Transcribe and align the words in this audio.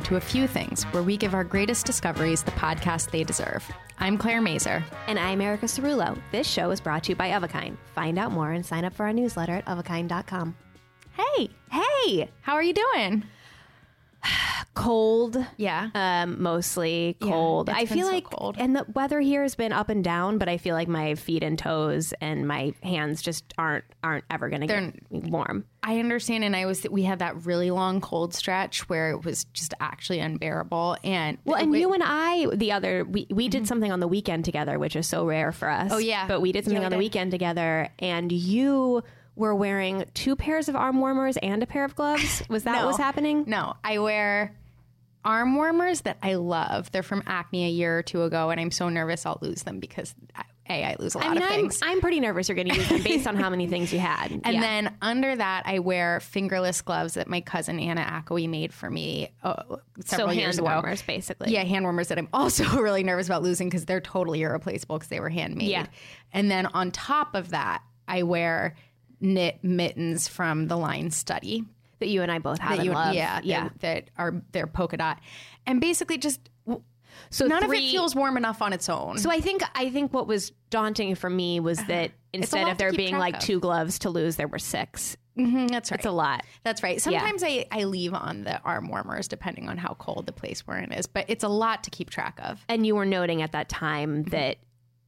Welcome 0.00 0.18
to 0.18 0.26
A 0.26 0.30
Few 0.30 0.46
Things, 0.46 0.84
where 0.94 1.02
we 1.02 1.18
give 1.18 1.34
our 1.34 1.44
greatest 1.44 1.84
discoveries 1.84 2.42
the 2.42 2.52
podcast 2.52 3.10
they 3.10 3.22
deserve. 3.22 3.70
I'm 3.98 4.16
Claire 4.16 4.40
Mazur. 4.40 4.82
And 5.06 5.18
I'm 5.18 5.42
Erica 5.42 5.66
Cerullo. 5.66 6.18
This 6.32 6.46
show 6.46 6.70
is 6.70 6.80
brought 6.80 7.04
to 7.04 7.12
you 7.12 7.16
by 7.16 7.34
Of 7.34 7.42
a 7.42 7.48
Kind. 7.48 7.76
Find 7.94 8.18
out 8.18 8.32
more 8.32 8.52
and 8.52 8.64
sign 8.64 8.86
up 8.86 8.94
for 8.94 9.04
our 9.04 9.12
newsletter 9.12 9.56
at 9.56 9.66
ofakind.com. 9.66 10.56
Hey, 11.12 11.50
hey, 11.70 12.30
how 12.40 12.54
are 12.54 12.62
you 12.62 12.72
doing? 12.72 13.24
Cold. 14.74 15.36
Yeah. 15.56 15.90
Um, 15.94 16.40
mostly 16.42 17.16
cold. 17.20 17.68
it's 17.68 17.76
I 17.78 17.86
feel 17.86 18.06
so 18.06 18.12
like, 18.12 18.24
cold. 18.24 18.56
and 18.58 18.74
the 18.76 18.86
weather 18.94 19.20
here 19.20 19.42
has 19.42 19.54
been 19.56 19.72
up 19.72 19.88
and 19.88 20.02
down, 20.04 20.38
but 20.38 20.48
I 20.48 20.58
feel 20.58 20.74
like 20.74 20.86
my 20.88 21.16
feet 21.16 21.42
and 21.42 21.58
toes 21.58 22.14
and 22.20 22.46
my 22.46 22.72
hands 22.82 23.20
just 23.20 23.52
aren't 23.58 23.84
aren't 24.04 24.24
ever 24.30 24.48
going 24.48 24.60
to 24.62 24.66
get 24.68 24.94
warm. 25.10 25.64
I 25.82 25.98
understand, 25.98 26.44
and 26.44 26.54
I 26.54 26.66
was 26.66 26.86
we 26.88 27.02
had 27.02 27.18
that 27.18 27.44
really 27.46 27.70
long 27.70 28.00
cold 28.00 28.32
stretch 28.32 28.88
where 28.88 29.10
it 29.10 29.24
was 29.24 29.44
just 29.46 29.74
actually 29.80 30.20
unbearable. 30.20 30.96
And 31.02 31.38
Well, 31.44 31.56
and 31.60 31.74
you 31.76 31.92
and 31.92 32.02
I, 32.04 32.46
the 32.54 32.70
other, 32.72 33.04
we, 33.04 33.26
we 33.30 33.48
did 33.48 33.66
something 33.66 33.90
on 33.90 33.98
the 34.00 34.08
weekend 34.08 34.44
together, 34.44 34.78
which 34.78 34.94
is 34.94 35.06
so 35.08 35.26
rare 35.26 35.50
for 35.52 35.68
us. 35.68 35.86
Mm-hmm. 35.86 35.94
Oh, 35.94 35.98
yeah. 35.98 36.26
But 36.28 36.40
we 36.40 36.52
did 36.52 36.64
something 36.64 36.76
Yeah, 36.76 36.80
we 36.80 36.86
on 36.86 36.92
the 36.92 36.98
weekend 36.98 37.30
together, 37.32 37.88
and 37.98 38.30
you 38.30 39.02
were 39.36 39.54
wearing 39.54 40.04
two 40.14 40.36
pairs 40.36 40.68
of 40.68 40.76
arm 40.76 41.00
warmers 41.00 41.36
and 41.38 41.62
a 41.62 41.66
pair 41.66 41.84
of 41.84 41.94
gloves. 41.96 42.42
Was 42.48 42.64
that 42.64 42.72
No. 42.72 42.78
what 42.80 42.86
was 42.88 42.96
happening? 42.98 43.44
No, 43.46 43.74
I 43.82 43.98
wear 43.98 44.54
arm 45.24 45.54
warmers 45.56 46.02
that 46.02 46.18
I 46.22 46.34
love. 46.34 46.90
They're 46.92 47.02
from 47.02 47.22
Acne 47.26 47.66
a 47.66 47.70
year 47.70 47.98
or 47.98 48.02
two 48.02 48.22
ago, 48.22 48.50
and 48.50 48.60
I'm 48.60 48.70
so 48.70 48.88
nervous 48.88 49.26
I'll 49.26 49.38
lose 49.40 49.62
them 49.62 49.78
because 49.80 50.14
a 50.68 50.84
I 50.84 50.96
lose 51.00 51.14
a 51.14 51.18
lot 51.18 51.26
I 51.26 51.30
mean, 51.30 51.38
of 51.38 51.42
I'm, 51.44 51.48
things. 51.48 51.80
I'm 51.82 52.00
pretty 52.00 52.20
nervous 52.20 52.48
you're 52.48 52.54
going 52.54 52.68
to 52.68 52.76
use 52.76 52.88
them 52.88 53.02
based 53.02 53.26
on 53.26 53.34
how 53.36 53.50
many 53.50 53.66
things 53.66 53.92
you 53.92 53.98
had. 53.98 54.30
And 54.44 54.54
Yeah. 54.54 54.60
then 54.60 54.96
under 55.02 55.34
that, 55.34 55.64
I 55.66 55.80
wear 55.80 56.20
fingerless 56.20 56.80
gloves 56.80 57.14
that 57.14 57.26
my 57.28 57.40
cousin 57.40 57.80
Anna 57.80 58.02
Ackoe 58.02 58.48
made 58.48 58.72
for 58.72 58.88
me 58.88 59.30
uh, 59.42 59.62
so 59.68 59.80
several 60.06 60.28
hand 60.28 60.38
years 60.40 60.58
ago. 60.58 60.68
hand 60.68 60.82
warmers, 60.84 61.02
basically. 61.02 61.52
Yeah, 61.52 61.64
hand 61.64 61.84
warmers 61.84 62.06
that 62.08 62.18
I'm 62.18 62.28
also 62.32 62.64
really 62.80 63.02
nervous 63.02 63.26
about 63.26 63.42
losing 63.42 63.68
because 63.68 63.84
they're 63.84 64.00
totally 64.00 64.42
irreplaceable 64.42 64.96
because 64.98 65.08
they 65.08 65.18
were 65.20 65.28
handmade. 65.28 65.68
Yeah. 65.68 65.86
And 66.32 66.50
then 66.50 66.66
on 66.66 66.92
top 66.92 67.34
of 67.34 67.50
that, 67.50 67.82
I 68.06 68.22
wear 68.22 68.76
knit 69.20 69.58
mittens 69.64 70.28
from 70.28 70.68
the 70.68 70.76
line 70.76 71.10
Study. 71.10 71.64
That 72.00 72.08
you 72.08 72.22
and 72.22 72.30
I 72.32 72.38
both 72.38 72.58
have 72.58 72.78
That 72.78 72.84
you, 72.84 72.92
love. 72.92 73.14
yeah, 73.14 73.40
yeah. 73.44 73.64
That, 73.64 73.80
that 73.80 74.10
are 74.18 74.42
they're 74.52 74.66
polka 74.66 74.96
dot, 74.96 75.20
and 75.66 75.80
basically 75.80 76.18
just 76.18 76.40
So 77.30 77.46
none 77.46 77.62
of 77.64 77.72
it 77.72 77.78
feels 77.90 78.14
warm 78.14 78.36
enough 78.36 78.62
on 78.62 78.72
its 78.72 78.88
own. 78.88 79.18
So 79.18 79.30
I 79.30 79.40
think 79.40 79.62
I 79.74 79.90
think 79.90 80.12
what 80.12 80.26
was 80.26 80.50
daunting 80.70 81.14
for 81.14 81.30
me 81.30 81.60
was 81.60 81.78
that 81.84 82.12
instead 82.32 82.68
of 82.68 82.78
there 82.78 82.92
being 82.92 83.16
like 83.18 83.36
of. 83.36 83.40
two 83.42 83.60
gloves 83.60 84.00
to 84.00 84.10
lose, 84.10 84.36
there 84.36 84.48
were 84.48 84.58
six. 84.58 85.16
Mhm, 85.38 85.70
that's 85.70 85.90
right. 85.90 85.98
It's 86.00 86.06
a 86.06 86.10
lot. 86.10 86.44
That's 86.64 86.82
right. 86.82 87.00
Sometimes 87.00 87.42
I, 87.42 87.64
I 87.70 87.84
leave 87.84 88.12
on 88.14 88.44
the 88.44 88.60
arm 88.62 88.88
warmers 88.88 89.26
depending 89.28 89.68
on 89.68 89.78
how 89.78 89.94
cold 89.98 90.26
the 90.26 90.32
place 90.32 90.66
we're 90.66 90.76
in 90.78 90.92
is, 90.92 91.06
but 91.06 91.24
it's 91.28 91.44
a 91.44 91.48
lot 91.48 91.84
to 91.84 91.90
keep 91.90 92.10
track 92.10 92.38
of. 92.42 92.62
And 92.68 92.84
you 92.86 92.94
were 92.96 93.06
noting 93.06 93.40
at 93.40 93.52
that 93.52 93.68
time 93.68 94.24
that 94.24 94.56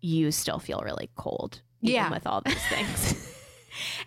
you 0.00 0.30
still 0.30 0.58
feel 0.58 0.80
really 0.84 1.10
cold, 1.16 1.60
even 1.82 1.94
Yeah. 1.94 2.10
with 2.10 2.26
all 2.26 2.40
these 2.40 2.62
things. 2.68 3.28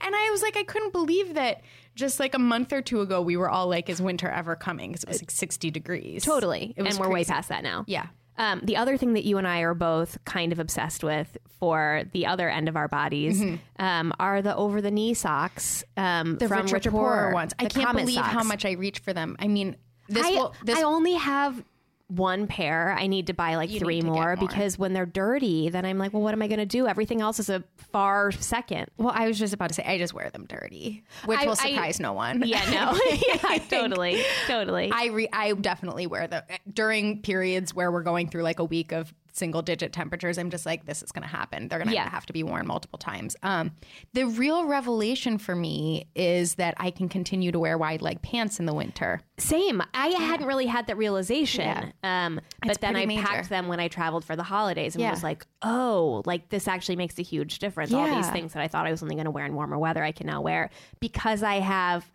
And 0.02 0.16
I 0.16 0.30
was 0.32 0.42
like, 0.42 0.58
I 0.58 0.64
couldn't 0.64 0.92
believe 0.92 1.34
that 1.36 1.62
just 1.96 2.20
like 2.20 2.34
a 2.34 2.40
month 2.40 2.74
or 2.74 2.82
two 2.82 3.02
ago, 3.02 3.22
we 3.22 3.38
were 3.38 3.50
all 3.50 3.68
like, 3.68 3.90
is 3.90 4.02
winter 4.02 4.30
ever 4.30 4.56
coming? 4.56 4.92
Because 4.92 5.04
it 5.04 5.10
was 5.10 5.22
like 5.22 5.32
60 5.32 5.72
degrees. 5.72 6.24
totally, 6.24 6.74
It 6.76 6.84
was 6.84 6.96
and 6.96 7.06
we're 7.06 7.12
way 7.12 7.24
past 7.24 7.50
that 7.50 7.64
now. 7.64 7.86
Yeah. 7.88 8.08
Um, 8.38 8.60
the 8.64 8.76
other 8.76 8.98
thing 8.98 9.14
that 9.14 9.24
you 9.24 9.38
and 9.38 9.48
I 9.48 9.62
are 9.62 9.74
both 9.74 10.18
kind 10.26 10.52
of 10.52 10.60
obsessed 10.60 11.06
with 11.06 11.38
for 11.58 12.04
the 12.12 12.26
other 12.26 12.50
end 12.50 12.68
of 12.68 12.76
our 12.76 12.90
bodies 12.90 13.42
um, 13.80 14.14
are 14.20 14.42
the 14.42 14.54
over 14.56 14.82
the 14.82 14.92
knee 14.92 15.14
socks 15.14 15.86
um, 15.96 16.38
The 16.38 16.50
from 16.50 16.64
richer, 16.64 16.76
Rich 16.76 16.88
poorer 16.90 17.24
Poor, 17.28 17.34
ones. 17.34 17.54
I 17.58 17.66
can't 17.66 17.98
believe 17.98 18.20
how 18.20 18.44
much 18.44 18.66
I 18.66 18.72
reach 18.72 19.00
for 19.00 19.14
them. 19.14 19.38
I 19.40 19.48
mean, 19.48 19.78
this 20.10 20.26
I, 20.26 20.32
will, 20.32 20.54
this 20.66 20.78
I 20.78 20.84
only 20.84 21.14
have 21.14 21.64
one 22.08 22.46
pair. 22.48 22.96
I 22.98 23.08
need 23.08 23.28
to 23.28 23.34
buy 23.34 23.56
like 23.56 23.72
You 23.72 23.80
three 23.80 23.96
need 23.96 24.02
to 24.02 24.08
get 24.08 24.14
more, 24.14 24.24
more. 24.24 24.36
because 24.38 24.78
when 24.78 24.94
they're 24.94 25.06
dirty, 25.08 25.70
then 25.70 25.86
I'm 25.86 25.98
like, 25.98 26.14
well, 26.14 26.22
what 26.22 26.34
am 26.34 26.42
I 26.44 26.48
going 26.48 26.60
to 26.60 26.66
do? 26.66 26.86
Everything 26.88 27.20
else 27.22 27.40
is 27.40 27.50
a 27.50 27.64
far 27.92 28.32
second. 28.32 28.88
well, 28.98 29.12
I 29.16 29.28
was 29.28 29.40
just 29.40 29.54
about 29.54 29.70
to 29.70 29.74
say, 29.76 29.84
I 29.84 29.98
just 29.98 30.14
wear 30.14 30.30
them 30.30 30.46
dirty, 30.48 31.04
which 31.26 31.40
I- 31.40 31.46
will 31.46 31.54
I- 31.54 31.56
surprise 31.72 32.00
no 32.00 32.14
one. 32.14 32.44
Yeah, 32.46 32.64
no, 32.70 33.00
yeah, 33.28 33.58
totally, 33.70 34.22
totally. 34.48 34.92
I 34.94 35.06
re- 35.08 35.30
I 35.34 35.54
definitely 35.54 36.06
wear 36.08 36.28
them 36.28 36.44
during 36.72 37.22
periods 37.24 37.74
where 37.74 37.92
we're 37.92 38.04
going 38.04 38.30
through 38.30 38.44
like 38.44 38.60
a 38.60 38.66
week 38.66 38.92
of 38.92 39.12
single 39.36 39.62
digit 39.62 39.92
temperatures. 39.92 40.38
I'm 40.38 40.50
just 40.50 40.66
like, 40.66 40.86
this 40.86 41.04
is 41.04 41.12
going 41.12 41.24
to 41.24 41.28
happen. 41.30 41.68
They're 41.68 41.80
going 41.80 41.90
to 41.90 41.94
Yeah. 41.94 42.10
have 42.10 42.26
to 42.28 42.34
be 42.34 42.42
worn 42.44 42.66
multiple 42.68 42.98
times. 42.98 43.36
Um, 43.44 43.72
the 44.14 44.26
real 44.26 44.66
revelation 44.66 45.38
for 45.38 45.56
me 45.56 46.08
is 46.16 46.56
that 46.56 46.74
I 46.78 46.90
can 46.92 47.10
continue 47.10 47.52
to 47.52 47.60
wear 47.60 47.78
wide 47.78 48.02
leg 48.02 48.22
pants 48.22 48.60
in 48.60 48.66
the 48.66 48.74
winter. 48.74 49.22
Same. 49.38 49.82
I 49.94 50.08
hadn't 50.08 50.48
really 50.48 50.66
had 50.68 50.88
that 50.88 50.98
realization. 50.98 51.92
Um, 52.04 52.40
but 52.62 52.72
It's 52.72 52.78
then 52.80 52.96
I 52.96 53.06
pretty 53.06 53.22
packed 53.22 53.50
them 53.50 53.68
when 53.68 53.80
I 53.82 53.90
traveled 53.90 54.24
for 54.24 54.36
the 54.36 54.44
holidays 54.44 54.96
and 54.96 55.02
Yeah. 55.02 55.12
was 55.12 55.24
like, 55.24 55.46
oh, 55.62 56.24
like 56.26 56.50
this 56.50 56.68
actually 56.68 56.96
makes 56.96 57.20
a 57.20 57.24
huge 57.24 57.60
difference. 57.60 57.94
All 57.94 58.08
these 58.16 58.30
things 58.30 58.54
that 58.54 58.62
I 58.62 58.68
thought 58.70 58.88
I 58.88 58.92
was 58.92 59.04
only 59.04 59.16
going 59.16 59.26
to 59.26 59.32
wear 59.32 59.46
in 59.46 59.54
warmer 59.54 59.78
weather, 59.78 60.04
I 60.04 60.12
can 60.14 60.28
now 60.28 60.42
wear 60.42 60.70
because 61.00 61.44
I 61.44 61.56
have 61.56 62.10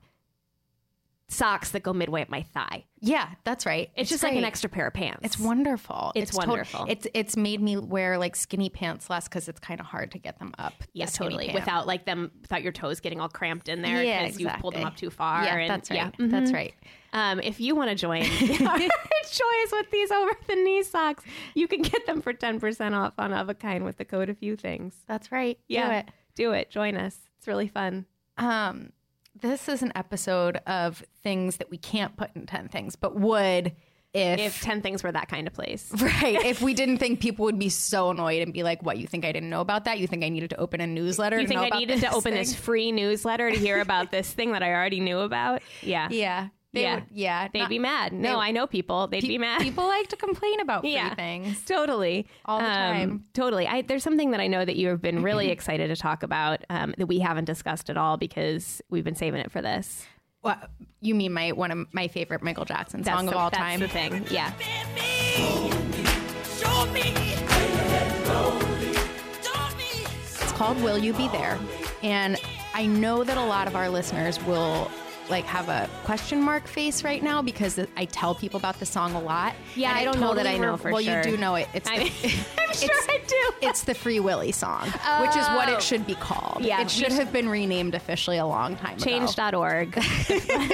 socks 1.32 1.70
that 1.70 1.82
go 1.84 1.92
midway 1.92 2.22
up 2.22 2.28
my 2.28 2.42
thigh. 2.52 2.84
Yeah, 3.00 3.28
that's 3.44 3.64
right. 3.64 3.88
It's, 3.94 4.10
just 4.10 4.22
like 4.24 4.34
an 4.34 4.42
extra 4.44 4.68
pair 4.68 4.88
of 4.88 4.92
pants. 4.94 5.20
It's 5.22 5.38
wonderful. 5.38 6.10
It's 6.16 6.32
tot- 6.32 6.48
wonderful. 6.48 6.86
it's 6.88 7.06
it's 7.14 7.36
made 7.36 7.62
me 7.62 7.76
wear 7.76 8.18
like 8.18 8.34
skinny 8.36 8.68
pants 8.68 9.08
less 9.08 9.28
because 9.28 9.48
it's 9.48 9.60
kind 9.60 9.78
of 9.80 9.86
hard 9.86 10.10
to 10.10 10.18
get 10.18 10.38
them 10.40 10.52
up. 10.58 10.74
the 10.80 10.86
Yeah, 10.92 11.06
skinny 11.06 11.30
totally. 11.30 11.50
Without 11.54 11.86
like 11.86 12.04
them, 12.04 12.32
without 12.42 12.62
your 12.62 12.72
toes 12.72 12.98
getting 13.00 13.20
all 13.20 13.28
cramped 13.28 13.68
in 13.68 13.80
there 13.80 14.02
Yeah, 14.02 14.24
because 14.24 14.40
you 14.40 14.48
pulled 14.60 14.74
them 14.74 14.84
up 14.84 14.96
too 14.96 15.08
far. 15.10 15.44
Yeah, 15.44 15.56
and, 15.56 15.70
that's 15.70 15.88
right. 15.88 15.96
yeah. 15.96 16.10
That's 16.18 16.50
Mhm. 16.50 16.54
right. 16.54 16.74
Um, 17.12 17.40
if 17.40 17.60
you 17.60 17.74
want 17.74 17.90
to 17.90 17.96
join 17.96 18.22
our 18.66 18.78
choice 18.78 19.72
with 19.72 19.90
these 19.90 20.10
over 20.10 20.32
the 20.48 20.56
knee 20.56 20.82
socks, 20.82 21.24
you 21.54 21.68
can 21.68 21.82
get 21.82 22.06
them 22.06 22.20
for 22.20 22.32
ten 22.32 22.58
percent 22.60 22.94
off 22.94 23.14
on 23.18 23.32
of 23.32 23.48
a 23.48 23.54
kind 23.54 23.84
with 23.84 23.96
the 23.98 24.04
code 24.04 24.28
a 24.30 24.34
few 24.34 24.56
things. 24.56 24.94
That's 25.06 25.30
right. 25.32 25.58
Yeah, 25.68 25.88
Do 25.88 25.96
it. 25.96 26.08
do 26.34 26.52
it. 26.52 26.70
Join 26.70 26.96
us. 26.96 27.16
It's 27.38 27.46
really 27.48 27.68
fun. 27.68 28.04
Um, 28.36 28.92
this 29.38 29.68
is 29.68 29.82
an 29.82 29.92
episode 29.94 30.60
of 30.66 31.04
things 31.22 31.58
that 31.58 31.70
we 31.70 31.78
can't 31.78 32.16
put 32.16 32.30
in 32.34 32.46
10 32.46 32.68
things, 32.68 32.96
but 32.96 33.16
would 33.16 33.72
if, 34.12 34.40
If 34.40 34.60
ten 34.60 34.82
things 34.82 35.04
were 35.04 35.12
that 35.12 35.28
kind 35.28 35.46
of 35.46 35.52
place, 35.52 35.88
right, 36.00 36.44
if 36.44 36.60
we 36.60 36.74
didn't 36.74 36.98
think 36.98 37.20
people 37.20 37.44
would 37.44 37.60
be 37.60 37.68
so 37.68 38.10
annoyed 38.10 38.42
and 38.42 38.52
be 38.52 38.64
like, 38.64 38.82
what, 38.82 38.98
you 38.98 39.06
think 39.06 39.24
I 39.24 39.30
didn't 39.30 39.50
know 39.50 39.60
about 39.60 39.84
that? 39.84 40.00
You 40.00 40.08
think 40.08 40.24
I 40.24 40.28
needed 40.30 40.50
to 40.50 40.56
open 40.56 40.80
a 40.80 40.86
newsletter? 40.86 41.40
you 41.40 41.46
think 41.46 41.60
I 41.60 41.78
needed 41.78 42.00
to 42.00 42.08
open 42.10 42.32
thing? 42.32 42.40
this 42.40 42.52
free 42.52 42.90
newsletter 42.90 43.52
to 43.52 43.56
hear 43.56 43.80
about 43.80 44.10
this 44.10 44.32
thing 44.32 44.50
that 44.52 44.64
I 44.64 44.72
already 44.72 44.98
knew 44.98 45.20
about? 45.20 45.62
Yeah, 45.80 46.08
Yeah. 46.10 46.48
They 46.72 46.82
yeah, 46.82 46.94
would- 46.96 47.04
yeah, 47.10 47.48
they'd 47.52 47.60
not- 47.60 47.68
be 47.68 47.78
mad. 47.80 48.12
No, 48.12 48.34
they- 48.38 48.46
I 48.46 48.50
know 48.52 48.66
people. 48.68 49.08
They'd 49.08 49.22
Pe- 49.22 49.26
be 49.28 49.38
mad. 49.38 49.60
People 49.60 49.86
like 49.88 50.06
to 50.08 50.16
complain 50.16 50.60
about 50.60 50.80
free 50.82 50.92
yeah, 50.92 51.14
things. 51.14 51.60
totally, 51.64 52.26
All 52.44 52.58
the 52.60 52.64
Um, 52.64 52.70
time. 52.70 53.24
Totally. 53.34 53.66
I, 53.66 53.82
there's 53.82 54.04
something 54.04 54.30
that 54.30 54.40
I 54.40 54.46
know 54.46 54.64
that 54.64 54.76
you 54.76 54.88
have 54.88 55.02
been 55.02 55.22
really 55.24 55.48
excited 55.50 55.88
to 55.88 55.96
talk 55.96 56.22
about 56.22 56.64
um, 56.70 56.94
that 56.98 57.06
we 57.06 57.18
haven't 57.18 57.46
discussed 57.46 57.90
at 57.90 57.96
all 57.96 58.16
because 58.16 58.80
we've 58.88 59.02
been 59.04 59.16
saving 59.16 59.40
it 59.40 59.50
for 59.50 59.60
this. 59.60 60.06
What 60.42 60.70
you 61.00 61.14
mean? 61.14 61.32
My 61.34 61.52
one 61.52 61.70
of 61.70 61.86
my 61.92 62.08
favorite 62.08 62.42
Michael 62.42 62.64
Jackson 62.64 63.04
song 63.04 63.26
the, 63.26 63.32
of 63.32 63.36
all 63.36 63.50
that's 63.50 63.58
time. 63.60 63.80
the 63.80 63.88
thing. 63.88 64.24
Yeah. 64.30 64.52
It's 70.42 70.52
called 70.52 70.80
Will 70.82 70.98
You 70.98 71.12
Be 71.12 71.28
There? 71.28 71.58
And 72.02 72.36
I 72.74 72.86
know 72.86 73.24
that 73.24 73.36
a 73.36 73.44
lot 73.44 73.66
of 73.66 73.76
our 73.76 73.88
listeners 73.88 74.42
will 74.44 74.90
like 75.30 75.44
have 75.44 75.68
a 75.68 75.88
question 76.04 76.42
mark 76.42 76.66
face 76.66 77.04
right 77.04 77.22
now 77.22 77.40
because 77.42 77.78
I 77.96 78.04
tell 78.06 78.34
people 78.34 78.58
about 78.58 78.78
the 78.80 78.86
song 78.86 79.14
a 79.14 79.20
lot. 79.20 79.54
Yeah, 79.76 79.90
And 79.90 79.98
I 79.98 80.04
don't 80.04 80.20
know 80.20 80.34
that 80.34 80.46
I 80.46 80.56
know 80.58 80.72
re- 80.72 80.78
for 80.78 80.92
well, 80.92 81.02
sure. 81.02 81.18
you 81.18 81.22
do 81.22 81.36
know 81.36 81.54
it. 81.54 81.68
It's 81.72 81.88
the, 81.88 82.44
I'm 82.70 82.76
sure 82.76 82.84
it's- 82.90 83.06
I 83.10 83.18
do. 83.26 83.66
It's 83.68 83.84
the 83.84 83.94
Free 83.94 84.20
Willy 84.20 84.52
song, 84.52 84.86
which 84.86 85.36
is 85.36 85.46
what 85.48 85.68
Oh. 85.68 85.74
it 85.74 85.82
should 85.82 86.06
be 86.06 86.14
called. 86.14 86.64
Yeah, 86.64 86.80
it 86.80 86.90
should 86.90 87.12
have 87.12 87.32
been 87.32 87.48
renamed 87.48 87.94
officially 87.94 88.38
a 88.38 88.46
long 88.46 88.76
time 88.76 88.94
ago. 88.96 89.04
Change.org. 89.04 89.96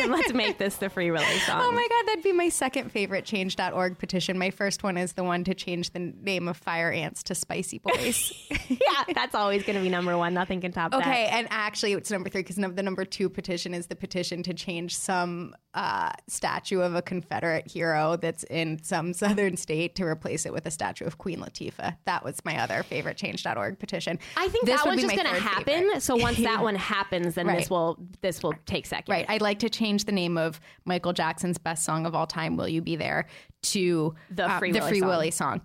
Let's 0.09 0.33
make 0.33 0.59
this 0.59 0.77
the 0.77 0.89
free 0.89 1.11
Willy 1.11 1.39
song. 1.41 1.61
Oh 1.63 1.73
my 1.73 1.87
God, 1.89 2.07
that'd 2.09 2.23
be 2.25 2.33
my 2.33 2.49
second 2.49 2.91
favorite 2.93 3.25
change.org 3.25 3.99
petition. 3.99 4.39
My 4.39 4.51
first 4.51 4.83
one 4.83 4.97
is 4.97 5.15
the 5.15 5.25
one 5.25 5.45
to 5.45 5.55
change 5.55 5.91
the 5.91 5.99
name 5.99 6.49
of 6.49 6.57
Fire 6.57 6.91
Ants 6.93 7.23
to 7.25 7.35
Spicy 7.35 7.79
Boys. 7.79 8.33
yeah, 8.69 8.79
that's 9.15 9.35
always 9.35 9.63
going 9.65 9.77
to 9.77 9.83
be 9.83 9.89
number 9.89 10.17
one. 10.17 10.35
Nothing 10.35 10.61
can 10.61 10.73
top 10.73 10.93
that. 10.93 11.01
Okay, 11.01 11.27
and 11.27 11.49
actually, 11.51 11.93
it's 11.93 12.11
number 12.11 12.29
three 12.29 12.43
because 12.43 12.57
the 12.57 12.83
number 12.83 13.05
two 13.05 13.29
petition 13.29 13.75
is 13.75 13.87
the 13.87 13.97
petition 13.97 14.43
to 14.45 14.55
change 14.55 14.97
some 14.97 15.55
uh, 15.75 16.13
statue 16.29 16.81
of 16.81 16.95
a 16.95 17.03
Confederate 17.03 17.71
hero 17.71 18.17
that's 18.17 18.45
in 18.45 18.83
some 18.83 19.13
southern 19.13 19.57
state 19.57 19.95
to 19.97 20.05
replace 20.05 20.47
it 20.47 20.53
with 20.53 20.67
a 20.67 20.71
statue 20.71 21.05
of 21.05 21.19
Queen 21.19 21.41
Latifah. 21.41 21.86
That 22.05 22.25
was 22.25 22.45
my 22.45 22.59
other 22.63 22.83
favorite 22.83 23.17
Change.org 23.17 23.79
petition. 23.79 24.19
I 24.37 24.49
think 24.49 24.67
This 24.67 24.81
that 24.81 24.87
one's 24.87 25.03
just 25.03 25.15
going 25.15 25.27
to 25.27 25.41
happen. 25.41 25.65
favorite. 25.65 26.03
So 26.03 26.17
once 26.17 26.39
that 26.39 26.63
one 26.63 26.75
happens, 26.75 27.35
then 27.35 27.47
Right. 27.47 27.59
this 27.59 27.71
will 27.71 27.99
this 28.21 28.43
will 28.43 28.55
take 28.67 28.87
second. 28.87 29.13
Right. 29.13 29.27
I'd 29.29 29.43
like 29.43 29.59
to 29.61 29.69
change 29.71 30.05
the 30.05 30.13
name 30.13 30.37
of 30.39 30.61
Michael 30.85 31.13
Jackson's 31.13 31.59
best 31.59 31.85
song 31.85 32.07
of 32.07 32.15
all 32.15 32.27
time, 32.27 32.57
Will 32.57 32.69
You 32.69 32.83
Be 32.83 32.97
There, 32.97 33.27
to 33.63 34.15
The 34.31 34.47
uh, 34.51 34.59
Free 34.59 34.73
the 34.73 34.83
Free 34.83 35.01
song. 35.01 35.09
Willy 35.09 35.31
song. 35.31 35.63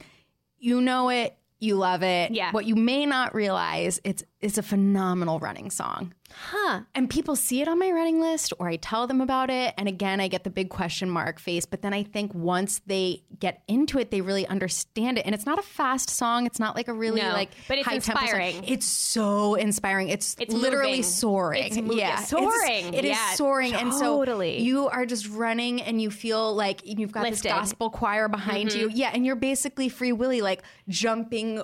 You 0.57 0.81
know 0.81 1.09
it. 1.09 1.35
You 1.59 1.75
love 1.75 2.01
it. 2.03 2.31
Yeah. 2.31 2.51
What 2.51 2.65
you 2.65 2.75
may 2.75 3.05
not 3.05 3.35
realize, 3.35 3.99
it's 4.03 4.23
it's 4.39 4.57
a 4.57 4.63
phenomenal 4.63 5.39
running 5.39 5.69
song. 5.69 6.13
Huh. 6.33 6.81
And 6.95 7.09
people 7.09 7.35
see 7.35 7.61
it 7.61 7.67
on 7.67 7.79
my 7.79 7.91
running 7.91 8.19
list 8.19 8.53
or 8.59 8.67
I 8.67 8.77
tell 8.77 9.07
them 9.07 9.21
about 9.21 9.49
it. 9.49 9.73
And 9.77 9.87
again, 9.87 10.19
I 10.19 10.27
get 10.27 10.43
the 10.43 10.49
big 10.49 10.69
question 10.69 11.09
mark 11.09 11.39
face. 11.39 11.65
But 11.65 11.81
then 11.81 11.93
I 11.93 12.03
think 12.03 12.33
once 12.33 12.81
they 12.85 13.23
get 13.39 13.63
into 13.67 13.99
it, 13.99 14.11
they 14.11 14.21
really 14.21 14.47
understand 14.47 15.17
it. 15.17 15.25
And 15.25 15.35
it's 15.35 15.45
not 15.45 15.59
a 15.59 15.63
fast 15.63 16.09
song. 16.09 16.45
It's 16.45 16.59
not 16.59 16.75
like 16.75 16.87
a 16.87 16.93
really 16.93 17.21
No, 17.21 17.29
like 17.29 17.49
but 17.67 17.77
it's 17.77 17.87
high 17.87 17.99
tempo 17.99 18.19
song. 18.19 18.21
inspiring. 18.21 18.63
It's 18.65 18.85
so 18.85 19.55
inspiring. 19.55 20.09
It's, 20.09 20.35
It's 20.39 20.53
literally 20.53 20.91
moving. 20.91 21.03
soaring. 21.03 21.63
It's 21.63 21.77
yeah. 21.95 22.23
soaring. 22.23 22.87
It's, 22.87 22.97
it 22.97 23.05
is 23.05 23.11
Yeah, 23.11 23.33
soaring. 23.33 23.73
And 23.73 23.93
so 23.93 24.19
totally. 24.19 24.61
you 24.61 24.87
are 24.87 25.05
just 25.05 25.29
running 25.29 25.81
and 25.81 26.01
you 26.01 26.09
feel 26.09 26.55
like 26.55 26.81
you've 26.85 27.11
got 27.11 27.23
Lifted. 27.23 27.43
this 27.43 27.51
gospel 27.51 27.89
choir 27.89 28.27
behind 28.27 28.69
mm-hmm. 28.69 28.79
you. 28.79 28.89
Yeah. 28.93 29.11
And 29.13 29.25
you're 29.25 29.35
basically 29.35 29.89
Free 29.89 30.11
Willy, 30.11 30.41
like 30.41 30.63
jumping 30.87 31.63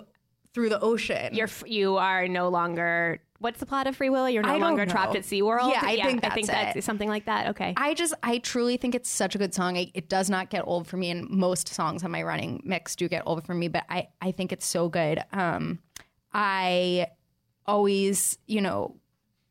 through 0.57 0.69
the 0.69 0.79
ocean. 0.79 1.35
You're 1.35 1.49
you 1.67 1.97
are 1.97 2.27
no 2.27 2.49
longer. 2.49 3.21
What's 3.37 3.59
the 3.59 3.67
plot 3.67 3.85
of 3.85 3.95
Free 3.95 4.09
Willy? 4.09 4.33
You're 4.33 4.41
no 4.41 4.57
longer 4.57 4.87
know. 4.87 4.91
trapped 4.91 5.15
at 5.15 5.21
SeaWorld? 5.21 5.69
Yeah, 5.69 5.81
I 5.83 6.01
think 6.01 6.25
I 6.25 6.29
think 6.31 6.47
that's 6.47 6.47
that's 6.47 6.77
it. 6.77 6.83
something 6.83 7.07
like 7.07 7.25
that. 7.25 7.49
Okay. 7.49 7.75
I 7.77 7.93
just, 7.93 8.15
I 8.23 8.39
truly 8.39 8.77
think 8.77 8.95
it's 8.95 9.07
such 9.07 9.35
a 9.35 9.37
good 9.37 9.53
song. 9.53 9.77
I, 9.77 9.91
it 9.93 10.09
does 10.09 10.31
not 10.31 10.49
get 10.49 10.63
old 10.65 10.87
for 10.87 10.97
me, 10.97 11.11
and 11.11 11.29
most 11.29 11.67
songs 11.67 12.03
on 12.03 12.09
my 12.09 12.23
running 12.23 12.63
mix 12.65 12.95
do 12.95 13.07
get 13.07 13.21
old 13.27 13.45
for 13.45 13.53
me. 13.53 13.67
But 13.67 13.83
I, 13.87 14.07
I 14.19 14.31
think 14.31 14.51
it's 14.51 14.65
so 14.65 14.89
good. 14.89 15.23
Um, 15.31 15.77
I 16.33 17.05
always, 17.67 18.39
you 18.47 18.61
know, 18.61 18.95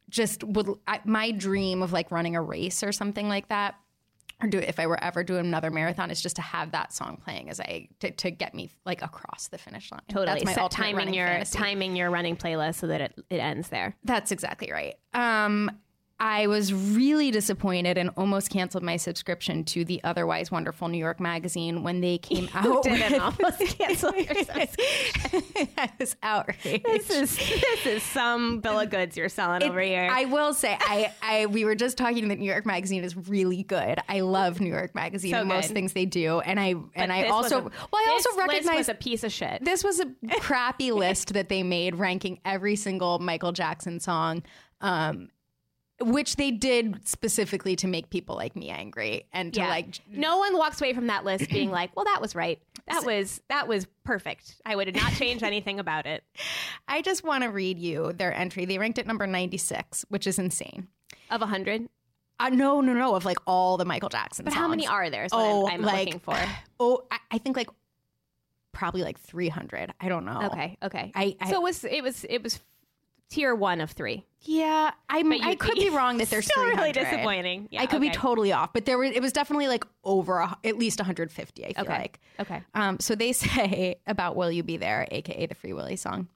just 0.09 0.43
would 0.43 0.69
I, 0.89 1.03
my 1.05 1.31
dream 1.31 1.83
of 1.83 1.93
like 1.93 2.11
running 2.11 2.35
a 2.35 2.43
race 2.43 2.83
or 2.83 2.91
something 2.91 3.29
like 3.29 3.51
that, 3.51 3.77
or 4.43 4.49
do 4.49 4.59
if 4.59 4.79
I 4.79 4.87
were 4.87 5.03
ever 5.03 5.25
doing 5.25 5.47
another 5.47 5.71
marathon, 5.71 6.11
is 6.11 6.21
just 6.21 6.37
to 6.37 6.43
have 6.43 6.73
that 6.73 6.93
song 6.93 7.19
playing 7.23 7.49
as 7.49 7.61
I 7.61 7.89
to, 8.01 8.11
to 8.11 8.31
get 8.31 8.55
me 8.55 8.71
like 8.85 9.03
across 9.03 9.49
the 9.49 9.59
finish 9.59 9.91
line. 9.91 10.03
Totally. 10.09 10.27
That's 10.27 10.45
my 10.45 10.55
Set 10.55 10.71
timing 10.71 11.15
your 11.15 11.27
fantasy. 11.27 11.59
timing 11.59 11.97
your 11.97 12.11
running 12.11 12.37
playlist 12.37 12.77
so 12.77 12.87
that 12.89 13.01
it, 13.01 13.15
it 13.31 13.39
ends 13.39 13.69
there. 13.69 13.97
That's 14.05 14.33
exactly 14.33 14.71
right. 14.71 14.97
Um, 15.15 15.71
I 16.19 16.47
was 16.47 16.73
really 16.73 17.31
disappointed 17.31 17.99
and 17.99 18.09
almost 18.17 18.49
canceled 18.51 18.83
my 18.83 18.97
subscription 18.97 19.65
to 19.65 19.85
the 19.85 20.01
otherwise 20.03 20.51
wonderful 20.51 20.89
New 20.89 20.97
York 20.97 21.21
Magazine 21.21 21.83
when 21.83 22.01
they 22.01 22.17
came 22.17 22.49
out. 22.55 22.85
Didn't 22.85 23.13
with- 23.13 23.21
almost 23.21 23.59
cancel 23.79 24.15
your 24.17 24.33
I 25.77 25.91
was 26.01 26.17
outraged. 26.23 26.85
This 26.87 27.11
is 27.11 27.37
this 27.37 27.87
is 27.87 28.03
some 28.03 28.61
bill 28.61 28.81
of 28.81 28.89
goods 28.89 29.17
you're 29.17 29.29
selling 29.29 29.63
over 29.63 29.81
here. 29.81 30.09
I 30.11 30.25
will 30.25 30.55
say, 30.55 30.77
I, 30.81 31.13
I, 31.21 31.47
we 31.47 31.65
were 31.67 31.75
just 31.75 31.99
talking 31.99 32.29
that 32.29 32.39
New 32.39 32.51
York 32.51 32.65
Magazine 32.65 33.05
is 33.05 33.15
really 33.29 33.63
good. 33.63 33.99
I 34.09 34.21
love 34.21 34.59
New 34.61 34.71
York 34.71 34.95
Magazine 34.95 35.33
So 35.33 35.41
and 35.41 35.49
most 35.49 35.71
things 35.73 35.93
they 35.93 36.07
do, 36.07 36.41
and 36.41 36.59
I 36.59 36.77
and 36.95 37.13
I 37.13 37.25
also 37.29 37.59
a- 37.59 37.63
well, 37.63 37.73
I 37.95 38.09
also 38.11 38.39
recognize 38.39 38.77
was 38.79 38.89
a 38.89 38.95
piece 38.95 39.23
of 39.23 39.33
shit. 39.33 39.63
this 39.65 39.85
was 39.85 40.01
a 40.01 40.07
crappy 40.41 40.93
list 40.93 41.35
that 41.35 41.51
they 41.51 41.63
made 41.63 41.97
ranking 41.97 42.41
every 42.45 42.77
single 42.77 43.19
Michael 43.19 43.53
Jackson 43.53 44.01
song. 44.01 44.43
Um, 44.81 45.29
which 46.01 46.37
they 46.37 46.51
did 46.51 47.09
specifically 47.09 47.75
to 47.77 47.87
make 47.87 48.11
people 48.11 48.37
like 48.37 48.55
me 48.55 48.69
angry 48.69 49.25
and 49.33 49.55
to 49.55 49.61
yeah. 49.61 49.69
like 49.69 50.01
no 50.11 50.37
one 50.39 50.57
walks 50.59 50.81
away 50.81 50.93
from 50.93 51.07
that 51.07 51.25
list 51.25 51.49
being 51.51 51.71
like, 51.71 51.95
"Well, 51.97 52.05
that 52.05 52.21
was 52.21 52.35
right. 52.35 52.61
That 52.87 53.05
was 53.07 53.41
that 53.49 53.67
was 53.67 53.87
perfect. 54.05 54.57
I 54.67 54.77
would 54.77 54.95
not 54.95 55.13
change 55.15 55.43
anything 55.43 55.81
about 55.81 56.05
it." 56.07 56.23
I 56.87 57.01
just 57.03 57.25
want 57.25 57.45
to 57.45 57.51
read 57.51 57.79
you 57.79 58.13
their 58.13 58.35
entry. 58.35 58.65
They 58.67 58.77
ranked 58.79 58.99
at 58.99 59.07
number 59.07 59.27
96, 59.27 60.05
which 60.09 60.27
is 60.27 60.39
insane. 60.39 60.89
Of 61.31 61.41
a 61.43 61.47
hundred, 61.47 61.89
Uh, 62.39 62.51
no, 62.51 62.81
no, 62.83 62.93
no, 62.93 63.15
of 63.15 63.25
like 63.25 63.39
all 63.47 63.77
the 63.79 63.85
Michael 63.87 64.11
Jackson 64.11 64.45
but 64.45 64.53
songs. 64.53 64.61
how 64.61 64.69
many 64.69 64.87
are 64.87 65.09
there 65.11 65.27
Oh, 65.33 65.67
I'm, 65.67 65.77
I'm 65.77 65.83
like, 65.83 66.05
looking 66.07 66.21
for. 66.21 66.37
Oh, 66.79 67.05
I, 67.11 67.19
I 67.33 67.39
think 67.39 67.57
like 67.57 67.69
probably 68.73 69.03
like 69.03 69.19
300. 69.19 69.95
I 69.99 70.09
don't 70.11 70.27
know. 70.27 70.43
Okay, 70.53 70.77
okay. 70.83 71.11
I- 71.15 71.37
I- 71.41 71.51
so 71.51 71.57
it 71.57 71.63
was 71.63 71.85
it 71.85 72.03
was 72.03 72.25
it 72.29 72.43
was 72.43 72.61
tier 73.29 73.55
one 73.55 73.81
of 73.81 73.91
three. 73.93 74.25
Yeah, 74.43 74.93
I 75.09 75.23
I 75.43 75.55
could 75.57 75.75
be 75.75 75.91
wrong 75.91 76.17
that 76.19 76.31
there's 76.31 76.47
Still 76.47 76.65
really 76.65 76.93
disappointing. 76.93 77.69
Yeah, 77.71 77.83
I 77.83 77.87
could 77.87 78.01
be 78.01 78.11
totally 78.11 78.53
off, 78.53 78.73
but 78.73 78.85
there 78.85 78.97
was 78.99 79.11
it 79.11 79.21
was 79.21 79.33
definitely 79.33 79.67
like 79.69 79.85
over 80.05 80.39
a, 80.39 80.57
at 80.65 80.79
least 80.79 81.01
150. 81.01 81.65
I 81.65 81.73
feel 81.73 81.85
Okay. 81.85 81.93
like. 81.99 82.21
Okay. 82.39 82.63
Um, 82.75 83.01
so 83.01 83.15
they 83.15 83.33
say 83.33 83.97
about 84.07 84.37
"Will 84.37 84.51
You 84.53 84.63
Be 84.63 84.77
There," 84.77 85.07
aka 85.11 85.47
the 85.47 85.55
Free 85.55 85.73
Willy 85.73 85.97
song. 85.97 86.29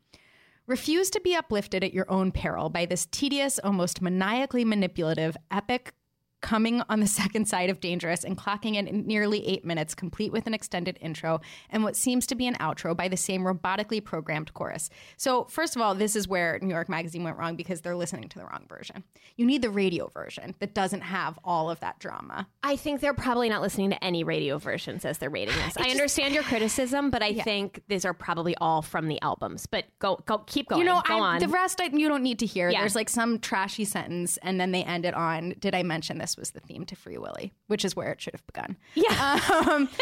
Refuse 0.67 1.11
to 1.11 1.21
be 1.21 1.35
uplifted 1.35 1.83
at 1.83 1.93
your 1.93 2.09
own 2.11 2.31
peril 2.31 2.69
by 2.69 2.87
this 2.87 3.07
tedious, 3.07 3.59
almost 3.59 4.01
maniacally 4.01 4.65
manipulative, 4.65 5.37
epic 5.51 5.93
coming 6.41 6.83
on 6.89 7.01
the 7.01 7.07
second 7.21 7.47
side 7.47 7.71
of 7.71 7.81
dangerous 7.81 8.25
and 8.25 8.37
clocking 8.37 8.75
in 8.75 9.07
nearly 9.07 9.47
eight 9.47 9.65
minutes, 9.65 9.95
complete 9.95 10.33
with 10.33 10.47
an 10.47 10.55
extended 10.55 10.99
intro 11.01 11.41
and 11.71 11.83
what 11.83 11.97
seems 11.97 12.27
to 12.27 12.35
be 12.35 12.47
an 12.47 12.55
outro 12.57 12.97
by 12.97 13.09
the 13.09 13.17
same 13.17 13.43
robotically 13.43 14.03
programmed 14.03 14.53
chorus. 14.55 14.91
So, 15.17 15.45
first 15.45 15.77
of 15.77 15.83
all, 15.83 15.95
this 15.95 16.17
is 16.17 16.29
where 16.29 16.59
New 16.61 16.75
York 16.75 16.89
Magazine 16.89 17.25
went 17.25 17.37
wrong 17.37 17.57
because 17.57 17.81
they're 17.81 17.97
listening 17.97 18.29
to 18.31 18.39
the 18.39 18.45
wrong 18.45 18.67
version. 18.69 19.05
You 19.37 19.47
need 19.47 19.63
the 19.63 19.71
radio 19.71 20.09
version 20.09 20.55
that 20.59 20.75
doesn't 20.75 21.03
have 21.03 21.39
all 21.45 21.71
of 21.71 21.81
that 21.81 21.99
drama. 21.99 22.47
I 22.63 22.77
think 22.77 23.01
they're 23.01 23.15
probably 23.15 23.49
not 23.49 23.63
listening 23.63 23.91
to 23.91 24.05
any 24.05 24.25
radio 24.25 24.59
versions 24.59 25.05
as 25.05 25.19
they're 25.19 25.31
rating 25.31 25.55
this. 25.57 25.75
I 25.79 25.91
understand 25.91 26.35
your 26.35 26.43
criticism, 26.43 27.11
but 27.11 27.23
I 27.23 27.35
think 27.35 27.83
these 27.89 28.05
are 28.05 28.15
probably 28.15 28.57
all 28.57 28.83
from 28.83 29.09
the 29.09 29.21
albums. 29.23 29.67
But 29.67 29.87
go, 29.99 30.23
go, 30.27 30.39
keep 30.39 30.69
going. 30.69 30.81
You 30.81 30.87
know, 30.87 31.03
go 31.07 31.15
I, 31.15 31.21
on. 31.21 31.41
the 31.41 31.49
rest 31.49 31.81
I, 31.81 31.87
you 31.87 32.09
don't 32.09 32.23
need 32.23 32.39
to 32.41 32.47
hear. 32.47 32.71
Yeah. 32.71 32.81
There's 32.81 32.95
like 32.95 33.09
some 33.09 33.39
trashy 33.39 33.85
sentence, 33.85 34.39
and 34.43 34.61
then 34.61 34.73
they 34.73 34.83
end 34.85 35.05
it 35.05 35.15
on, 35.15 35.55
"Did 35.59 35.75
I 35.75 35.83
mention 35.83 36.19
this 36.19 36.30
was 36.37 36.51
the 36.53 36.61
theme 36.61 36.85
to 36.87 36.97
Free 36.97 37.19
Willy?" 37.19 37.53
Which 37.69 37.85
is 37.85 37.95
where 37.97 38.13
it 38.13 38.21
should 38.21 38.35
have 38.35 38.47
begun. 38.47 38.77
yeah. 38.95 39.41
Um, 39.71 39.89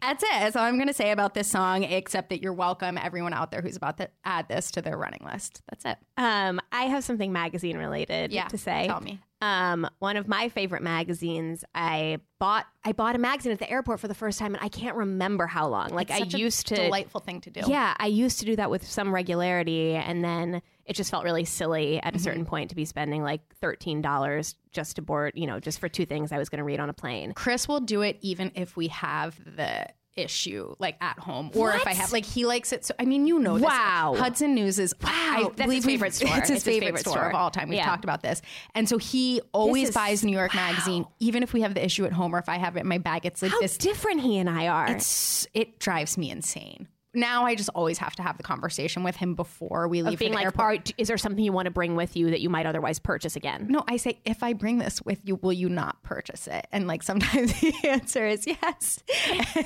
that's 0.00 0.22
it. 0.22 0.28
That's 0.30 0.54
all 0.56 0.62
I'm 0.64 0.76
going 0.76 0.86
to 0.88 0.94
say 0.94 1.10
about 1.10 1.34
this 1.34 1.48
song, 1.48 1.82
except 1.82 2.28
that 2.30 2.40
you're 2.40 2.52
welcome, 2.52 2.96
everyone 2.98 3.32
out 3.32 3.50
there 3.50 3.60
who's 3.62 3.76
about 3.76 3.96
to 3.98 4.08
add 4.24 4.48
this 4.48 4.70
to 4.72 4.82
their 4.82 4.96
running 4.96 5.20
list. 5.24 5.60
That's 5.68 5.84
it. 5.84 5.98
Um, 6.16 6.60
I 6.70 6.82
have 6.84 7.02
something 7.04 7.32
magazine 7.32 7.76
related 7.76 8.32
Yeah, 8.32 8.46
to 8.48 8.56
say. 8.58 8.86
tell 8.86 9.00
me. 9.00 9.20
Um, 9.40 9.88
one 10.00 10.16
of 10.16 10.26
my 10.26 10.48
favorite 10.48 10.82
magazines. 10.82 11.64
I 11.74 12.18
bought. 12.40 12.66
I 12.84 12.90
bought 12.92 13.14
a 13.14 13.18
magazine 13.18 13.52
at 13.52 13.58
the 13.60 13.70
airport 13.70 14.00
for 14.00 14.08
the 14.08 14.14
first 14.14 14.38
time, 14.38 14.54
and 14.54 14.62
I 14.64 14.68
can't 14.68 14.96
remember 14.96 15.46
how 15.46 15.68
long. 15.68 15.90
Like 15.90 16.10
It's 16.10 16.34
I 16.34 16.38
used 16.38 16.66
to. 16.68 16.74
delightful 16.76 17.20
thing 17.20 17.40
to 17.42 17.50
do. 17.50 17.60
Yeah, 17.66 17.94
I 17.98 18.06
used 18.06 18.38
to 18.40 18.44
do 18.46 18.56
that 18.56 18.70
with 18.70 18.84
some 18.84 19.14
regularity, 19.14 19.94
and 19.94 20.24
then 20.24 20.60
it 20.88 20.94
just 20.96 21.10
felt 21.10 21.22
really 21.22 21.44
silly 21.44 22.02
at 22.02 22.16
a 22.16 22.18
certain 22.18 22.42
Mm-hmm. 22.42 22.48
point 22.48 22.70
to 22.70 22.76
be 22.76 22.84
spending 22.84 23.22
like 23.22 23.40
thirteen 23.60 24.00
dollars 24.02 24.56
just 24.72 24.96
to 24.96 25.02
board, 25.02 25.34
you 25.36 25.46
know, 25.46 25.60
just 25.60 25.78
for 25.78 25.88
two 25.88 26.06
things 26.06 26.32
I 26.32 26.38
was 26.38 26.48
going 26.48 26.58
to 26.58 26.64
read 26.64 26.80
on 26.80 26.88
a 26.90 26.94
plane. 26.94 27.32
Chris 27.34 27.68
will 27.68 27.80
do 27.80 28.02
it 28.02 28.18
even 28.22 28.50
if 28.54 28.76
we 28.76 28.88
have 28.88 29.38
the 29.44 29.86
issue 30.16 30.74
like 30.80 30.96
at 31.00 31.16
home 31.16 31.48
or 31.54 31.72
if 31.74 31.86
I 31.86 31.94
have 31.94 32.10
like 32.12 32.24
he 32.24 32.44
likes 32.44 32.72
it 32.72 32.84
so 32.84 32.92
I 32.98 33.04
mean 33.04 33.28
you 33.28 33.38
know 33.38 33.54
this 33.54 33.62
Wow. 33.62 34.16
Hudson 34.18 34.52
News 34.52 34.80
is 34.80 34.92
wow 35.00 35.10
I 35.12 35.42
That's 35.44 35.60
his 35.60 35.64
believe 35.66 35.84
favorite 35.84 36.12
store. 36.14 36.36
it's 36.38 36.48
his, 36.48 36.64
favorite, 36.64 36.98
store, 36.98 37.12
store. 37.12 37.28
of 37.28 37.36
all 37.36 37.52
time 37.52 37.68
we've 37.68 37.76
Yeah. 37.76 37.86
talked 37.86 38.02
about 38.02 38.20
this 38.20 38.42
and 38.74 38.88
so 38.88 38.98
he 38.98 39.40
always 39.52 39.92
buys 39.92 40.24
New 40.24 40.36
York 40.36 40.56
Magazine 40.56 41.06
even 41.20 41.44
if 41.44 41.52
we 41.52 41.60
have 41.60 41.72
the 41.74 41.84
issue 41.84 42.04
at 42.04 42.12
home 42.12 42.34
or 42.34 42.40
if 42.40 42.48
I 42.48 42.56
have 42.58 42.76
it 42.76 42.80
in 42.80 42.88
my 42.88 42.98
bag 42.98 43.26
it's 43.26 43.42
like 43.42 43.52
How 43.52 43.60
this 43.60 43.78
different 43.78 44.20
he 44.22 44.38
and 44.38 44.50
I 44.50 44.66
are. 44.66 44.90
it's 44.90 45.46
it 45.54 45.78
drives 45.78 46.18
me 46.18 46.32
insane 46.32 46.88
now 47.14 47.46
I 47.46 47.54
just 47.54 47.70
always 47.74 47.98
have 47.98 48.14
to 48.16 48.22
have 48.22 48.36
the 48.36 48.42
conversation 48.42 49.02
with 49.02 49.16
him 49.16 49.34
before 49.34 49.88
we 49.88 50.02
leave 50.02 50.14
of 50.14 50.18
being 50.18 50.34
like, 50.34 50.44
airport. 50.44 50.90
are, 50.90 50.94
is 50.98 51.08
there 51.08 51.16
something 51.16 51.42
you 51.42 51.52
want 51.52 51.66
to 51.66 51.70
bring 51.70 51.96
with 51.96 52.16
you 52.16 52.30
that 52.30 52.40
you 52.40 52.50
might 52.50 52.66
otherwise 52.66 52.98
purchase 52.98 53.34
again? 53.34 53.66
No, 53.68 53.82
I 53.88 53.96
say, 53.96 54.20
if 54.24 54.42
I 54.42 54.52
bring 54.52 54.78
this 54.78 55.00
with 55.02 55.20
you, 55.24 55.36
will 55.36 55.52
you 55.52 55.68
not 55.68 56.02
purchase 56.02 56.46
it? 56.46 56.66
And 56.70 56.86
like 56.86 57.02
sometimes 57.02 57.52
the 57.60 57.74
answer 57.84 58.26
is 58.26 58.46
yes. 58.46 59.02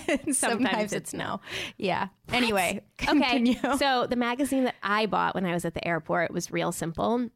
and 0.09 0.35
sometimes, 0.37 0.93
it's 0.93 1.13
no. 1.13 1.41
Yeah. 1.79 2.09
Anyway, 2.33 2.83
continue. 2.99 3.57
Okay. 3.65 3.77
So 3.77 4.07
the 4.09 4.17
magazine 4.17 4.65
that 4.65 4.77
I 4.83 5.07
bought 5.07 5.35
when 5.35 5.45
I 5.45 5.53
was 5.53 5.65
at 5.65 5.75
the 5.75 5.87
airport 5.87 6.33
was 6.33 6.53
Real 6.53 6.73
Simple. 6.73 7.29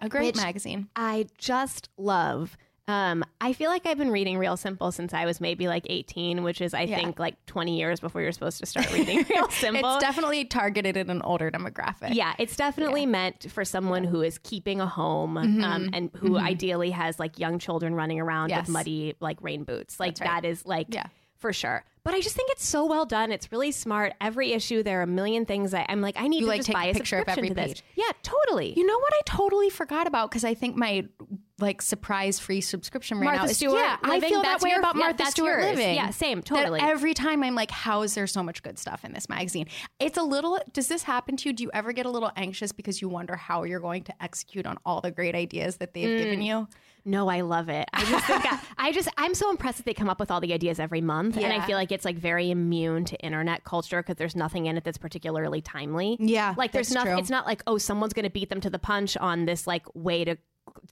a 0.00 0.08
great 0.08 0.36
magazine. 0.36 0.88
I 0.94 1.26
just 1.38 1.88
love. 1.96 2.56
Um, 2.86 3.24
I 3.40 3.54
feel 3.54 3.70
like 3.70 3.86
I've 3.86 3.96
been 3.96 4.10
reading 4.10 4.36
Real 4.36 4.58
Simple 4.58 4.92
since 4.92 5.14
I 5.14 5.24
was 5.24 5.40
maybe 5.40 5.68
like 5.68 5.86
18, 5.88 6.42
which 6.42 6.60
is 6.60 6.74
I 6.74 6.82
Yeah. 6.82 6.96
think 6.96 7.18
like 7.18 7.34
20 7.46 7.78
years 7.78 7.98
before 7.98 8.20
you're 8.20 8.32
supposed 8.32 8.60
to 8.60 8.66
start 8.66 8.92
reading 8.92 9.24
Real 9.30 9.48
Simple. 9.48 9.94
It's 9.94 10.04
definitely 10.04 10.44
targeted 10.44 10.96
at 10.98 11.08
an 11.08 11.22
older 11.22 11.50
demographic. 11.50 12.12
yeah, 12.14 12.34
it's 12.38 12.56
definitely 12.56 13.06
meant 13.06 13.50
for 13.50 13.64
someone 13.64 14.04
who 14.04 14.20
is 14.20 14.36
keeping 14.38 14.80
a 14.82 14.86
home 14.86 15.38
um, 15.38 15.90
and 15.94 16.10
who 16.16 16.36
ideally 16.38 16.90
has 16.90 17.18
like 17.18 17.38
young 17.38 17.58
children 17.58 17.94
running 17.94 18.20
around 18.20 18.50
Yes. 18.50 18.66
with 18.66 18.68
muddy 18.74 19.14
like 19.18 19.38
rain 19.40 19.64
boots. 19.64 19.98
Like 19.98 20.18
right. 20.20 20.42
that 20.42 20.44
is 20.44 20.66
like 20.66 20.88
Yeah. 20.90 21.06
for 21.38 21.54
sure. 21.54 21.84
But 22.02 22.12
I 22.12 22.20
just 22.20 22.36
think 22.36 22.50
it's 22.50 22.66
so 22.66 22.84
well 22.84 23.06
done. 23.06 23.32
It's 23.32 23.50
really 23.50 23.72
smart. 23.72 24.12
Every 24.20 24.52
issue, 24.52 24.82
there 24.82 24.98
are 25.00 25.04
a 25.04 25.06
million 25.06 25.46
things 25.46 25.72
I, 25.72 25.86
I'm 25.88 26.02
like, 26.02 26.16
I 26.18 26.28
need 26.28 26.40
You, 26.40 26.42
to 26.42 26.48
like, 26.48 26.58
just 26.58 26.66
take 26.66 26.74
buy 26.74 26.84
a 26.84 26.90
a 26.90 26.92
picture 26.92 27.16
of 27.16 27.24
subscription 27.24 27.48
to 27.48 27.54
this. 27.54 27.66
page. 27.80 27.84
Yeah, 27.96 28.10
totally. 28.22 28.74
You 28.78 28.86
know 28.86 28.98
what 28.98 29.14
I 29.14 29.20
totally 29.24 29.70
forgot 29.70 30.06
about 30.06 30.30
because 30.30 30.44
I 30.44 30.52
think 30.52 30.76
my 30.76 31.06
like 31.64 31.82
surprise 31.82 32.38
free 32.38 32.60
subscription 32.60 33.18
right 33.18 33.24
Martha 33.24 33.42
now 33.42 33.48
is 33.50 33.56
Stewart 33.56 33.80
yeah. 33.80 33.96
I 34.02 34.20
feel 34.20 34.42
that 34.42 34.60
way 34.60 34.70
your- 34.70 34.78
about 34.78 34.94
Martha 34.96 35.16
that's 35.18 35.30
Stewart 35.32 35.60
yours. 35.60 35.76
Living. 35.76 35.94
Yeah, 35.96 36.10
same, 36.10 36.38
That 36.40 36.46
totally. 36.46 36.80
every 36.80 37.14
time 37.14 37.42
I'm 37.42 37.54
like, 37.56 37.70
how 37.70 38.02
is 38.02 38.14
there 38.14 38.26
so 38.26 38.42
much 38.42 38.62
good 38.62 38.78
stuff 38.78 39.04
in 39.04 39.12
this 39.12 39.28
magazine? 39.28 39.66
It's 39.98 40.16
a 40.18 40.22
little. 40.22 40.60
Does 40.72 40.88
this 40.88 41.02
happen 41.02 41.36
to 41.38 41.48
you? 41.48 41.52
Do 41.52 41.62
you 41.64 41.70
ever 41.74 41.92
get 41.92 42.06
a 42.06 42.10
little 42.10 42.30
anxious 42.36 42.70
because 42.72 43.02
you 43.02 43.08
wonder 43.08 43.34
how 43.36 43.64
you're 43.64 43.80
going 43.80 44.04
to 44.04 44.22
execute 44.22 44.66
on 44.66 44.78
all 44.86 45.00
the 45.00 45.10
great 45.10 45.34
ideas 45.34 45.78
that 45.78 45.94
they've 45.94 46.18
given 46.18 46.40
Mm. 46.40 46.46
you? 46.46 46.68
No, 47.06 47.28
I 47.28 47.42
love 47.42 47.68
it. 47.68 47.86
I 47.92 48.02
just 48.06 48.24
think 48.26 48.50
I, 48.50 48.58
I 48.78 48.92
just 48.92 49.10
I'm 49.18 49.34
so 49.34 49.50
impressed 49.50 49.76
that 49.76 49.84
they 49.84 49.92
come 49.92 50.08
up 50.08 50.18
with 50.18 50.30
all 50.30 50.40
the 50.40 50.54
ideas 50.54 50.80
every 50.80 51.02
month, 51.02 51.36
and 51.36 51.52
I 51.52 51.60
feel 51.66 51.76
like 51.76 51.92
it's 51.92 52.04
like 52.04 52.16
very 52.16 52.50
immune 52.50 53.04
to 53.04 53.16
internet 53.20 53.62
culture 53.64 54.00
because 54.02 54.16
there's 54.16 54.34
nothing 54.34 54.66
in 54.66 54.78
it 54.78 54.84
that's 54.84 54.96
particularly 54.96 55.60
timely. 55.60 56.16
Yeah, 56.18 56.54
like 56.56 56.72
there's 56.72 56.90
nothing. 56.92 57.18
It's 57.18 57.28
not 57.28 57.44
like 57.46 57.62
oh 57.66 57.76
someone's 57.76 58.14
going 58.14 58.24
to 58.24 58.30
beat 58.30 58.48
them 58.48 58.60
to 58.62 58.70
the 58.70 58.78
punch 58.78 59.16
on 59.18 59.44
this 59.44 59.66
like 59.66 59.84
way 59.94 60.24
to 60.24 60.36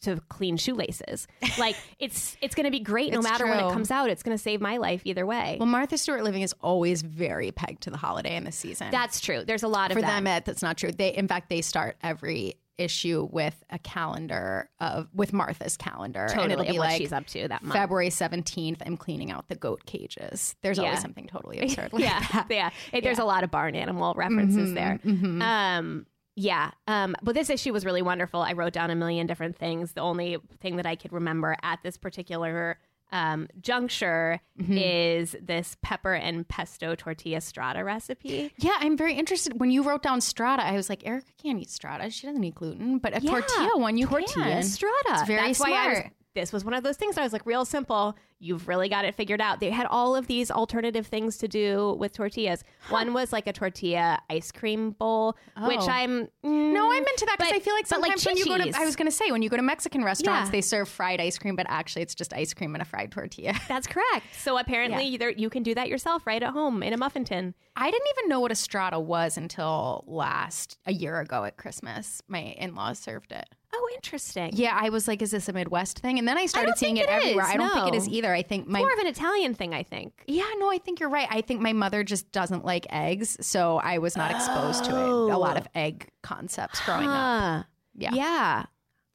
to 0.02 0.20
clean 0.28 0.56
shoelaces. 0.56 1.26
Like 1.58 1.76
it's 1.98 2.36
it's 2.40 2.54
going 2.54 2.64
to 2.64 2.70
be 2.70 2.80
great 2.80 3.12
no 3.12 3.18
It's 3.20 3.28
matter 3.28 3.44
when 3.46 3.58
it 3.58 3.72
comes 3.72 3.90
out. 3.90 4.08
It's 4.08 4.22
going 4.22 4.36
to 4.36 4.42
save 4.42 4.60
my 4.60 4.78
life 4.78 5.02
either 5.04 5.26
way. 5.26 5.56
Well, 5.60 5.68
Martha 5.68 5.98
Stewart 5.98 6.24
Living 6.24 6.40
is 6.42 6.54
always 6.62 7.02
very 7.02 7.52
pegged 7.52 7.82
to 7.82 7.90
the 7.90 7.98
holiday 7.98 8.36
in 8.36 8.44
the 8.44 8.52
season. 8.52 8.90
that's 8.90 9.20
true. 9.20 9.44
There's 9.44 9.62
a 9.62 9.68
lot 9.68 9.90
of 9.90 9.96
for 9.96 10.00
that. 10.00 10.06
them. 10.16 10.26
It, 10.26 10.44
that's 10.46 10.62
not 10.62 10.78
true. 10.78 10.90
They, 10.92 11.14
in 11.14 11.28
fact, 11.28 11.50
they 11.50 11.60
start 11.60 11.96
every 12.02 12.54
issue 12.78 13.28
with 13.30 13.62
a 13.68 13.78
calendar 13.78 14.70
of 14.80 15.08
with 15.14 15.34
Martha's 15.34 15.76
calendar, 15.76 16.26
and 16.32 16.50
it'll 16.50 16.64
be 16.64 16.70
and 16.70 16.78
what 16.78 16.88
like 16.88 16.98
she's 16.98 17.12
up 17.12 17.26
to 17.26 17.46
that 17.48 17.62
month. 17.62 17.74
February 17.74 18.08
seventeenth. 18.10 18.82
I'm 18.84 18.96
cleaning 18.96 19.30
out 19.30 19.48
the 19.48 19.54
goat 19.56 19.84
cages. 19.84 20.56
There's 20.62 20.78
Yeah. 20.78 20.84
always 20.84 21.00
something 21.02 21.26
totally 21.26 21.58
absurd. 21.62 21.92
Like 21.92 22.02
yeah, 22.04 22.20
that. 22.32 22.46
yeah. 22.50 22.70
It- 22.92 23.04
there's 23.04 23.18
a 23.18 23.24
lot 23.24 23.44
of 23.44 23.50
barn 23.50 23.74
animal 23.76 24.14
references 24.16 24.72
there. 24.72 24.98
Um, 25.04 26.06
yeah, 26.36 26.70
um, 26.86 27.14
but 27.22 27.34
this 27.34 27.50
issue 27.50 27.72
was 27.72 27.84
really 27.84 28.02
wonderful. 28.02 28.40
I 28.42 28.52
wrote 28.52 28.72
down 28.72 28.90
a 28.90 28.94
million 28.94 29.26
different 29.26 29.56
things. 29.56 29.92
The 29.92 30.00
only 30.00 30.38
thing 30.60 30.76
that 30.76 30.86
I 30.86 30.96
could 30.96 31.12
remember 31.12 31.56
at 31.62 31.82
this 31.82 31.96
particular 31.96 32.78
um, 33.12 33.46
juncture 33.60 34.40
is 34.70 35.36
this 35.42 35.76
pepper 35.82 36.14
and 36.14 36.48
pesto 36.48 36.94
tortilla 36.94 37.42
strata 37.42 37.84
recipe. 37.84 38.50
Yeah, 38.56 38.76
I'm 38.78 38.96
very 38.96 39.12
interested. 39.14 39.60
When 39.60 39.70
you 39.70 39.82
wrote 39.82 40.02
down 40.02 40.22
strata, 40.22 40.64
I 40.64 40.72
was 40.72 40.88
like, 40.88 41.06
Erica 41.06 41.26
can't 41.42 41.58
eat 41.60 41.68
strata. 41.68 42.08
She 42.08 42.26
doesn't 42.26 42.42
eat 42.42 42.54
gluten, 42.54 42.96
but 42.98 43.14
a 43.14 43.20
Yeah, 43.20 43.32
tortilla 43.32 43.76
one 43.76 43.98
you 43.98 44.06
tortilla 44.06 44.44
can. 44.44 44.62
strata. 44.62 44.94
It's 45.10 45.26
very 45.26 45.48
That's 45.48 45.58
smart. 45.58 46.10
Why 46.34 46.40
I 46.40 46.40
was. 46.40 46.48
This 46.48 46.52
was 46.52 46.64
one 46.64 46.74
of 46.74 46.82
those 46.82 46.96
things. 46.96 47.16
I 47.18 47.22
was 47.22 47.32
like, 47.32 47.46
real 47.46 47.64
simple. 47.64 48.16
You've 48.38 48.66
really 48.66 48.88
got 48.88 49.04
it 49.04 49.14
figured 49.14 49.40
out. 49.40 49.60
They 49.60 49.70
had 49.70 49.86
all 49.86 50.16
of 50.16 50.26
these 50.26 50.50
alternative 50.50 51.06
things 51.06 51.36
to 51.38 51.46
do 51.48 51.94
with 52.00 52.12
tortillas. 52.12 52.64
One 52.88 53.12
was 53.14 53.32
like 53.32 53.46
a 53.46 53.52
tortilla 53.52 54.18
ice 54.28 54.50
cream 54.50 54.90
bowl, 54.92 55.36
which 55.64 55.78
Oh. 55.80 55.86
I'm 55.88 56.28
no, 56.42 56.90
I'm 56.90 57.06
into 57.06 57.26
that 57.26 57.36
because 57.38 57.52
I 57.52 57.60
feel 57.60 57.74
like 57.74 57.88
but, 57.88 58.00
like, 58.00 58.18
sometimes 58.18 58.24
when 58.24 58.36
you 58.36 58.64
go 58.64 58.70
to, 58.72 58.80
I 58.80 58.84
was 58.84 58.96
going 58.96 59.06
to 59.08 59.14
say, 59.16 59.30
when 59.30 59.42
you 59.42 59.48
go 59.48 59.56
to 59.56 59.62
Mexican 59.62 60.02
restaurants, 60.02 60.48
Yeah. 60.48 60.52
they 60.52 60.60
serve 60.60 60.88
fried 60.88 61.20
ice 61.20 61.38
cream, 61.38 61.54
but 61.54 61.66
actually 61.68 62.02
it's 62.02 62.14
just 62.16 62.32
ice 62.34 62.52
cream 62.52 62.74
and 62.74 62.82
a 62.82 62.84
fried 62.84 63.12
tortilla. 63.12 63.54
That's 63.68 63.86
correct. 63.86 64.26
So 64.38 64.58
apparently, 64.58 65.04
Yeah. 65.06 65.18
there, 65.18 65.30
you 65.30 65.48
can 65.50 65.62
do 65.62 65.74
that 65.76 65.88
yourself 65.88 66.26
right 66.26 66.42
at 66.42 66.50
home 66.50 66.82
in 66.82 66.92
a 66.92 66.96
muffin 66.96 67.24
tin. 67.24 67.54
I 67.76 67.90
didn't 67.90 68.08
even 68.18 68.28
know 68.28 68.40
what 68.40 68.50
a 68.50 68.56
strata 68.56 68.98
was 68.98 69.36
until 69.36 70.04
last 70.08 70.78
a 70.86 70.92
year 70.92 71.20
ago 71.20 71.44
at 71.44 71.56
Christmas. 71.56 72.22
My 72.26 72.40
in-laws 72.58 72.98
served 72.98 73.30
it. 73.32 73.48
Oh, 73.74 73.88
interesting. 73.94 74.50
Yeah, 74.52 74.78
I 74.78 74.90
was 74.90 75.08
like, 75.08 75.22
"Is 75.22 75.30
this 75.30 75.48
a 75.48 75.52
Midwest 75.52 75.98
thing?" 75.98 76.18
And 76.18 76.28
then 76.28 76.36
I 76.36 76.44
started 76.46 76.68
don't 76.68 76.78
seeing 76.78 76.96
it, 76.98 77.04
it 77.04 77.08
everywhere. 77.08 77.46
I 77.46 77.56
don't 77.56 77.72
think 77.72 77.88
it 77.88 77.94
is 77.96 78.06
either. 78.08 78.32
I 78.32 78.42
think 78.42 78.68
my 78.68 78.80
More 78.80 78.92
of 78.92 78.98
an 78.98 79.06
Italian 79.06 79.54
thing, 79.54 79.72
I 79.72 79.82
think. 79.82 80.22
yeah, 80.26 80.44
no, 80.58 80.70
I 80.70 80.78
think 80.78 81.00
you're 81.00 81.08
right. 81.08 81.26
I 81.30 81.40
think 81.40 81.60
my 81.62 81.72
mother 81.72 82.04
just 82.04 82.30
doesn't 82.32 82.64
like 82.66 82.86
eggs, 82.90 83.36
so 83.40 83.78
I 83.78 83.98
was 83.98 84.16
not 84.16 84.30
exposed 84.30 84.84
to 84.84 84.90
it. 84.90 85.08
A 85.08 85.38
lot 85.38 85.56
of 85.56 85.66
egg 85.74 86.10
concepts 86.22 86.80
growing 86.84 87.08
up. 87.08 87.66
Yeah, 87.94 88.14
Yeah. 88.14 88.64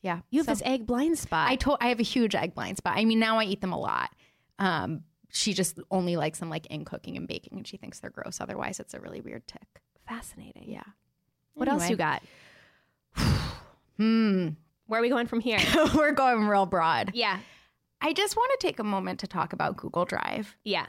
yeah. 0.02 0.20
You 0.32 0.40
have 0.40 0.46
So 0.48 0.52
this 0.54 0.62
egg 0.66 0.88
blind 0.88 1.20
spot. 1.20 1.50
I 1.50 1.56
told 1.56 1.78
I 1.82 1.90
have 1.90 2.00
a 2.00 2.04
huge 2.04 2.34
egg 2.34 2.56
blind 2.56 2.78
spot. 2.78 2.94
I 2.98 3.06
mean, 3.06 3.20
now 3.20 3.38
I 3.38 3.44
eat 3.44 3.62
them 3.62 3.74
a 3.74 3.80
lot. 3.80 4.10
Um, 4.58 5.04
she 5.30 5.54
just 5.54 5.80
only 5.92 6.16
likes 6.16 6.40
them 6.40 6.50
like 6.50 6.66
in 6.68 6.84
cooking 6.84 7.16
and 7.16 7.28
baking, 7.28 7.58
and 7.60 7.68
she 7.68 7.78
thinks 7.78 8.00
they're 8.00 8.10
gross. 8.10 8.42
Otherwise, 8.42 8.80
it's 8.80 8.96
a 8.96 9.00
really 9.00 9.22
weird 9.22 9.48
tick. 9.48 9.82
Fascinating. 10.08 10.64
Yeah. 10.68 10.84
What 11.54 11.68
else 11.68 11.90
you 11.90 11.96
got? 11.96 12.24
Hmm. 13.98 14.50
Where 14.88 15.00
are 15.00 15.04
we 15.04 15.10
going 15.10 15.28
from 15.28 15.40
here? 15.42 15.60
We're 15.96 16.12
going 16.14 16.48
real 16.48 16.66
broad. 16.66 17.12
yeah. 17.14 17.40
I 18.00 18.14
just 18.14 18.36
want 18.38 18.52
to 18.60 18.68
take 18.68 18.78
a 18.78 18.84
moment 18.84 19.20
to 19.22 19.28
talk 19.28 19.54
about 19.54 19.76
Google 19.76 20.06
Drive. 20.06 20.56
Yeah. 20.64 20.86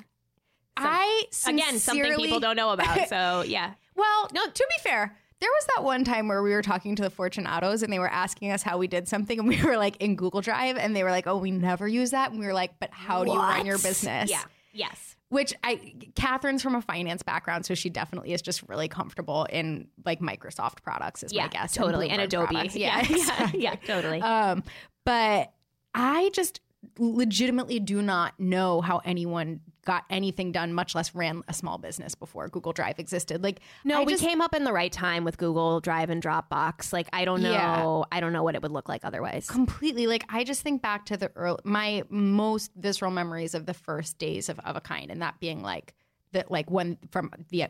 I 0.76 1.24
Again, 1.46 1.78
something 1.78 2.14
people 2.16 2.38
don't 2.38 2.54
know 2.56 2.70
about. 2.70 3.08
So, 3.08 3.42
yeah. 3.46 3.72
Well, 3.96 4.28
no. 4.32 4.44
To 4.44 4.66
be 4.68 4.82
fair, 4.82 5.16
there 5.40 5.50
was 5.50 5.66
that 5.74 5.84
one 5.84 6.04
time 6.04 6.28
where 6.28 6.42
we 6.42 6.50
were 6.52 6.62
talking 6.62 6.94
to 6.96 7.02
the 7.02 7.10
Fortunatos 7.10 7.82
and 7.82 7.92
they 7.92 7.98
were 7.98 8.10
asking 8.10 8.52
us 8.52 8.62
how 8.62 8.76
we 8.78 8.86
did 8.88 9.08
something, 9.08 9.38
and 9.38 9.48
we 9.48 9.60
were 9.62 9.76
like 9.78 9.96
in 10.02 10.16
Google 10.16 10.40
Drive, 10.42 10.76
and 10.76 10.94
they 10.94 11.02
were 11.02 11.10
like, 11.10 11.26
"Oh, 11.26 11.38
we 11.38 11.50
never 11.50 11.88
use 11.88 12.10
that," 12.10 12.30
and 12.30 12.38
we 12.38 12.46
were 12.46 12.52
like, 12.52 12.78
"But 12.78 12.90
how 12.92 13.24
do 13.24 13.32
you 13.32 13.38
run 13.38 13.64
your 13.66 13.78
business?" 13.78 14.30
Yeah. 14.30 14.42
Yes. 14.72 15.16
Which 15.30 15.52
I, 15.62 15.94
Catherine's 16.14 16.62
from 16.62 16.74
a 16.74 16.80
finance 16.80 17.22
background, 17.22 17.66
so 17.66 17.74
she 17.74 17.90
definitely 17.90 18.32
is 18.32 18.40
just 18.40 18.62
really 18.66 18.88
comfortable 18.88 19.44
in 19.50 19.88
like 20.06 20.20
Microsoft 20.20 20.82
products, 20.82 21.22
is 21.22 21.32
Yeah. 21.34 21.42
my 21.44 21.48
guess. 21.48 21.74
totally. 21.74 22.08
And 22.08 22.20
Bloomberg 22.22 22.24
Adobe. 22.24 22.46
products. 22.54 22.76
Yeah. 22.76 22.96
Yeah. 23.02 23.12
exactly. 23.16 23.62
yeah. 23.62 23.74
Totally. 23.74 24.22
Um, 24.22 24.62
but 25.04 25.52
I 25.94 26.30
just 26.32 26.60
legitimately 26.98 27.80
do 27.80 28.00
not 28.02 28.38
know 28.40 28.80
how 28.80 28.98
anyone 29.04 29.60
got 29.88 30.04
anything 30.10 30.52
done, 30.52 30.74
much 30.74 30.94
less 30.94 31.14
ran 31.14 31.42
a 31.48 31.54
small 31.54 31.78
business 31.78 32.14
before 32.14 32.46
Google 32.50 32.74
Drive 32.74 32.98
existed. 32.98 33.42
Like, 33.42 33.60
no, 33.84 34.02
I 34.02 34.04
we 34.04 34.12
just- 34.12 34.22
came 34.22 34.42
up 34.42 34.54
in 34.54 34.64
the 34.64 34.72
right 34.72 34.92
time 34.92 35.24
with 35.24 35.38
Google 35.38 35.80
Drive 35.80 36.10
and 36.10 36.22
Dropbox. 36.22 36.92
Like, 36.92 37.08
I 37.10 37.24
don't 37.24 37.40
know. 37.42 37.52
Yeah. 37.52 38.02
I 38.12 38.20
don't 38.20 38.34
know 38.34 38.42
what 38.42 38.54
it 38.54 38.60
would 38.60 38.70
look 38.70 38.86
like 38.86 39.02
otherwise. 39.02 39.48
completely 39.48 40.06
like 40.06 40.24
I 40.28 40.44
just 40.44 40.60
think 40.60 40.82
back 40.82 41.06
to 41.06 41.16
the 41.16 41.32
early, 41.34 41.60
my 41.64 42.02
most 42.10 42.70
visceral 42.76 43.10
memories 43.10 43.54
of 43.54 43.64
the 43.64 43.72
first 43.72 44.18
days 44.18 44.50
of, 44.50 44.58
of 44.60 44.76
a 44.76 44.80
kind, 44.82 45.10
and 45.10 45.22
that 45.22 45.40
being 45.40 45.62
like 45.62 45.94
that, 46.32 46.50
like 46.50 46.70
when 46.70 46.98
from 47.10 47.30
the 47.48 47.64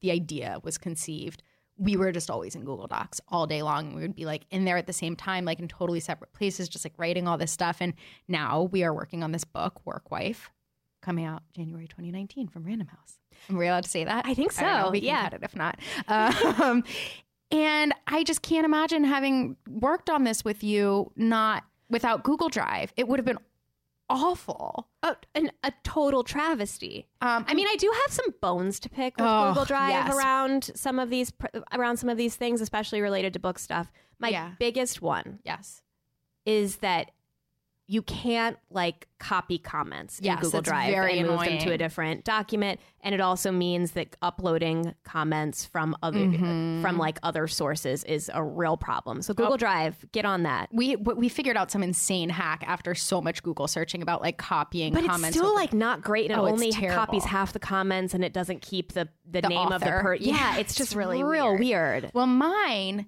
the 0.00 0.10
idea 0.10 0.58
was 0.64 0.76
conceived, 0.76 1.44
we 1.78 1.96
were 1.96 2.10
just 2.10 2.30
always 2.30 2.56
in 2.56 2.64
Google 2.64 2.88
Docs 2.88 3.20
all 3.28 3.46
day 3.46 3.62
long. 3.62 3.94
We 3.94 4.02
would 4.02 4.16
be 4.16 4.26
like 4.26 4.44
in 4.50 4.64
there 4.64 4.76
at 4.76 4.88
the 4.88 4.92
same 4.92 5.14
time, 5.14 5.44
like 5.44 5.60
in 5.60 5.68
totally 5.68 6.00
separate 6.00 6.32
places, 6.32 6.68
just 6.68 6.84
like 6.84 6.94
writing 6.98 7.28
all 7.28 7.38
this 7.38 7.52
stuff. 7.52 7.76
And 7.80 7.94
now 8.26 8.64
we 8.64 8.82
are 8.82 8.92
working 8.92 9.22
on 9.22 9.30
this 9.30 9.44
book, 9.44 9.80
Work 9.86 10.10
Wife, 10.10 10.50
coming 11.04 11.24
out 11.24 11.42
January 11.54 11.86
2019 11.86 12.48
from 12.48 12.64
Random 12.64 12.88
House. 12.88 13.18
Am 13.50 13.56
we 13.56 13.66
allowed 13.68 13.84
to 13.84 13.90
say 13.90 14.04
that? 14.04 14.24
I 14.26 14.34
think 14.34 14.52
so, 14.52 14.90
We 14.90 15.00
can 15.00 15.06
yeah. 15.08 15.22
cut 15.24 15.34
it 15.34 15.42
if 15.42 15.54
not. 15.54 15.78
Um, 16.08 16.82
and 17.50 17.92
I 18.06 18.24
just 18.24 18.42
can't 18.42 18.64
imagine 18.64 19.04
having 19.04 19.56
worked 19.68 20.08
on 20.10 20.24
this 20.24 20.44
with 20.44 20.64
you 20.64 21.12
not 21.16 21.64
without 21.90 22.24
Google 22.24 22.48
Drive. 22.48 22.92
It 22.96 23.06
would 23.06 23.18
have 23.18 23.26
been 23.26 23.38
awful. 24.08 24.88
a, 25.02 25.16
an, 25.34 25.50
a 25.62 25.72
total 25.82 26.22
travesty. 26.24 27.06
Um, 27.20 27.44
I 27.48 27.54
mean, 27.54 27.66
I 27.68 27.76
do 27.76 27.92
have 28.04 28.12
some 28.12 28.26
bones 28.40 28.80
to 28.80 28.88
pick 28.88 29.16
with 29.16 29.26
Oh, 29.28 29.48
Google 29.50 29.64
Drive 29.66 29.90
yes. 29.90 30.14
around 30.14 30.70
some 30.74 30.98
of 30.98 31.10
these 31.10 31.32
around 31.72 31.96
some 31.98 32.08
of 32.08 32.16
these 32.16 32.36
things, 32.36 32.60
especially 32.60 33.00
related 33.00 33.32
to 33.34 33.38
book 33.38 33.58
stuff. 33.58 33.90
My 34.18 34.28
Yeah. 34.28 34.52
biggest 34.58 35.02
one 35.02 35.40
yes. 35.44 35.82
is 36.46 36.76
that 36.76 37.10
you 37.86 38.00
can't 38.02 38.56
like 38.70 39.08
copy 39.18 39.58
comments 39.58 40.18
Yes, 40.22 40.38
in 40.38 40.42
Google 40.44 40.62
Drive 40.62 40.90
very 40.90 41.18
and 41.18 41.28
move 41.28 41.40
them 41.40 41.58
to 41.58 41.72
a 41.72 41.78
different 41.78 42.24
document. 42.24 42.80
And 43.02 43.14
it 43.14 43.20
also 43.20 43.52
means 43.52 43.90
that 43.92 44.16
uploading 44.22 44.94
comments 45.04 45.66
from 45.66 45.94
other 46.02 46.18
Mm-hmm. 46.20 46.80
from 46.80 46.96
like 46.96 47.18
other 47.22 47.46
sources 47.46 48.02
is 48.04 48.30
a 48.32 48.42
real 48.42 48.78
problem. 48.78 49.20
So 49.20 49.34
Google 49.34 49.58
Drive, 49.58 50.04
get 50.12 50.24
on 50.24 50.44
that. 50.44 50.70
we 50.72 50.96
we 50.96 51.28
figured 51.28 51.56
out 51.58 51.70
some 51.70 51.82
insane 51.82 52.30
hack 52.30 52.64
after 52.66 52.94
so 52.94 53.20
much 53.20 53.42
Google 53.42 53.68
searching 53.68 54.00
about 54.00 54.22
like 54.22 54.38
copying 54.38 54.92
But 54.94 55.04
comments. 55.04 55.28
it's 55.28 55.36
still 55.36 55.54
like 55.54 55.74
not 55.74 56.00
great, 56.00 56.30
and 56.30 56.40
Oh, 56.40 56.46
it 56.46 56.52
only 56.52 56.72
copies 56.72 57.24
half 57.24 57.52
the 57.52 57.58
comments, 57.58 58.14
and 58.14 58.24
it 58.24 58.32
doesn't 58.32 58.62
keep 58.62 58.92
the 58.92 59.08
the, 59.26 59.42
The 59.42 59.48
name 59.48 59.68
of 59.72 59.80
the 59.82 59.88
author. 59.88 60.00
person. 60.02 60.26
Yeah, 60.28 60.34
Yeah, 60.36 60.56
it's 60.58 60.70
it's 60.70 60.78
just 60.78 60.94
really 60.94 61.22
real 61.22 61.56
weird. 61.56 61.60
weird. 62.04 62.10
well, 62.14 62.26
mine, 62.26 63.06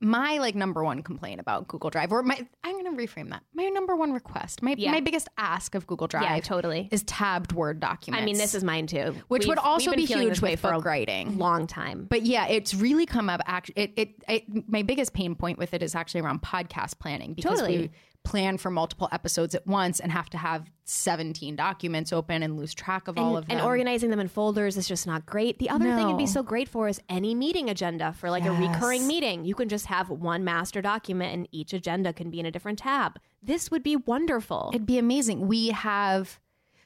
my 0.00 0.38
like 0.38 0.54
number 0.54 0.84
one 0.84 1.02
complaint 1.02 1.40
about 1.40 1.66
Google 1.66 1.90
Drive, 1.90 2.12
or 2.12 2.22
my 2.22 2.46
I'm 2.62 2.80
going 2.80 2.96
to 2.96 3.02
reframe 3.06 3.30
that. 3.30 3.42
My 3.54 3.64
number 3.68 3.96
one 3.96 4.12
request, 4.12 4.62
my 4.62 4.74
Yeah. 4.78 4.92
my 4.92 5.00
biggest 5.00 5.28
ask 5.36 5.74
of 5.74 5.86
Google 5.86 6.06
Drive, 6.06 6.22
Yeah, 6.22 6.38
totally. 6.40 6.88
is 6.92 7.02
tabbed 7.02 7.52
Word 7.52 7.80
documents. 7.80 8.22
I 8.22 8.24
mean, 8.24 8.36
this 8.38 8.54
is 8.54 8.62
mine 8.62 8.86
too, 8.86 9.14
Which 9.28 9.46
would 9.46 9.58
We've- 9.58 9.66
also 9.68 9.92
be 9.92 10.04
huge 10.04 10.40
way 10.40 10.54
for 10.56 10.78
writing. 10.78 11.36
long 11.38 11.66
time. 11.66 12.06
But 12.08 12.22
yeah, 12.22 12.46
it's 12.46 12.74
really 12.74 13.06
come 13.06 13.28
up. 13.28 13.40
Act, 13.46 13.70
it, 13.74 13.92
it, 13.96 14.10
it, 14.28 14.68
my 14.68 14.82
biggest 14.82 15.14
pain 15.14 15.34
point 15.34 15.58
with 15.58 15.74
it 15.74 15.82
is 15.82 15.94
actually 15.94 16.20
around 16.20 16.42
podcast 16.42 16.98
planning 17.00 17.34
because 17.34 17.58
Totally. 17.60 17.78
we 17.78 17.90
plan 18.28 18.58
for 18.58 18.70
multiple 18.70 19.08
episodes 19.10 19.54
at 19.54 19.66
once 19.66 20.00
and 20.00 20.12
have 20.12 20.28
to 20.28 20.36
have 20.36 20.70
17 20.84 21.56
documents 21.56 22.12
open 22.12 22.42
and 22.42 22.58
lose 22.58 22.74
track 22.74 23.08
of 23.08 23.16
all 23.16 23.38
of 23.38 23.46
them. 23.46 23.56
and 23.56 23.66
organizing 23.66 24.10
them 24.10 24.20
in 24.20 24.28
folders 24.28 24.76
is 24.76 24.86
just 24.86 25.06
not 25.06 25.24
great. 25.24 25.58
The 25.58 25.70
other 25.70 25.86
thing 25.94 26.06
it'd 26.06 26.18
be 26.18 26.26
so 26.26 26.42
great 26.42 26.68
for 26.68 26.88
is 26.88 27.00
any 27.08 27.34
meeting 27.34 27.70
agenda 27.70 28.12
for 28.12 28.28
like 28.28 28.44
a 28.44 28.52
recurring 28.52 29.06
meeting. 29.06 29.46
You 29.46 29.54
can 29.54 29.70
just 29.70 29.86
have 29.86 30.10
one 30.10 30.44
master 30.44 30.82
document 30.82 31.32
and 31.32 31.48
each 31.52 31.72
agenda 31.72 32.12
can 32.12 32.28
be 32.28 32.38
in 32.38 32.44
a 32.44 32.50
different 32.50 32.78
tab. 32.80 33.18
This 33.42 33.70
would 33.70 33.82
be 33.82 33.96
wonderful. 33.96 34.70
It'd 34.74 34.86
be 34.86 34.98
amazing. 34.98 35.48
We 35.48 35.68
have 35.68 36.38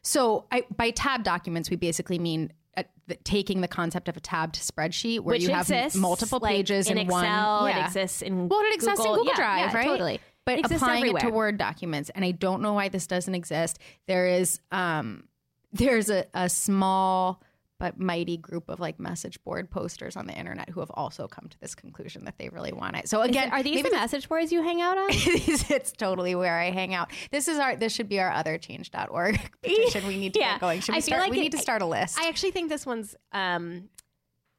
so 0.03 0.47
I, 0.53 0.65
by 0.77 0.91
tab 0.91 1.25
documents, 1.25 1.71
we 1.71 1.77
basically 1.77 2.19
mean 2.19 2.53
uh, 2.77 2.85
the, 3.07 3.17
taking 3.17 3.61
the 3.61 3.69
concept 3.69 4.09
of 4.09 4.17
a 4.17 4.21
tabbed 4.21 4.55
spreadsheet 4.57 5.21
where 5.21 5.35
which 5.35 5.43
you 5.43 5.51
have 5.51 5.69
exists 5.69 5.99
multiple 5.99 6.39
like, 6.41 6.53
pages 6.55 6.89
in, 6.89 6.97
one. 7.09 7.25
Excel. 7.25 7.69
yeah. 7.69 7.83
It 7.83 7.87
exists 7.87 8.23
in 8.23 8.49
Well, 8.49 8.61
it 8.61 8.75
exists 8.75 9.05
in 9.05 9.11
Google 9.11 9.27
Yeah, 9.27 9.37
Drive, 9.37 9.73
yeah, 9.73 9.77
right? 9.77 9.87
Totally, 9.87 10.21
But 10.45 10.59
exists 10.59 10.83
applying 10.83 11.07
it 11.07 11.21
to. 11.21 11.31
Word 11.31 11.57
documents, 11.59 12.11
and 12.15 12.25
I 12.25 12.33
don't 12.33 12.63
know 12.63 12.73
why 12.75 12.89
this 12.89 13.07
doesn't 13.07 13.35
exist. 13.35 13.79
There 14.09 14.27
is, 14.27 14.61
um, 14.73 15.25
there's 15.73 16.11
a, 16.11 16.27
a 16.35 16.49
small 16.49 17.41
but 17.79 17.99
mighty 17.99 18.37
group 18.37 18.69
of 18.69 18.79
like 18.79 19.01
message 19.01 19.43
board 19.43 19.69
posters 19.69 20.17
on 20.17 20.27
the 20.27 20.33
internet 20.33 20.69
who 20.69 20.79
have 20.79 20.91
also 20.95 21.27
come 21.27 21.49
to 21.49 21.59
this 21.59 21.75
conclusion 21.75 22.25
that 22.27 22.39
they 22.39 22.49
really 22.49 22.73
want 22.73 22.95
it. 22.97 23.09
So 23.09 23.23
again, 23.23 23.49
it- 23.49 23.53
are 23.53 23.63
these 23.63 23.83
the 23.83 23.91
message 23.91 24.29
boards 24.29 24.53
you 24.53 24.63
hang 24.63 24.81
out 24.81 24.97
on? 24.99 25.07
it's, 25.11 25.91
totally 25.93 26.35
where 26.37 26.59
I 26.61 26.71
hang 26.71 26.95
out. 26.95 27.11
This 27.33 27.49
is 27.49 27.59
our. 27.59 27.75
This 27.75 27.93
should 27.93 28.09
be 28.09 28.21
our 28.21 28.31
other 28.31 28.57
change.org 28.59 29.41
petition. 29.63 30.07
We 30.07 30.17
need 30.17 30.35
to 30.35 30.41
Yeah. 30.41 30.53
get 30.53 30.61
going. 30.61 30.81
Should 30.81 30.93
we 30.93 30.99
I 30.99 31.01
feel 31.01 31.07
start? 31.17 31.23
like 31.23 31.31
we 31.33 31.39
it- 31.39 31.43
need 31.43 31.53
to 31.53 31.59
start 31.59 31.83
a 31.83 31.87
list. 31.87 32.19
I 32.21 32.29
actually 32.29 32.53
think 32.53 32.69
this 32.69 32.87
one's 32.87 33.17
um, 33.33 33.89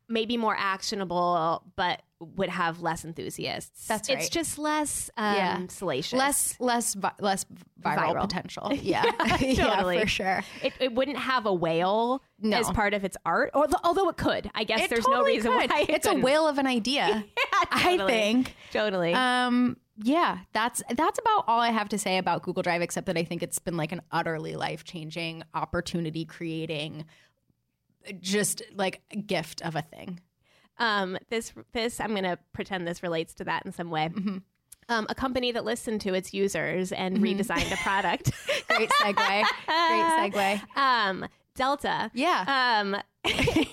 maybe 0.09 0.35
more 0.35 0.55
actionable, 0.57 1.63
but 1.77 2.01
would 2.23 2.49
have 2.49 2.81
less 2.81 3.03
enthusiasts. 3.05 3.87
That's 3.87 4.09
right. 4.09 4.17
It's 4.17 4.29
just 4.29 4.57
less 4.57 5.09
um, 5.17 5.35
Yeah. 5.35 5.59
salacious. 5.69 6.13
less, 6.17 6.55
less, 6.59 6.93
vi- 6.93 7.11
less 7.19 7.45
viral, 7.81 7.97
Viral. 8.15 8.21
potential. 8.21 8.71
Yeah, 8.81 9.01
totally. 9.03 9.55
yeah, 9.57 10.01
for 10.01 10.07
sure. 10.07 10.43
It, 10.61 10.73
it 10.79 10.93
wouldn't 10.93 11.17
have 11.17 11.45
a 11.45 11.53
whale 11.53 12.21
No. 12.39 12.57
as 12.57 12.69
part 12.71 12.93
of 12.93 13.03
its 13.03 13.17
art, 13.25 13.51
or 13.53 13.67
although 13.83 14.09
it 14.09 14.17
could. 14.17 14.49
I 14.55 14.63
guess 14.63 14.81
It 14.81 14.89
there's 14.89 15.07
no 15.07 15.23
reason 15.23 15.51
could. 15.51 15.69
why 15.69 15.81
it 15.81 15.89
it's 15.89 16.05
a 16.05 16.09
couldn't. 16.09 16.23
whale 16.23 16.47
of 16.47 16.57
an 16.57 16.67
idea. 16.67 17.23
I 17.71 17.95
totally. 17.97 18.11
think. 18.13 18.55
Totally. 18.71 19.13
Um, 19.13 19.77
yeah, 20.01 20.39
that's 20.53 20.81
that's 20.95 21.19
about 21.19 21.43
all 21.47 21.59
I 21.59 21.69
have 21.69 21.87
to 21.89 21.99
say 21.99 22.17
about 22.17 22.41
Google 22.41 22.63
Drive, 22.63 22.81
except 22.81 23.05
that 23.07 23.17
I 23.17 23.23
think 23.23 23.43
it's 23.43 23.59
been 23.59 23.77
like 23.77 23.91
an 23.91 24.01
utterly 24.11 24.55
life 24.55 24.83
changing, 24.83 25.43
opportunity 25.53 26.25
creating, 26.25 27.05
just 28.19 28.61
like 28.75 29.01
a 29.11 29.17
gift 29.17 29.61
of 29.61 29.75
a 29.75 29.81
thing. 29.81 30.19
Um, 30.77 31.17
this 31.29 31.53
this 31.71 31.99
I'm 31.99 32.11
going 32.11 32.23
to 32.23 32.37
pretend 32.53 32.87
this 32.87 33.03
relates 33.03 33.33
to 33.35 33.43
that 33.45 33.65
in 33.65 33.71
some 33.71 33.89
way. 33.89 34.09
Mm-hmm. 34.13 34.37
Um, 34.89 35.07
a 35.09 35.15
company 35.15 35.51
that 35.53 35.63
listened 35.63 36.01
to 36.01 36.13
its 36.13 36.33
users 36.33 36.91
and 36.91 37.19
redesigned 37.19 37.71
a 37.71 37.77
product. 37.77 38.31
Great 38.67 38.89
segue. 38.89 39.15
Great 39.15 40.33
segue. 40.33 40.61
um, 40.77 41.25
Delta. 41.55 42.11
Yeah. 42.13 42.81
Um, 42.81 42.97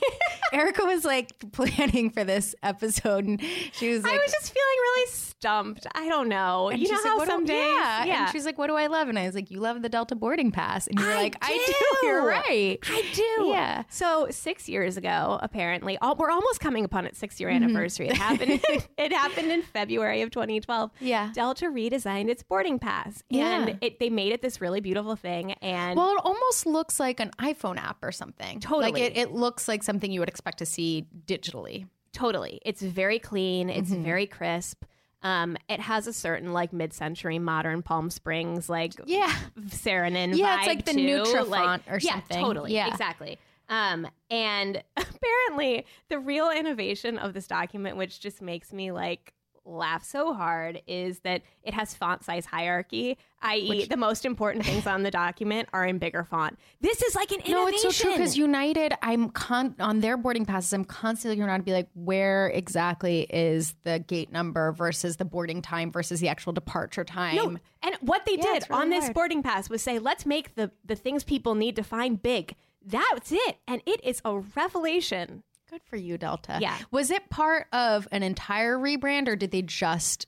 Erica 0.53 0.85
was 0.85 1.05
like 1.05 1.33
planning 1.53 2.11
for 2.11 2.25
this 2.25 2.55
episode, 2.63 3.25
and 3.25 3.41
she 3.73 3.91
was 3.93 4.03
like, 4.03 4.13
I 4.13 4.17
was 4.17 4.33
just 4.33 4.53
feeling 4.53 4.67
really 4.83 5.11
stumped. 5.11 5.87
I 5.95 6.09
don't 6.09 6.29
know. 6.29 6.69
and 6.69 6.81
you 6.81 6.89
know 6.89 6.95
like, 6.95 7.05
how 7.05 7.25
some 7.25 7.45
days, 7.45 7.57
yeah. 7.61 8.05
yeah. 8.05 8.23
And 8.25 8.33
she's 8.33 8.45
like, 8.45 8.59
"What 8.59 8.67
do 8.69 8.75
I 8.77 8.87
love?" 8.89 9.09
And 9.09 9.19
I 9.19 9.27
was 9.27 9.35
like, 9.35 9.51
"You 9.51 9.61
love 9.61 9.83
the 9.83 9.89
Delta 9.89 10.15
boarding 10.15 10.51
pass." 10.51 10.87
And 10.87 10.99
you're 10.99 11.11
I 11.13 11.15
like, 11.23 11.37
"I 11.43 11.65
do. 12.03 12.07
You're 12.07 12.27
right." 12.27 12.79
I 12.87 13.05
do. 13.15 13.47
Yeah. 13.49 13.85
So 13.89 14.27
six 14.31 14.69
years 14.69 14.97
ago, 14.97 15.39
apparently, 15.43 15.97
all, 15.99 16.17
we're 16.17 16.31
almost 16.31 16.61
coming 16.61 16.85
upon 16.85 17.07
its 17.07 17.19
six 17.19 17.39
year 17.41 17.51
Mm-hmm. 17.51 17.65
anniversary. 17.65 18.09
It 18.09 18.17
happened. 18.17 18.61
it 18.99 19.13
happened 19.13 19.51
in 19.51 19.63
February 19.63 20.23
of 20.23 20.31
2012. 20.31 20.91
Yeah. 21.01 21.31
Delta 21.35 21.67
redesigned 21.67 22.29
its 22.29 22.43
boarding 22.43 22.79
pass, 22.79 23.23
Yeah. 23.29 23.63
and 23.63 23.79
it, 23.81 23.99
they 23.99 24.11
made 24.11 24.33
it 24.33 24.43
this 24.43 24.61
really 24.61 24.81
beautiful 24.81 25.17
thing. 25.17 25.53
And 25.63 25.97
Well, 25.97 26.13
it 26.13 26.21
almost 26.25 26.67
looks 26.67 27.01
like 27.01 27.19
an 27.21 27.31
iPhone 27.41 27.77
app 27.79 27.99
or 28.03 28.13
something. 28.13 28.61
Totally. 28.61 28.93
Like 28.93 29.03
it, 29.03 29.17
it 29.17 29.33
looks 29.33 29.67
like 29.69 29.83
something 29.83 30.11
you 30.13 30.21
would 30.21 30.29
expect 30.41 30.59
to 30.59 30.67
see 30.67 31.07
digitally. 31.27 31.87
totally, 32.13 32.61
it's 32.65 32.81
very 32.83 33.19
clean. 33.19 33.69
It's 33.71 33.91
Mm-hmm. 33.91 34.03
very 34.03 34.27
crisp. 34.27 34.85
Um, 35.23 35.57
it 35.69 35.81
has 35.81 36.07
a 36.07 36.13
certain 36.15 36.53
like 36.55 36.73
mid-century 36.73 37.39
modern 37.39 37.83
Palm 37.83 38.09
Springs 38.11 38.69
like 38.71 38.93
Yeah. 39.05 39.31
Saarinen 39.69 40.35
Yeah, 40.37 40.59
it's 40.59 40.67
like 40.67 40.85
the 40.87 40.95
too. 40.95 41.01
Nutrafont 41.07 41.49
like, 41.49 41.81
or 41.91 41.99
yeah, 42.01 42.13
something. 42.15 42.41
Totally, 42.43 42.73
Yeah. 42.75 42.89
exactly. 42.89 43.39
Um, 43.69 44.09
and 44.31 44.83
apparently, 44.97 45.85
the 46.09 46.19
real 46.19 46.51
innovation 46.51 47.19
of 47.19 47.35
this 47.35 47.47
document, 47.47 47.97
which 47.99 48.19
just 48.21 48.41
makes 48.41 48.73
me 48.73 48.93
like 48.93 49.35
laugh 49.71 50.05
so 50.05 50.35
hard, 50.35 50.83
is 50.87 51.21
that 51.21 51.43
it 51.63 51.75
has 51.75 51.95
font 51.95 52.25
size 52.25 52.47
hierarchy. 52.47 53.17
I.e., 53.43 53.87
the 53.87 53.97
most 53.97 54.27
important 54.27 54.67
things 54.67 54.87
on 54.87 55.03
the 55.03 55.11
document 55.11 55.69
are 55.73 55.87
in 55.87 55.99
bigger 55.99 56.25
font. 56.25 56.59
This 56.83 57.01
is 57.03 57.15
like 57.15 57.31
an 57.31 57.41
innovation. 57.41 57.55
No, 57.55 57.69
it's 57.69 57.83
so 57.83 57.91
true 57.91 58.13
because 58.13 58.37
United, 58.37 58.93
I'm 59.01 59.31
con- 59.31 59.75
on 59.79 60.01
their 60.01 60.19
boarding 60.19 60.45
passes. 60.45 60.73
I'm 60.75 60.85
constantly 60.85 61.37
going 61.37 61.49
to 61.49 61.63
be 61.63 61.73
like, 61.73 61.89
where 61.95 62.49
exactly 62.49 63.23
is 63.31 63.75
the 63.85 63.99
gate 64.01 64.31
number 64.31 64.73
versus 64.73 65.17
the 65.17 65.25
boarding 65.25 65.63
time 65.63 65.91
versus 65.91 66.21
the 66.21 66.29
actual 66.29 66.53
departure 66.53 67.05
time? 67.05 67.37
No, 67.37 67.57
and 67.83 67.95
what 68.03 68.27
they 68.27 68.37
Yeah, 68.37 68.43
did 68.43 68.67
really 68.69 68.83
on 68.83 68.91
this 68.91 69.05
hard. 69.05 69.15
boarding 69.15 69.43
pass 69.43 69.71
was 69.71 69.81
say, 69.81 69.99
let's 69.99 70.27
make 70.27 70.55
the 70.57 70.71
the 70.85 70.97
things 70.97 71.25
people 71.25 71.55
need 71.55 71.77
to 71.77 71.83
find 71.83 72.23
big. 72.23 72.55
That's 72.85 73.31
it, 73.33 73.59
and 73.69 73.83
it 73.87 74.03
is 74.05 74.21
a 74.25 74.39
revelation. 74.39 75.43
Good 75.71 75.83
for 75.85 75.97
you, 75.97 76.19
Delta. 76.19 76.59
Yeah. 76.61 76.77
Was 76.91 77.11
it 77.11 77.31
part 77.31 77.69
of 77.73 78.09
an 78.13 78.23
entire 78.23 78.77
rebrand 78.77 79.29
or 79.29 79.37
did 79.37 79.51
they 79.53 79.63
just 79.63 80.27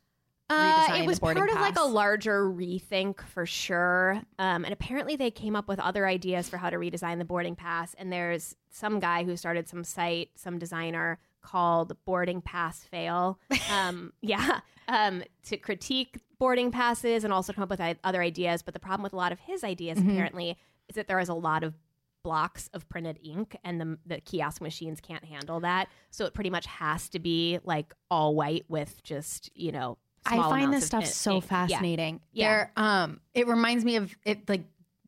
Uh, 0.49 0.87
it 1.01 1.07
was 1.07 1.19
part 1.19 1.37
of 1.39 1.55
like 1.57 1.79
a 1.79 1.85
larger 1.85 2.45
rethink 2.45 3.21
for 3.23 3.45
sure. 3.47 4.21
Um, 4.39 4.65
and 4.65 4.73
apparently 4.73 5.17
they 5.17 5.31
came 5.31 5.57
up 5.57 5.67
with 5.67 5.81
other 5.81 6.07
ideas 6.07 6.49
for 6.49 6.59
how 6.59 6.69
to 6.71 6.77
redesign 6.77 7.19
the 7.19 7.25
boarding 7.25 7.57
pass. 7.57 7.95
And 7.95 8.13
there's 8.13 8.55
some 8.71 9.01
guy 9.01 9.25
who 9.25 9.37
started 9.37 9.69
some 9.69 9.83
site, 9.83 10.31
some 10.37 10.59
designer 10.59 11.19
called 11.41 11.97
Boarding 12.05 12.41
Pass 12.43 12.85
Fail. 12.85 13.39
Um, 13.73 14.13
yeah, 14.21 14.61
um, 14.89 15.23
to 15.45 15.57
critique 15.57 16.21
boarding 16.39 16.71
passes 16.71 17.25
and 17.25 17.33
also 17.33 17.53
come 17.55 17.63
up 17.65 17.71
with 17.71 17.81
other 18.05 18.21
ideas. 18.23 18.63
But 18.63 18.75
the 18.75 18.81
problem 18.81 19.03
with 19.03 19.13
a 19.15 19.17
lot 19.17 19.33
of 19.33 19.39
his 19.41 19.65
ideas 19.65 19.99
Mm-hmm. 19.99 20.11
apparently 20.11 20.59
is 20.89 20.97
that 20.97 21.09
there 21.09 21.19
is 21.21 21.29
a 21.31 21.35
lot 21.35 21.63
of 21.65 21.75
blocks 22.23 22.69
of 22.73 22.89
printed 22.89 23.19
ink 23.25 23.57
and 23.65 23.81
the, 23.81 23.99
the 24.07 24.21
kiosk 24.21 24.61
machines 24.63 25.01
can't 25.01 25.25
handle 25.25 25.61
that 25.61 25.89
so 26.11 26.25
it 26.25 26.35
pretty 26.35 26.51
much 26.51 26.67
has 26.67 27.09
to 27.09 27.19
be 27.19 27.59
like 27.65 27.95
all 28.11 28.35
white 28.35 28.65
with 28.69 29.03
just 29.03 29.51
you 29.55 29.73
know 29.73 29.99
I 30.25 30.37
find 30.37 30.73
this 30.73 30.87
stuff 30.87 31.03
ink. 31.03 31.13
so 31.13 31.35
Yeah. 31.35 31.41
fascinating. 31.41 32.21
Yeah. 32.33 32.49
There, 32.49 32.73
um, 32.77 33.21
it 33.35 33.49
reminds 33.49 33.85
me 33.85 33.97
of 33.97 34.15
it 34.25 34.49
like 34.49 34.63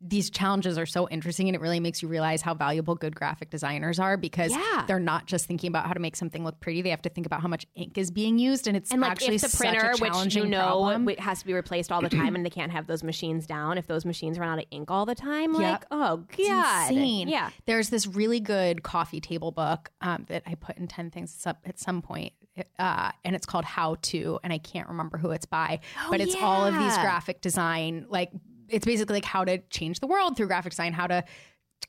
these 0.07 0.29
challenges 0.29 0.77
are 0.77 0.85
so 0.85 1.09
interesting 1.09 1.49
and 1.49 1.57
it 1.57 1.63
really 1.63 1.81
makes 1.81 2.03
you 2.03 2.09
realize 2.09 2.43
how 2.43 2.53
valuable 2.53 2.95
good 2.95 3.17
graphic 3.17 3.49
designers 3.49 3.99
are 3.99 4.19
because 4.19 4.51
Yeah. 4.53 4.85
they're 4.87 5.01
not 5.01 5.25
just 5.27 5.47
thinking 5.47 5.69
about 5.69 5.87
how 5.87 5.95
to 5.95 6.01
make 6.01 6.15
something 6.15 6.45
look 6.45 6.61
pretty. 6.61 6.83
They 6.83 6.91
have 6.91 7.01
to 7.03 7.09
think 7.09 7.27
about 7.27 7.41
how 7.41 7.49
much 7.49 7.67
ink 7.75 7.97
is 7.97 8.11
being 8.11 8.39
used 8.39 8.67
and 8.67 8.77
it's 8.77 8.91
and 8.93 9.01
like 9.01 9.13
actually 9.13 9.37
if 9.37 9.43
the 9.43 9.57
printer 9.57 9.93
which 9.99 10.35
you 10.35 10.45
know 10.45 10.61
problem. 10.61 11.09
it 11.09 11.19
has 11.21 11.39
to 11.41 11.47
be 11.47 11.55
replaced 11.55 11.91
all 11.91 12.03
the 12.03 12.11
time 12.11 12.35
and 12.37 12.45
they 12.45 12.51
can't 12.51 12.71
have 12.73 12.87
those 12.87 13.03
machines 13.03 13.47
down 13.47 13.79
if 13.79 13.87
those 13.87 14.05
machines 14.05 14.39
run 14.39 14.49
out 14.51 14.59
of 14.59 14.67
ink 14.71 14.91
all 14.91 15.07
the 15.07 15.15
time 15.15 15.55
like 15.55 15.85
oh 15.91 16.23
god 16.37 16.91
insane. 16.91 17.29
yeah 17.29 17.49
There's 17.65 17.89
this 17.89 18.07
really 18.07 18.41
good 18.41 18.83
coffee 18.83 19.21
table 19.21 19.53
book 19.53 19.91
um, 20.03 20.27
that 20.29 20.43
I 20.47 20.55
put 20.55 20.77
in 20.77 20.87
10 20.87 21.11
things 21.13 21.43
at 21.47 21.57
at 21.65 21.79
some 21.79 22.03
point. 22.03 22.33
Uh, 22.79 23.11
and 23.25 23.35
it's 23.35 23.47
called 23.47 23.65
How 23.65 23.97
To, 24.03 24.39
and 24.45 24.53
I 24.53 24.59
can't 24.59 24.89
remember 24.89 25.19
who 25.19 25.31
it's 25.33 25.47
by, 25.47 25.81
but 26.09 26.21
it's 26.21 26.37
all 26.37 26.65
of 26.67 26.75
these 26.75 26.93
Oh, 26.97 27.01
graphic 27.03 27.41
design. 27.41 28.07
Like, 28.09 28.31
it's 28.69 28.85
basically 28.87 29.15
like 29.15 29.25
how 29.25 29.45
to 29.45 29.59
change 29.71 30.01
the 30.01 30.07
world 30.07 30.37
through 30.37 30.47
graphic 30.47 30.71
design, 30.73 30.93
how 30.93 31.07
to 31.07 31.25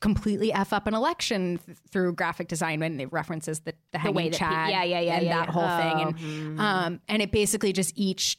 completely 0.00 0.52
f 0.52 0.72
up 0.74 0.86
an 0.86 0.94
election 0.94 1.58
th- 1.64 1.78
through 1.90 2.12
graphic 2.12 2.48
design 2.48 2.80
when 2.80 3.00
it 3.00 3.10
references 3.12 3.60
the, 3.60 3.72
the 3.92 3.98
hanging 3.98 4.30
pe- 4.30 4.36
chat 4.36 4.70
yeah, 4.70 4.82
yeah, 4.82 5.00
yeah, 5.00 5.14
and 5.14 5.24
yeah, 5.24 5.36
that 5.38 5.46
yeah. 5.46 5.52
whole 5.52 5.64
Oh, 5.64 6.12
thing 6.12 6.58
and 6.58 6.60
um 6.60 7.00
and 7.08 7.22
it 7.22 7.32
basically 7.32 7.72
just 7.72 7.96
each 7.96 8.36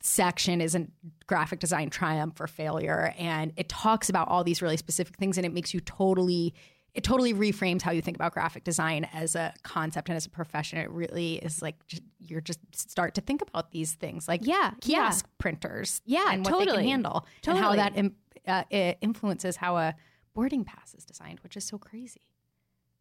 section 0.00 0.60
is 0.60 0.74
a 0.74 0.86
graphic 1.28 1.60
design 1.60 1.90
triumph 1.90 2.40
or 2.40 2.48
failure 2.48 3.14
and 3.18 3.52
it 3.56 3.68
talks 3.68 4.08
about 4.08 4.26
all 4.26 4.42
these 4.42 4.60
really 4.62 4.76
specific 4.76 5.16
things 5.16 5.36
and 5.36 5.46
it 5.46 5.52
makes 5.52 5.72
you 5.72 5.80
totally 5.80 6.54
it 6.96 7.04
totally 7.04 7.34
reframes 7.34 7.82
how 7.82 7.90
you 7.92 8.00
think 8.02 8.16
about 8.16 8.32
graphic 8.32 8.64
design 8.64 9.06
as 9.12 9.34
a 9.36 9.52
concept 9.62 10.08
and 10.08 10.16
as 10.16 10.24
a 10.26 10.30
profession 10.30 10.78
it 10.78 10.90
really 10.90 11.34
is 11.36 11.60
like 11.62 11.76
just, 11.86 12.02
you're 12.18 12.40
just 12.40 12.58
start 12.74 13.14
to 13.14 13.20
think 13.20 13.42
about 13.42 13.70
these 13.70 13.92
things 13.94 14.26
like 14.26 14.40
Yeah, 14.44 14.72
yeah. 14.82 14.98
kiosk 15.04 15.26
printers 15.38 16.00
Yeah, 16.06 16.32
and 16.32 16.44
what 16.44 16.58
they 16.58 16.66
can 16.72 16.82
handle 16.84 17.26
and 17.46 17.58
how 17.58 17.74
that 17.76 17.96
im- 17.96 18.16
uh, 18.46 18.64
it 18.70 18.98
influences 19.00 19.56
how 19.56 19.76
a 19.76 19.94
boarding 20.34 20.64
pass 20.64 20.94
is 20.94 21.04
designed 21.04 21.40
which 21.40 21.56
is 21.56 21.64
so 21.64 21.78
crazy 21.78 22.22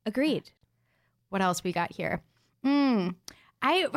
Agreed. 0.05 0.51
what 1.29 1.41
else 1.41 1.63
we 1.63 1.71
got 1.71 1.91
here? 1.91 2.21
Mm, 2.65 3.15
I 3.61 3.87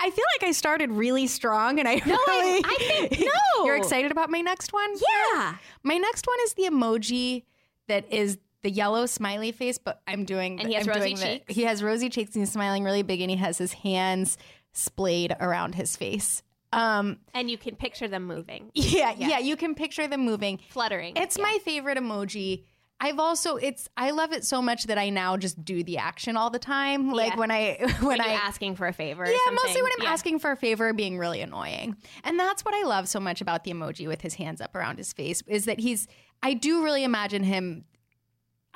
I 0.00 0.10
feel 0.10 0.24
like 0.40 0.48
I 0.48 0.52
started 0.52 0.90
really 0.92 1.26
strong, 1.26 1.78
and 1.80 1.88
I 1.88 1.96
No, 2.06 2.14
I- 2.16 2.62
I 2.64 2.76
think- 3.08 3.20
no. 3.56 3.64
You're 3.64 3.76
excited 3.76 4.10
about 4.12 4.30
my 4.30 4.40
next 4.40 4.72
one? 4.72 4.90
Yeah. 4.94 5.56
My 5.82 5.96
next 5.98 6.26
one 6.26 6.36
is 6.44 6.54
the 6.54 6.62
emoji 6.64 7.44
that 7.88 8.10
is 8.12 8.38
the 8.62 8.70
yellow 8.70 9.06
smiley 9.06 9.52
face, 9.52 9.78
but 9.78 10.00
I'm 10.06 10.24
doing. 10.24 10.58
And 10.60 10.68
he 10.68 10.74
has 10.74 10.86
I'm 10.88 10.94
rosy 10.94 11.14
doing 11.14 11.16
the- 11.16 11.38
cheeks? 11.40 11.54
he 11.54 11.62
has 11.64 11.82
rosy 11.82 12.08
cheeks, 12.08 12.34
and 12.34 12.42
he's 12.42 12.52
smiling 12.52 12.84
really 12.84 13.02
big, 13.02 13.20
and 13.20 13.30
he 13.30 13.36
has 13.36 13.58
his 13.58 13.72
hands 13.72 14.36
splayed 14.72 15.34
around 15.40 15.74
his 15.74 15.96
face. 15.96 16.42
Um, 16.72 17.18
And 17.34 17.50
you 17.50 17.56
can 17.56 17.76
picture 17.76 18.08
them 18.08 18.24
moving, 18.26 18.70
yeah, 18.74 19.14
yeah, 19.16 19.38
you 19.38 19.56
can 19.56 19.74
picture 19.74 20.06
them 20.06 20.24
moving. 20.24 20.58
fluttering. 20.68 21.16
It's 21.16 21.38
my 21.38 21.58
favorite 21.64 21.96
emoji. 21.98 22.64
I've 23.00 23.20
also 23.20 23.54
it's 23.56 23.88
I 23.96 24.10
love 24.10 24.32
it 24.32 24.44
so 24.44 24.60
much 24.60 24.84
that 24.86 24.98
I 24.98 25.08
now 25.10 25.36
just 25.36 25.64
do 25.64 25.84
the 25.84 25.98
action 25.98 26.36
all 26.36 26.50
the 26.50 26.58
time. 26.58 27.12
Like 27.12 27.34
Yeah. 27.34 27.38
when 27.38 27.50
I 27.52 27.76
when 28.00 28.18
when 28.18 28.20
I 28.20 28.32
asking 28.32 28.74
for 28.74 28.88
a 28.88 28.92
favor. 28.92 29.24
yeah, 29.24 29.36
mostly 29.52 29.80
when 29.82 29.92
I'm 29.98 30.02
Yeah. 30.04 30.10
asking 30.12 30.40
for 30.40 30.50
a 30.50 30.56
favor, 30.56 30.92
being 30.92 31.16
really 31.16 31.40
annoying. 31.40 31.96
And 32.24 32.38
that's 32.38 32.64
what 32.64 32.74
I 32.74 32.82
love 32.82 33.08
so 33.08 33.20
much 33.20 33.40
about 33.40 33.62
the 33.62 33.70
emoji 33.70 34.08
with 34.08 34.20
his 34.20 34.34
hands 34.34 34.60
up 34.60 34.74
around 34.74 34.98
his 34.98 35.12
face 35.12 35.42
is 35.46 35.64
that 35.66 35.78
he's, 35.78 36.08
I 36.42 36.54
do 36.54 36.82
really 36.82 37.04
imagine 37.04 37.44
him. 37.44 37.84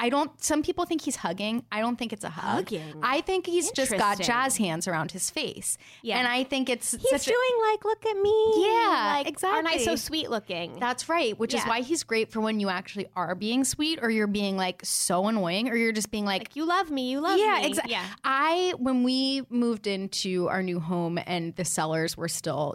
I 0.02 0.08
don't, 0.08 0.42
some 0.42 0.64
people 0.64 0.84
think 0.84 1.02
he's 1.02 1.14
hugging. 1.14 1.64
I 1.70 1.80
don't 1.80 1.96
think 1.96 2.12
it's 2.12 2.24
a 2.24 2.28
hug. 2.28 2.64
Hugging. 2.70 3.00
I 3.04 3.20
think 3.20 3.46
he's 3.46 3.70
just 3.70 3.92
got 3.92 4.20
jazz 4.20 4.56
hands 4.56 4.88
around 4.88 5.12
his 5.12 5.30
face. 5.30 5.78
Yeah. 6.02 6.18
And 6.18 6.26
I 6.26 6.42
think 6.42 6.68
it's 6.68 6.90
He's 6.90 7.08
such 7.08 7.28
a- 7.28 7.30
doing 7.30 7.70
like, 7.70 7.84
look 7.84 8.04
at 8.04 8.16
me. 8.16 8.66
Yeah, 8.66 9.22
like, 9.24 9.44
Aren't 9.44 9.68
I 9.68 9.76
so 9.76 9.94
sweet 9.94 10.28
looking? 10.28 10.80
That's 10.80 11.08
right, 11.08 11.38
which 11.38 11.54
is 11.54 11.62
why 11.62 11.82
he's 11.82 12.02
great 12.02 12.32
for 12.32 12.40
when 12.40 12.58
you 12.58 12.68
actually 12.68 13.06
are 13.14 13.36
being 13.36 13.62
sweet 13.62 14.00
or 14.02 14.10
you're 14.10 14.26
being 14.26 14.56
like 14.56 14.80
so 14.84 15.28
annoying 15.28 15.68
or 15.68 15.76
you're 15.76 15.92
just 15.92 16.10
being 16.10 16.24
like, 16.24 16.40
like, 16.40 16.56
you 16.56 16.64
love 16.66 16.90
me. 16.90 17.10
You 17.12 17.20
love 17.20 17.36
me. 17.36 17.44
yeah, 17.44 17.58
me. 17.60 17.66
exactly. 17.68 17.92
Yeah. 17.92 18.04
I 18.24 18.74
when 18.78 19.04
we 19.04 19.42
moved 19.50 19.86
into 19.86 20.48
our 20.48 20.64
new 20.64 20.80
home 20.80 21.16
and 21.24 21.54
the 21.54 21.64
sellers 21.64 22.16
were 22.16 22.28
still 22.28 22.74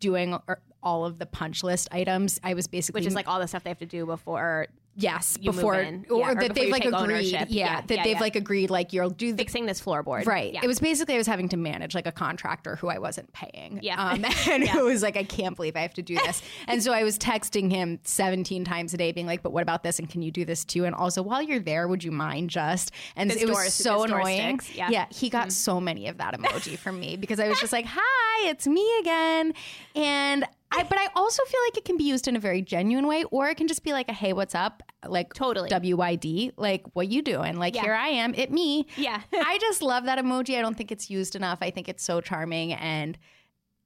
doing 0.00 0.32
ar- 0.48 0.62
all 0.82 1.04
of 1.04 1.18
the 1.18 1.26
punch 1.26 1.62
list 1.62 1.88
items, 1.92 2.40
I 2.42 2.54
was 2.54 2.66
basically 2.66 3.00
Which 3.00 3.06
is 3.08 3.14
like 3.14 3.28
all 3.28 3.40
the 3.40 3.46
stuff 3.46 3.64
they 3.64 3.70
have 3.70 3.78
to 3.80 3.86
do 3.86 4.06
before 4.06 4.68
yes 4.96 5.36
you 5.40 5.52
before 5.52 5.74
or 5.74 5.82
Yeah, 5.82 6.00
or 6.10 6.34
that 6.34 6.38
before 6.40 6.54
they've 6.54 6.70
like 6.70 6.84
agreed, 6.84 7.26
yeah, 7.32 7.44
Yeah, 7.48 7.80
that 7.82 7.90
yeah, 7.98 8.02
they've 8.02 8.12
yeah. 8.14 8.20
like 8.20 8.36
agreed 8.36 8.70
like 8.70 8.92
you'll 8.92 9.10
do 9.10 9.32
the 9.32 9.38
fixing 9.38 9.66
this 9.66 9.80
floorboard. 9.80 10.26
Right. 10.26 10.52
Yeah. 10.54 10.60
It 10.62 10.66
was 10.66 10.80
basically 10.80 11.14
I 11.14 11.18
was 11.18 11.26
having 11.26 11.48
to 11.50 11.56
manage 11.56 11.94
like 11.94 12.06
a 12.06 12.12
contractor 12.12 12.76
who 12.76 12.88
I 12.88 12.98
wasn't 12.98 13.32
paying. 13.32 13.80
Yeah. 13.82 14.02
Um, 14.02 14.24
and 14.50 14.62
it 14.62 14.82
was 14.84 15.02
like, 15.02 15.16
I 15.16 15.24
can't 15.24 15.54
believe 15.54 15.76
I 15.76 15.80
have 15.80 15.94
to 15.94 16.02
do 16.02 16.16
this. 16.16 16.42
and 16.66 16.82
so 16.82 16.92
I 16.92 17.04
was 17.04 17.18
texting 17.18 17.70
him 17.70 18.00
17 18.04 18.64
times 18.64 18.94
a 18.94 18.96
day, 18.96 19.12
being 19.12 19.26
like, 19.26 19.42
but 19.42 19.52
what 19.52 19.62
about 19.62 19.82
this? 19.82 19.98
And 19.98 20.08
can 20.08 20.22
you 20.22 20.30
do 20.30 20.44
this 20.44 20.64
too? 20.64 20.84
And 20.84 20.94
also, 20.94 21.22
while 21.22 21.42
you're 21.42 21.60
there, 21.60 21.86
would 21.88 22.02
you 22.02 22.10
mind 22.12 22.50
just? 22.50 22.92
And 23.16 23.30
This 23.30 23.42
it 23.42 23.48
was 23.48 23.56
door- 23.56 23.68
so 23.68 24.02
annoying. 24.04 24.60
sticks. 24.60 24.76
Yeah. 24.76 25.06
he 25.10 25.28
got 25.30 25.52
so 25.52 25.80
many 25.80 26.08
of 26.08 26.18
that 26.18 26.34
emoji 26.38 26.78
from 26.78 26.98
me 26.98 27.16
because 27.16 27.38
I 27.40 27.48
was 27.48 27.60
just 27.60 27.72
like, 27.72 27.86
hi, 27.88 28.48
it's 28.48 28.66
me 28.66 28.86
again. 29.00 29.54
And 29.94 30.46
I, 30.72 30.82
but 30.82 30.98
I 30.98 31.08
also 31.14 31.42
feel 31.44 31.60
like 31.68 31.76
it 31.78 31.84
can 31.84 31.96
be 31.96 32.04
used 32.04 32.26
in 32.28 32.36
a 32.36 32.40
very 32.40 32.60
genuine 32.60 33.06
way, 33.06 33.24
or 33.30 33.48
it 33.48 33.54
can 33.56 33.68
just 33.68 33.82
be 33.84 33.92
like 33.92 34.08
a 34.08 34.12
hey, 34.12 34.32
what's 34.32 34.54
up? 34.54 34.82
Like 35.06 35.32
Totally. 35.32 35.70
WYD, 35.70 36.52
like 36.56 36.84
what 36.94 37.08
you 37.08 37.22
doing? 37.22 37.56
Like 37.56 37.74
Yeah. 37.74 37.82
here 37.82 37.94
I 37.94 38.08
am, 38.08 38.34
it 38.34 38.50
me. 38.50 38.86
Yeah. 38.96 39.20
I 39.32 39.58
just 39.58 39.80
love 39.82 40.04
that 40.04 40.18
emoji. 40.18 40.58
I 40.58 40.60
don't 40.62 40.76
think 40.76 40.90
it's 40.90 41.08
used 41.08 41.36
enough. 41.36 41.58
I 41.62 41.70
think 41.70 41.88
it's 41.88 42.02
so 42.02 42.20
charming 42.20 42.72
and 42.72 43.16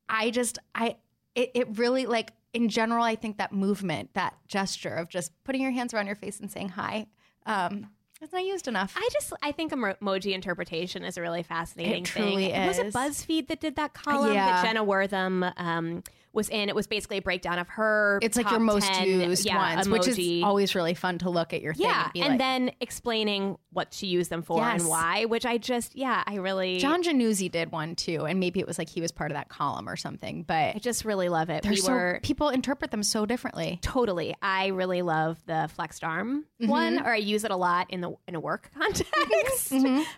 I 0.09 0.31
just 0.31 0.59
I 0.75 0.97
it, 1.35 1.51
it 1.55 1.79
really 1.79 2.07
like 2.07 2.33
in 2.53 2.69
general 2.69 3.05
I 3.05 3.15
think 3.15 3.39
that 3.39 3.53
movement, 3.53 4.15
that 4.15 4.35
gesture 4.49 4.95
of 4.95 5.09
just 5.09 5.33
putting 5.45 5.61
your 5.63 5.71
hands 5.71 5.95
around 5.95 6.07
your 6.07 6.17
face 6.17 6.41
and 6.41 6.51
saying 6.51 6.71
hi, 6.71 7.07
um, 7.47 7.89
it's 8.23 8.33
not 8.33 8.45
used 8.45 8.69
enough. 8.69 8.93
I 8.97 9.09
just 9.13 9.33
I 9.43 9.53
think 9.53 9.73
emoji 9.73 10.33
interpretation 10.35 11.05
is 11.05 11.17
a 11.17 11.23
really 11.23 11.43
fascinating 11.43 12.03
It 12.03 12.07
truly 12.07 12.49
thing. 12.49 12.67
Was 12.67 12.79
it. 12.79 12.93
BuzzFeed 12.93 13.49
that 13.49 13.61
did 13.61 13.77
that 13.77 13.95
column 13.95 14.35
Yeah. 14.35 14.47
that 14.47 14.65
Jenna 14.65 14.83
Wortham 14.85 15.45
um, 15.57 16.03
was 16.33 16.49
in? 16.49 16.69
It 16.69 16.75
was 16.75 16.87
basically 16.87 17.19
a 17.19 17.23
breakdown 17.23 17.59
of 17.59 17.69
her. 17.71 18.19
it's 18.23 18.37
like 18.37 18.51
your 18.51 18.61
most 18.61 18.87
10, 18.93 19.09
used 19.09 19.45
yeah, 19.47 19.75
ones, 19.77 19.89
which 19.89 20.07
is 20.09 20.43
always 20.43 20.75
really 20.75 20.95
fun 20.95 21.19
to 21.19 21.31
look 21.31 21.53
at 21.53 21.61
your 21.63 21.75
thing 21.75 21.87
yeah, 21.87 22.05
and 22.05 22.13
be 22.13 22.21
and 22.21 22.29
like, 22.31 22.39
then 22.39 22.71
explaining 22.81 23.57
what 23.73 23.93
she 23.95 24.07
used 24.07 24.31
them 24.31 24.43
for 24.43 24.59
Yes. 24.59 24.81
and 24.81 24.89
why. 24.91 25.25
Which 25.25 25.47
I 25.47 25.59
just 25.59 25.97
yeah, 25.97 26.23
I 26.27 26.37
really 26.37 26.79
John 26.79 27.03
Januzzi 27.03 27.51
did 27.51 27.73
one 27.73 27.95
too, 27.97 28.25
and 28.27 28.39
maybe 28.41 28.61
it 28.61 28.67
was 28.67 28.79
like 28.79 28.89
he 28.89 29.01
was 29.01 29.13
part 29.13 29.31
of 29.31 29.37
that 29.37 29.49
column 29.49 29.89
or 29.89 29.97
something. 29.97 30.43
But 30.45 30.77
I 30.77 30.79
just 30.81 31.05
really 31.05 31.29
love 31.29 31.51
it. 31.51 31.67
We 31.67 31.77
so 31.77 31.93
were 31.93 32.21
people 32.23 32.49
interpret 32.49 32.91
them 32.91 33.03
so 33.03 33.27
differently. 33.27 33.79
totally. 33.83 34.35
I 34.43 34.69
really 34.69 35.03
love 35.03 35.39
the 35.47 35.69
flexed 35.75 36.05
arm 36.05 36.45
Mm-hmm. 36.61 36.71
one, 36.71 36.99
or 37.01 37.13
I 37.15 37.17
use 37.17 37.45
it 37.45 37.51
a 37.51 37.57
lot 37.57 37.87
in 37.91 38.03
the 38.03 38.15
in 38.29 38.35
a 38.35 38.41
work 38.41 38.71
context 38.79 39.73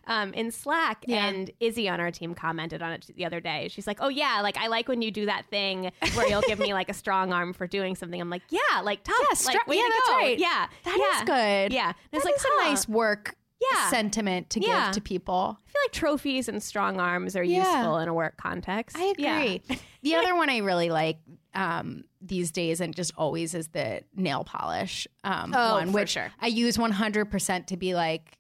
um, 0.07 0.35
in 0.35 0.51
Slack. 0.51 1.03
Mm-hmm. 1.03 1.11
Yeah. 1.11 1.27
And 1.27 1.51
Izzy 1.61 1.88
on 1.88 2.01
our 2.01 2.11
team 2.11 2.35
commented 2.35 2.83
on 2.83 2.92
it 2.92 3.07
the 3.14 3.25
other 3.25 3.40
day. 3.40 3.68
She's 3.70 3.87
like, 3.87 3.98
"Oh 4.01 4.09
yeah, 4.09 4.40
like 4.42 4.57
I 4.57 4.66
like 4.66 4.88
when 4.88 5.03
you 5.03 5.11
do 5.11 5.27
that 5.27 5.46
thing 5.51 5.92
where 6.14 6.28
you'll 6.28 6.42
give 6.42 6.58
me 6.58 6.74
like 6.74 6.88
a 6.88 6.94
strong 6.94 7.32
arm 7.32 7.52
for 7.52 7.66
doing 7.66 7.94
something." 7.96 8.20
I'm 8.20 8.30
like, 8.30 8.42
"Yeah, 8.50 8.80
like 8.82 9.02
tough, 9.04 9.16
Yeah, 9.20 9.52
like 9.54 9.66
way 9.66 9.76
yeah, 9.76 9.82
to 9.82 9.88
that's 9.94 10.08
go. 10.08 10.16
right. 10.16 10.38
Yeah, 10.38 10.66
That 10.84 10.94
is 10.94 11.00
yeah. 11.00 11.24
good. 11.24 11.72
Yeah, 11.72 11.86
And 11.88 11.94
it's 12.12 12.24
like 12.24 12.34
is 12.36 12.44
a 12.44 12.64
nice 12.64 12.88
work 12.88 13.34
Yeah. 13.60 13.90
sentiment 13.90 14.50
to 14.50 14.60
Yeah. 14.60 14.86
give 14.86 14.94
to 14.96 15.00
people. 15.00 15.58
I 15.66 15.70
feel 15.70 15.82
like 15.84 15.92
trophies 15.92 16.48
and 16.48 16.62
strong 16.62 16.98
arms 17.00 17.36
are 17.36 17.44
Yeah. 17.44 17.58
useful 17.78 17.98
in 17.98 18.08
a 18.08 18.14
work 18.14 18.36
context. 18.36 18.96
I 18.98 19.14
Yeah. 19.16 19.38
agree. 19.40 19.62
the 20.02 20.14
other 20.16 20.34
one 20.34 20.50
I 20.50 20.58
really 20.58 20.90
like 20.90 21.18
um, 21.54 22.04
these 22.22 22.50
days 22.50 22.80
and 22.80 22.94
just 22.96 23.12
always 23.16 23.54
is 23.54 23.68
the 23.68 24.02
nail 24.16 24.42
polish 24.42 25.06
um, 25.22 25.52
Oh, 25.54 25.74
one, 25.74 25.92
which 25.92 26.08
sure. 26.10 26.32
I 26.40 26.46
use 26.46 26.78
100% 26.78 27.66
to 27.66 27.76
be 27.76 27.94
like 27.94 28.38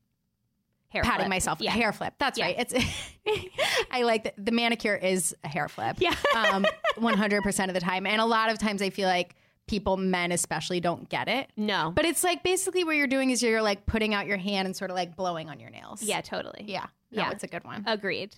Hair 0.92 1.02
patting 1.02 1.18
flip. 1.20 1.28
myself. 1.30 1.60
Yeah. 1.60 1.70
Hair 1.72 1.92
flip. 1.92 2.14
That's 2.18 2.38
Yeah. 2.38 2.46
right. 2.46 2.56
It's 2.58 2.74
I 3.90 4.02
like 4.02 4.24
that 4.24 4.34
the 4.36 4.52
manicure 4.52 4.96
is 4.96 5.34
a 5.44 5.48
hair 5.48 5.68
flip. 5.68 5.96
Yeah. 6.00 6.14
um, 6.36 6.66
100% 6.96 7.68
of 7.68 7.74
the 7.74 7.80
time. 7.80 8.06
And 8.06 8.20
a 8.20 8.24
lot 8.26 8.50
of 8.50 8.58
times 8.58 8.82
I 8.82 8.90
feel 8.90 9.08
like 9.08 9.34
people, 9.68 9.96
men 9.96 10.32
especially, 10.32 10.80
don't 10.80 11.08
get 11.08 11.28
it. 11.28 11.50
No, 11.56 11.92
But 11.94 12.04
it's 12.04 12.24
like 12.24 12.42
basically 12.42 12.84
what 12.84 12.96
you're 12.96 13.06
doing 13.06 13.30
is 13.30 13.42
you're 13.42 13.62
like 13.62 13.86
putting 13.86 14.12
out 14.12 14.26
your 14.26 14.36
hand 14.36 14.66
and 14.66 14.76
sort 14.76 14.90
of 14.90 14.96
like 14.96 15.16
blowing 15.16 15.48
on 15.48 15.60
your 15.60 15.70
nails. 15.70 16.02
yeah, 16.02 16.20
totally. 16.20 16.64
Yeah. 16.66 16.86
No, 17.10 17.22
Yeah. 17.22 17.30
it's 17.30 17.44
a 17.44 17.46
good 17.48 17.64
one. 17.64 17.84
agreed. 17.86 18.34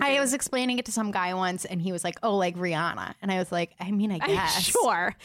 I 0.00 0.20
was 0.20 0.34
explaining 0.34 0.78
it 0.78 0.84
to 0.84 0.92
some 0.92 1.10
guy 1.10 1.34
once, 1.34 1.64
and 1.64 1.82
he 1.82 1.90
was 1.90 2.04
like, 2.04 2.16
"Oh, 2.22 2.36
like 2.36 2.54
Rihanna," 2.56 3.14
and 3.20 3.32
I 3.32 3.38
was 3.38 3.50
like, 3.50 3.72
"I 3.80 3.90
mean, 3.90 4.12
I 4.12 4.18
guess." 4.24 4.62
sure. 4.62 5.16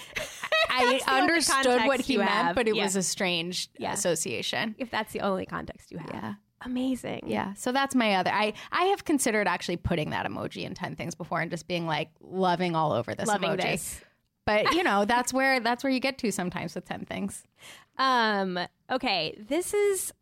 I 0.71 0.79
the 0.79 0.85
only 1.11 1.21
understood 1.21 1.85
what 1.85 2.01
he 2.01 2.17
meant, 2.17 2.29
have. 2.31 2.55
but 2.55 2.67
it 2.67 2.75
Yeah. 2.75 2.81
was 2.83 2.95
a 2.95 3.03
strange 3.03 3.69
Yeah. 3.77 3.93
association. 3.93 4.73
if 4.79 4.89
that's 4.89 5.13
the 5.13 5.21
only 5.21 5.45
context 5.45 5.91
you 5.91 5.99
have. 5.99 6.09
Yeah. 6.11 6.33
Amazing. 6.61 7.23
Yeah, 7.27 7.53
so 7.53 7.71
that's 7.71 7.93
my 7.95 8.15
other. 8.15 8.31
I 8.31 8.53
I 8.71 8.85
have 8.85 9.05
considered 9.05 9.47
actually 9.47 9.77
putting 9.77 10.09
that 10.11 10.25
emoji 10.25 10.63
in 10.63 10.73
ten 10.73 10.95
things 10.95 11.13
before, 11.15 11.41
and 11.41 11.51
just 11.51 11.67
being 11.67 11.85
like 11.85 12.09
loving 12.21 12.75
all 12.75 12.91
over 12.91 13.13
this 13.13 13.27
Loving 13.27 13.51
emoji. 13.51 13.61
this. 13.61 14.01
But 14.45 14.73
you 14.73 14.83
know, 14.83 15.05
that's 15.07 15.33
where 15.33 15.59
that's 15.59 15.83
where 15.83 15.91
you 15.91 15.99
get 15.99 16.17
to 16.19 16.31
sometimes 16.31 16.73
with 16.75 16.85
ten 16.85 17.05
things. 17.05 17.43
Um, 17.97 18.59
okay, 18.89 19.37
this 19.47 19.73
is 19.73 20.13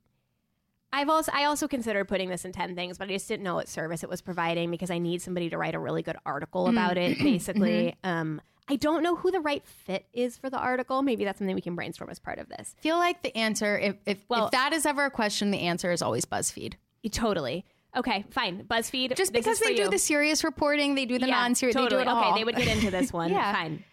I've 0.91 1.09
also 1.09 1.31
I 1.33 1.45
also 1.45 1.67
considered 1.67 2.07
putting 2.07 2.29
this 2.29 2.45
in 2.45 2.51
10 2.51 2.75
things, 2.75 2.99
but 2.99 3.09
I 3.09 3.13
just 3.13 3.27
didn't 3.27 3.43
know 3.43 3.55
what 3.55 3.67
service 3.67 4.03
it 4.03 4.09
was 4.09 4.21
providing 4.21 4.69
because 4.69 4.91
I 4.91 4.99
need 4.99 5.23
somebody 5.23 5.49
to 5.49 5.57
write 5.57 5.73
a 5.73 5.79
really 5.79 6.03
good 6.03 6.17
article 6.23 6.67
about 6.67 6.97
it 6.99 7.17
basically. 7.23 7.95
Um 8.03 8.41
I 8.69 8.75
don't 8.77 9.03
know 9.03 9.15
who 9.15 9.29
the 9.31 9.41
right 9.41 9.65
fit 9.65 10.05
is 10.13 10.37
for 10.37 10.49
the 10.49 10.57
article. 10.57 11.01
Maybe 11.01 11.25
that's 11.25 11.37
something 11.39 11.55
we 11.55 11.61
can 11.61 11.75
brainstorm 11.75 12.09
as 12.09 12.19
part 12.19 12.39
of 12.39 12.47
this. 12.49 12.75
Feel 12.79 12.97
like 12.97 13.21
the 13.21 13.35
answer, 13.37 13.77
if 13.77 13.95
if, 14.05 14.19
Well- 14.29 14.45
if 14.45 14.51
that 14.51 14.71
is 14.73 14.85
ever 14.85 15.05
a 15.05 15.11
question, 15.11 15.51
the 15.51 15.59
answer 15.59 15.91
is 15.91 16.01
always 16.01 16.25
BuzzFeed. 16.25 16.75
Totally. 17.11 17.65
Okay, 17.95 18.25
fine. 18.31 18.63
BuzzFeed. 18.63 19.15
Just 19.15 19.33
because 19.33 19.59
they 19.59 19.75
do 19.75 19.83
you. 19.83 19.89
the 19.89 19.99
serious 19.99 20.43
reporting, 20.43 20.95
they 20.95 21.05
do 21.05 21.19
the 21.19 21.27
Yeah, 21.27 21.41
non-serious, 21.41 21.75
totally. 21.75 21.89
they 21.99 22.05
do 22.05 22.09
it 22.09 22.11
all. 22.11 22.31
Okay, 22.31 22.39
they 22.39 22.43
would 22.45 22.55
get 22.55 22.67
into 22.67 22.89
this 22.89 23.11
one. 23.13 23.29
Yeah. 23.31 23.53
Fine. 23.53 23.83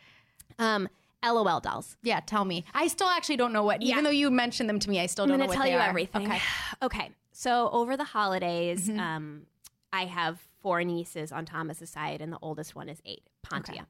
Um, 0.59 0.89
LOL 1.23 1.61
dolls. 1.61 1.97
Yeah, 2.03 2.21
tell 2.21 2.45
me. 2.47 2.65
I 2.73 2.87
still 2.87 3.09
actually 3.09 3.37
don't 3.37 3.53
know 3.53 3.63
what. 3.65 3.83
Even 3.83 4.05
though 4.05 4.11
you 4.11 4.31
mentioned 4.31 4.69
them 4.71 4.79
to 4.79 4.89
me, 4.89 5.01
I 5.01 5.07
still 5.07 5.25
I'm 5.25 5.29
don't 5.31 5.39
going 5.39 5.49
know 5.49 5.53
to 5.55 5.59
what 5.59 5.65
tell 5.67 5.73
you 5.73 5.79
are. 5.79 5.89
everything. 5.89 6.27
Okay. 6.27 6.41
Okay. 6.83 7.11
So 7.33 7.69
over 7.73 7.97
the 7.97 8.05
holidays, 8.05 8.89
um, 8.89 9.43
I 9.93 10.05
have 10.07 10.39
four 10.63 10.83
nieces 10.85 11.31
on 11.33 11.45
Thomas's 11.45 11.91
side, 11.91 12.21
and 12.23 12.33
the 12.33 12.39
oldest 12.41 12.75
one 12.75 12.89
is 12.89 13.03
eight, 13.05 13.23
Pontia. 13.47 13.85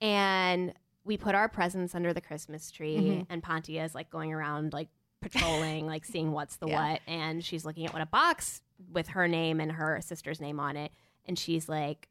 And 0.00 0.72
we 1.04 1.16
put 1.16 1.34
our 1.34 1.48
presents 1.48 1.94
under 1.94 2.12
the 2.12 2.20
Christmas 2.20 2.70
tree, 2.70 3.24
and 3.30 3.42
Pontia 3.42 3.84
is 3.84 3.94
like 3.94 4.10
going 4.10 4.32
around, 4.32 4.72
like 4.72 4.88
patrolling, 5.20 5.86
like 5.86 6.04
seeing 6.12 6.32
what's 6.32 6.56
the 6.56 6.68
Yeah. 6.68 6.92
what. 6.92 7.00
And 7.06 7.44
she's 7.44 7.64
looking 7.64 7.86
at 7.86 7.92
what 7.92 8.02
a 8.02 8.06
box 8.06 8.60
with 8.92 9.08
her 9.08 9.26
name 9.28 9.60
and 9.60 9.72
her 9.72 10.00
sister's 10.02 10.40
name 10.40 10.60
on 10.60 10.76
it. 10.76 10.92
And 11.26 11.38
she's 11.38 11.68
like, 11.68 12.08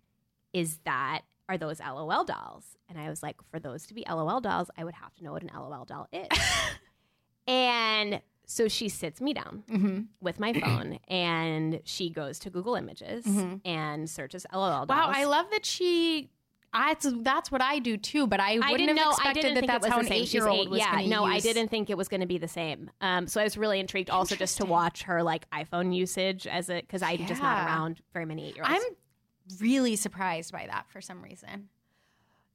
Is 0.53 0.79
that 0.85 1.21
are 1.47 1.57
those 1.57 1.79
LOL 1.79 2.23
dolls? 2.23 2.65
And 2.89 2.97
I 2.99 3.07
was 3.09 3.21
like, 3.21 3.35
for 3.51 3.59
those 3.59 3.85
to 3.87 3.93
be 3.93 4.03
LOL 4.09 4.41
dolls, 4.41 4.69
I 4.77 4.83
would 4.83 4.95
have 4.95 5.13
to 5.15 5.23
know 5.23 5.31
what 5.33 5.43
an 5.43 5.51
LOL 5.55 5.85
doll 5.85 6.07
is. 6.11 6.27
and 7.47 8.21
so 8.47 8.67
she 8.67 8.89
sits 8.89 9.21
me 9.21 9.33
down 9.33 9.63
Mm-hmm. 9.69 9.99
with 10.21 10.39
my 10.39 10.53
phone 10.59 10.99
and 11.07 11.81
she 11.83 12.09
goes 12.09 12.39
to 12.39 12.49
Google 12.49 12.75
Images 12.75 13.25
and 13.63 14.09
searches 14.09 14.45
LOL 14.53 14.85
dolls. 14.85 14.89
Wow, 14.89 15.11
I 15.13 15.25
love 15.25 15.45
that 15.51 15.65
she. 15.65 16.29
I, 16.75 16.95
that's 17.21 17.51
what 17.51 17.61
I 17.61 17.79
do 17.79 17.95
too, 17.97 18.27
but 18.27 18.39
I 18.39 18.55
wouldn't 18.55 18.65
I 18.73 18.77
didn't 18.77 18.97
have 18.97 19.05
know. 19.05 19.09
I 19.11 19.13
expected 19.13 19.41
didn't 19.41 19.53
that 19.55 19.59
think 19.61 19.71
that's 19.71 19.85
it 19.85 19.87
was 19.87 19.93
how 19.93 19.99
an 19.99 20.53
eight. 20.53 20.69
was 20.69 20.79
Yeah, 20.79 20.91
going 20.91 21.03
to 21.05 21.09
no, 21.09 21.25
use. 21.27 21.35
I 21.35 21.39
didn't 21.53 21.69
think 21.69 21.89
it 21.89 21.97
was 21.97 22.07
going 22.07 22.21
to 22.21 22.27
be 22.27 22.37
the 22.37 22.47
same. 22.47 22.91
Um, 23.01 23.27
so 23.27 23.39
I 23.39 23.45
was 23.45 23.57
really 23.57 23.79
intrigued 23.79 24.09
also 24.09 24.35
just 24.35 24.57
to 24.57 24.65
watch 24.65 25.03
her 25.03 25.23
like 25.23 25.49
iPhone 25.51 25.95
usage 25.95 26.45
as 26.47 26.69
a 26.69 26.81
because 26.81 27.01
I'm 27.01 27.25
just 27.25 27.41
not 27.41 27.65
around 27.65 28.01
very 28.13 28.25
many 28.25 28.49
eight 28.49 28.55
year 28.55 28.65
olds. 28.67 28.83
I'm 28.83 29.59
really 29.61 29.95
surprised 29.95 30.51
by 30.51 30.67
that 30.67 30.85
for 30.89 31.01
some 31.01 31.21
reason. 31.21 31.69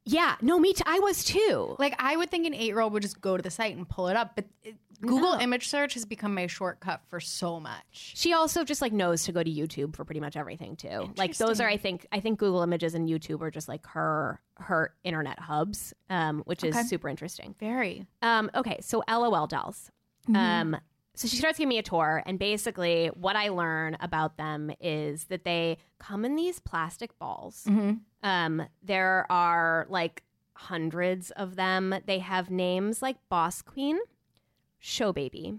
Yeah, 0.04 0.36
no, 0.40 0.58
me 0.58 0.72
too. 0.72 0.82
I 0.86 0.98
was 1.00 1.24
too. 1.24 1.76
Like 1.78 1.94
I 1.98 2.16
would 2.16 2.30
think 2.30 2.46
an 2.46 2.54
eight-year-old 2.54 2.92
would 2.92 3.02
just 3.02 3.20
go 3.20 3.36
to 3.36 3.42
the 3.42 3.50
site 3.50 3.76
and 3.76 3.88
pull 3.88 4.08
it 4.08 4.16
up, 4.16 4.32
but 4.34 4.46
it, 4.62 4.76
Google 5.00 5.32
image 5.32 5.68
search 5.68 5.94
has 5.94 6.04
become 6.04 6.34
my 6.34 6.46
shortcut 6.46 7.00
for 7.08 7.20
so 7.20 7.58
much. 7.58 7.82
She 7.90 8.32
also 8.32 8.64
just 8.64 8.82
like 8.82 8.92
knows 8.92 9.24
to 9.24 9.32
go 9.32 9.42
to 9.42 9.50
YouTube 9.50 9.96
for 9.96 10.04
pretty 10.04 10.20
much 10.20 10.36
everything 10.36 10.76
too. 10.76 11.10
Like 11.16 11.36
those 11.36 11.60
are 11.60 11.68
I 11.68 11.76
think 11.76 12.06
I 12.12 12.20
think 12.20 12.38
Google 12.38 12.62
Images 12.62 12.94
and 12.94 13.08
YouTube 13.08 13.40
are 13.40 13.50
just 13.50 13.68
like 13.68 13.86
her 13.86 14.40
her 14.56 14.94
internet 15.04 15.38
hubs, 15.38 15.94
um, 16.10 16.42
which 16.44 16.64
is 16.64 16.76
super 16.88 17.08
interesting. 17.08 17.54
Very. 17.58 18.06
Um, 18.20 18.50
okay, 18.54 18.78
so 18.82 19.02
LOL 19.08 19.46
dolls. 19.46 19.90
Um, 20.34 20.76
so 21.20 21.28
she 21.28 21.36
starts 21.36 21.58
giving 21.58 21.68
me 21.68 21.76
a 21.76 21.82
tour, 21.82 22.22
and 22.24 22.38
basically, 22.38 23.08
what 23.08 23.36
I 23.36 23.50
learn 23.50 23.98
about 24.00 24.38
them 24.38 24.70
is 24.80 25.24
that 25.24 25.44
they 25.44 25.76
come 25.98 26.24
in 26.24 26.34
these 26.34 26.60
plastic 26.60 27.18
balls. 27.18 27.68
Um, 28.22 28.62
there 28.82 29.26
are 29.28 29.86
like 29.90 30.22
hundreds 30.54 31.30
of 31.32 31.56
them. 31.56 31.94
They 32.06 32.20
have 32.20 32.50
names 32.50 33.02
like 33.02 33.16
Boss 33.28 33.60
Queen, 33.60 33.98
Show 34.78 35.12
Baby, 35.12 35.58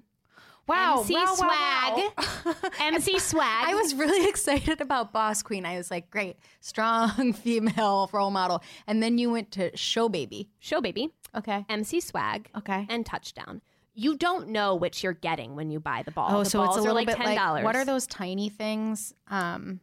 Wow. 0.68 1.00
MC 1.02 1.14
wow, 1.14 1.26
wow, 1.40 2.12
Swag, 2.16 2.56
wow. 2.64 2.70
MC 2.80 3.20
Swag. 3.20 3.66
I 3.68 3.76
was 3.76 3.94
really 3.94 4.28
excited 4.30 4.82
about 4.82 5.12
Boss 5.14 5.44
Queen. 5.44 5.66
I 5.66 5.78
was 5.78 5.92
like, 5.92 6.10
great, 6.10 6.38
strong 6.60 7.34
female 7.44 8.10
role 8.14 8.32
model. 8.32 8.64
And 8.88 9.02
then 9.04 9.18
you 9.20 9.30
went 9.30 9.52
to 9.52 9.76
Show 9.78 10.10
Baby. 10.10 10.50
Show 10.60 10.82
Baby, 10.82 11.10
Okay. 11.36 11.66
MC 11.70 12.00
Swag, 12.00 12.50
Okay. 12.58 12.86
and 12.90 13.06
Touchdown. 13.06 13.62
You 13.94 14.16
don't 14.18 14.50
know 14.50 14.76
which 14.76 15.04
you're 15.04 15.14
getting 15.14 15.56
when 15.56 15.70
you 15.70 15.80
buy 15.80 16.04
the 16.04 16.12
ball. 16.12 16.30
Oh, 16.32 16.44
the 16.44 16.50
so 16.50 16.64
it's 16.64 16.78
a 16.78 16.80
little 16.80 16.96
like 16.96 17.08
bit 17.08 17.18
ten 17.18 17.36
like 17.36 17.64
what 17.64 17.76
are 17.76 17.86
those 17.86 18.08
tiny 18.08 18.50
things? 18.50 19.14
Um, 19.28 19.82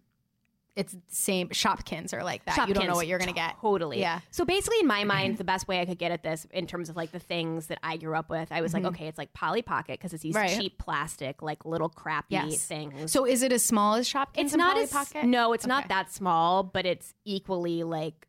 it's 0.76 0.94
same. 1.08 1.48
Shopkins 1.48 2.14
are 2.14 2.22
like 2.22 2.44
that. 2.44 2.68
You 2.68 2.72
don't 2.74 2.86
know 2.86 2.94
what 2.94 3.08
you're 3.08 3.18
gonna 3.18 3.32
get. 3.32 3.56
Totally. 3.60 3.98
Yeah. 4.00 4.20
So 4.30 4.44
basically, 4.44 4.78
in 4.80 4.86
my 4.86 5.02
mind, 5.14 5.36
the 5.36 5.44
best 5.44 5.66
way 5.68 5.80
I 5.80 5.84
could 5.84 5.98
get 5.98 6.12
at 6.12 6.22
this, 6.22 6.46
in 6.52 6.66
terms 6.68 6.88
of 6.88 6.94
like 6.96 7.10
the 7.10 7.18
things 7.18 7.66
that 7.66 7.80
I 7.82 7.96
grew 7.96 8.14
up 8.14 8.30
with, 8.30 8.52
I 8.52 8.60
was 8.60 8.72
like, 8.72 8.84
okay, 8.84 9.08
it's 9.08 9.18
like 9.18 9.32
Polly 9.32 9.60
Pocket 9.60 9.98
because 9.98 10.12
it's 10.12 10.22
these 10.22 10.34
Mm-hmm. 10.36 10.42
Right. 10.46 10.58
cheap 10.60 10.78
plastic, 10.78 11.42
like 11.42 11.64
little 11.64 11.88
crappy 11.88 12.26
Yes. 12.34 12.64
things. 12.64 13.10
So 13.10 13.26
is 13.26 13.42
it 13.42 13.52
as 13.52 13.64
small 13.64 13.94
as 13.94 14.08
Shopkins? 14.08 14.36
it's 14.36 14.54
not 14.54 14.72
Polly 14.74 14.84
as 14.84 14.92
Pocket? 14.92 15.24
no, 15.24 15.52
it's 15.52 15.66
not 15.66 15.88
that 15.88 16.12
small, 16.12 16.62
but 16.62 16.86
it's 16.86 17.12
equally 17.24 17.82
like 17.82 18.28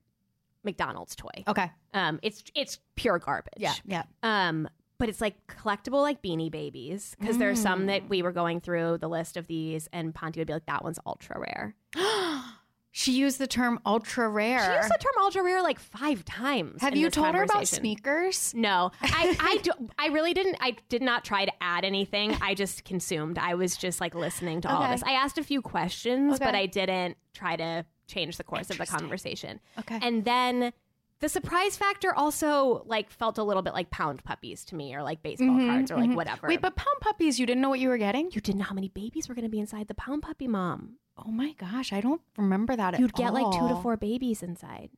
McDonald's 0.63 1.15
toy. 1.15 1.43
Okay. 1.47 1.71
Um, 1.93 2.19
it's 2.23 2.43
it's 2.55 2.79
pure 2.95 3.19
garbage. 3.19 3.53
Yeah. 3.57 3.73
Yeah. 3.85 4.03
Um, 4.23 4.67
but 4.99 5.09
it's 5.09 5.21
like 5.21 5.35
collectible, 5.47 6.01
like 6.03 6.21
Beanie 6.21 6.51
Babies, 6.51 7.15
because 7.19 7.37
there's 7.37 7.59
some 7.59 7.87
that 7.87 8.03
mm. 8.03 8.09
we 8.09 8.21
were 8.21 8.31
going 8.31 8.61
through 8.61 8.99
the 8.99 9.09
list 9.09 9.37
of 9.37 9.47
these, 9.47 9.87
and 9.91 10.13
Ponty 10.13 10.39
would 10.39 10.47
be 10.47 10.53
like, 10.53 10.67
"That 10.67 10.83
one's 10.83 10.99
ultra 11.05 11.39
rare." 11.39 11.75
She 12.91 13.11
used 13.11 13.37
the 13.37 13.47
term 13.47 13.79
ultra 13.85 14.27
rare. 14.27 14.59
She 14.59 14.75
used 14.75 14.89
the 14.89 14.97
term 14.97 15.23
ultra 15.23 15.43
rare 15.43 15.61
like 15.61 15.79
five 15.79 16.25
times. 16.25 16.81
Have 16.81 16.95
you 16.95 17.11
told 17.11 17.35
her 17.35 17.43
about 17.43 17.67
sneakers? 17.67 18.53
No, 18.55 18.91
I, 19.01 19.37
I, 19.39 19.57
do, 19.63 19.71
I 19.99 20.07
really 20.07 20.33
didn't. 20.33 20.57
I 20.59 20.75
did 20.89 21.03
not 21.03 21.23
try 21.23 21.45
to 21.45 21.51
add 21.61 21.85
anything. 21.85 22.35
I 22.41 22.55
just 22.55 22.85
consumed. 22.85 23.37
I 23.37 23.53
was 23.53 23.77
just 23.77 24.01
like 24.01 24.15
listening 24.15 24.61
to 24.61 24.73
all 24.73 24.89
this. 24.89 25.03
I 25.03 25.11
asked 25.11 25.37
a 25.37 25.43
few 25.43 25.61
questions, 25.61 26.39
but 26.39 26.55
I 26.55 26.65
didn't 26.65 27.15
try 27.33 27.55
to 27.55 27.85
change 28.07 28.37
the 28.37 28.43
course 28.43 28.71
of 28.71 28.79
the 28.79 28.87
conversation. 28.87 29.59
Okay. 29.77 29.99
And 30.01 30.25
then 30.25 30.73
the 31.19 31.29
surprise 31.29 31.75
factor 31.77 32.13
also 32.15 32.83
like 32.85 33.09
felt 33.09 33.37
a 33.37 33.43
little 33.43 33.61
bit 33.61 33.73
like 33.73 33.89
pound 33.89 34.23
puppies 34.23 34.63
to 34.65 34.75
me, 34.75 34.95
or 34.95 35.03
like 35.03 35.21
baseball 35.21 35.57
cards, 35.57 35.91
or 35.91 35.97
like 35.97 36.15
whatever. 36.15 36.37
Mm-hmm, 36.37 36.47
Wait, 36.47 36.61
but 36.61 36.75
pound 36.75 36.97
puppies, 37.01 37.39
you 37.39 37.45
didn't 37.45 37.61
know 37.61 37.69
what 37.69 37.79
you 37.79 37.89
were 37.89 37.97
getting? 37.97 38.29
you 38.31 38.41
didn't 38.41 38.59
know 38.59 38.65
how 38.65 38.75
many 38.75 38.87
babies 38.89 39.27
were 39.27 39.35
going 39.35 39.43
to 39.45 39.49
be 39.49 39.59
inside 39.59 39.87
the 39.87 39.93
pound 39.95 40.21
puppy 40.23 40.47
mom. 40.47 40.93
Oh 41.17 41.31
my 41.31 41.53
gosh, 41.53 41.91
I 41.91 41.99
don't 42.01 42.21
remember 42.37 42.75
that 42.75 42.93
at 42.93 42.95
all. 42.95 43.01
You'd 43.01 43.13
get 43.13 43.33
like 43.33 43.51
two 43.51 43.67
to 43.67 43.75
four 43.81 43.97
babies 43.97 44.41
inside. 44.41 44.89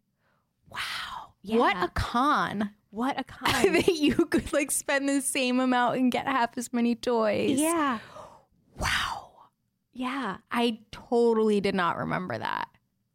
Wow. 0.69 1.33
Yeah. 1.41 1.57
What 1.57 1.75
a 1.77 1.87
con. 1.89 2.69
what 2.91 3.19
a 3.19 3.23
con. 3.25 3.73
that 3.73 3.87
you 3.87 4.13
could 4.13 4.53
like 4.53 4.69
spend 4.69 5.09
the 5.09 5.21
same 5.21 5.59
amount 5.59 5.97
and 5.97 6.11
get 6.11 6.27
half 6.27 6.55
as 6.57 6.71
many 6.71 6.93
toys. 6.95 7.59
yeah. 7.59 7.97
Wow. 8.77 9.31
Yeah. 9.93 10.37
I 10.51 10.79
totally 10.91 11.59
did 11.61 11.75
not 11.75 11.97
remember 11.97 12.37
that. 12.37 12.67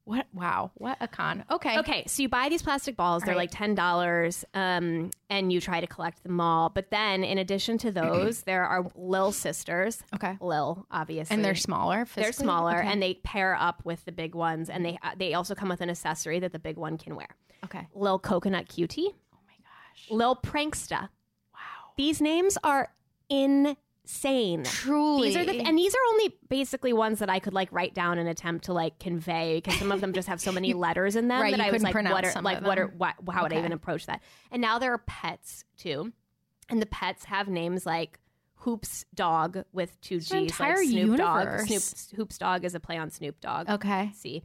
What? 0.06 0.26
Wow. 0.32 0.70
What 0.74 0.98
a 1.00 1.08
con. 1.08 1.44
Okay. 1.50 1.78
Okay, 1.80 2.04
so 2.06 2.22
you 2.22 2.28
buy 2.28 2.48
these 2.48 2.62
plastic 2.62 2.96
balls. 2.96 3.24
They're 3.24 3.34
Right. 3.34 3.50
like 3.50 3.50
ten 3.50 3.74
dollars, 3.74 4.44
um, 4.54 5.10
and 5.28 5.52
you 5.52 5.60
try 5.60 5.80
to 5.80 5.86
collect 5.88 6.22
them 6.22 6.40
all. 6.40 6.68
But 6.70 6.90
then, 6.90 7.24
in 7.24 7.38
addition 7.38 7.76
to 7.78 7.90
those, 7.90 8.42
there 8.42 8.64
are 8.64 8.88
Lil 8.94 9.32
sisters. 9.32 10.04
Okay. 10.14 10.38
Lil, 10.40 10.86
obviously, 10.92 11.34
And 11.34 11.44
they're 11.44 11.56
smaller. 11.56 12.06
They're 12.14 12.30
smaller, 12.32 12.78
Okay. 12.78 12.88
and 12.88 13.02
they 13.02 13.14
pair 13.14 13.56
up 13.56 13.84
with 13.84 14.04
the 14.04 14.12
big 14.12 14.36
ones, 14.36 14.70
and 14.70 14.84
they 14.84 14.96
uh, 15.02 15.16
they 15.16 15.34
also 15.34 15.56
come 15.56 15.68
with 15.68 15.80
an 15.80 15.90
accessory 15.90 16.38
that 16.38 16.52
the 16.52 16.60
big 16.60 16.76
one 16.76 16.98
can 16.98 17.16
wear. 17.16 17.34
okay. 17.64 17.88
Lil 17.92 18.20
Coconut 18.20 18.68
Cutie, 18.68 19.08
Oh 19.34 19.38
my 19.44 19.54
gosh. 19.58 20.06
Lil 20.08 20.36
Pranksta. 20.36 21.08
Wow. 21.52 21.90
These 21.96 22.20
names 22.20 22.56
are 22.62 22.92
insane. 24.06 24.64
Truly. 24.64 25.28
These 25.28 25.36
are 25.36 25.44
the 25.44 25.60
and 25.60 25.76
these 25.76 25.94
are 25.94 26.04
only 26.10 26.34
basically 26.48 26.92
ones 26.92 27.18
that 27.18 27.28
I 27.28 27.38
could 27.40 27.52
like 27.54 27.68
write 27.72 27.94
down 27.94 28.18
and 28.18 28.28
attempt 28.28 28.66
to 28.66 28.72
like 28.72 28.98
convey 28.98 29.56
because 29.58 29.78
some 29.78 29.90
of 29.92 30.00
them 30.00 30.12
just 30.12 30.28
have 30.28 30.40
so 30.40 30.52
many 30.52 30.72
letters 30.86 31.16
in 31.16 31.28
them 31.28 31.40
Right, 31.40 31.50
that 31.56 31.60
I 31.60 31.70
was 31.70 31.82
couldn't 31.82 31.84
like, 31.84 31.92
pronounce 31.92 32.14
what 32.14 32.36
are 32.36 32.42
like 32.42 32.62
what 32.64 32.78
are 32.78 32.86
what, 32.86 33.14
how 33.34 33.42
would 33.42 33.52
I 33.52 33.58
even 33.58 33.72
approach 33.72 34.06
that? 34.06 34.22
And 34.50 34.62
now 34.62 34.78
there 34.78 34.92
are 34.92 34.98
pets 35.06 35.64
too, 35.76 36.12
and 36.68 36.80
the 36.80 36.86
pets 36.86 37.24
have 37.24 37.48
names 37.48 37.84
like 37.84 38.20
Hoops 38.60 39.04
Dog 39.14 39.64
with 39.72 40.00
two 40.00 40.18
G's, 40.20 40.32
entire 40.32 40.76
like 40.76 40.88
Snoop 40.88 41.16
Dogg. 41.18 41.40
universe. 41.44 41.66
Snoop 41.68 42.16
Hoops 42.18 42.38
Dog 42.38 42.64
is 42.64 42.74
a 42.74 42.80
play 42.80 42.96
on 42.98 43.10
Snoop 43.10 43.40
Dogg. 43.40 43.68
Okay. 43.68 44.10
See, 44.14 44.42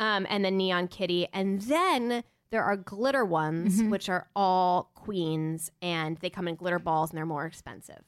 um, 0.00 0.26
and 0.28 0.44
then 0.44 0.56
Neon 0.56 0.88
Kitty, 0.88 1.28
and 1.32 1.60
then 1.62 2.24
there 2.50 2.64
are 2.64 2.76
glitter 2.76 3.24
ones, 3.24 3.78
Mm-hmm. 3.78 3.90
which 3.90 4.08
are 4.08 4.28
all 4.36 4.90
queens, 4.94 5.70
and 5.80 6.16
they 6.18 6.28
come 6.30 6.48
in 6.48 6.54
glitter 6.56 6.78
balls, 6.78 7.10
and 7.10 7.16
they're 7.18 7.24
more 7.26 7.46
expensive. 7.46 8.02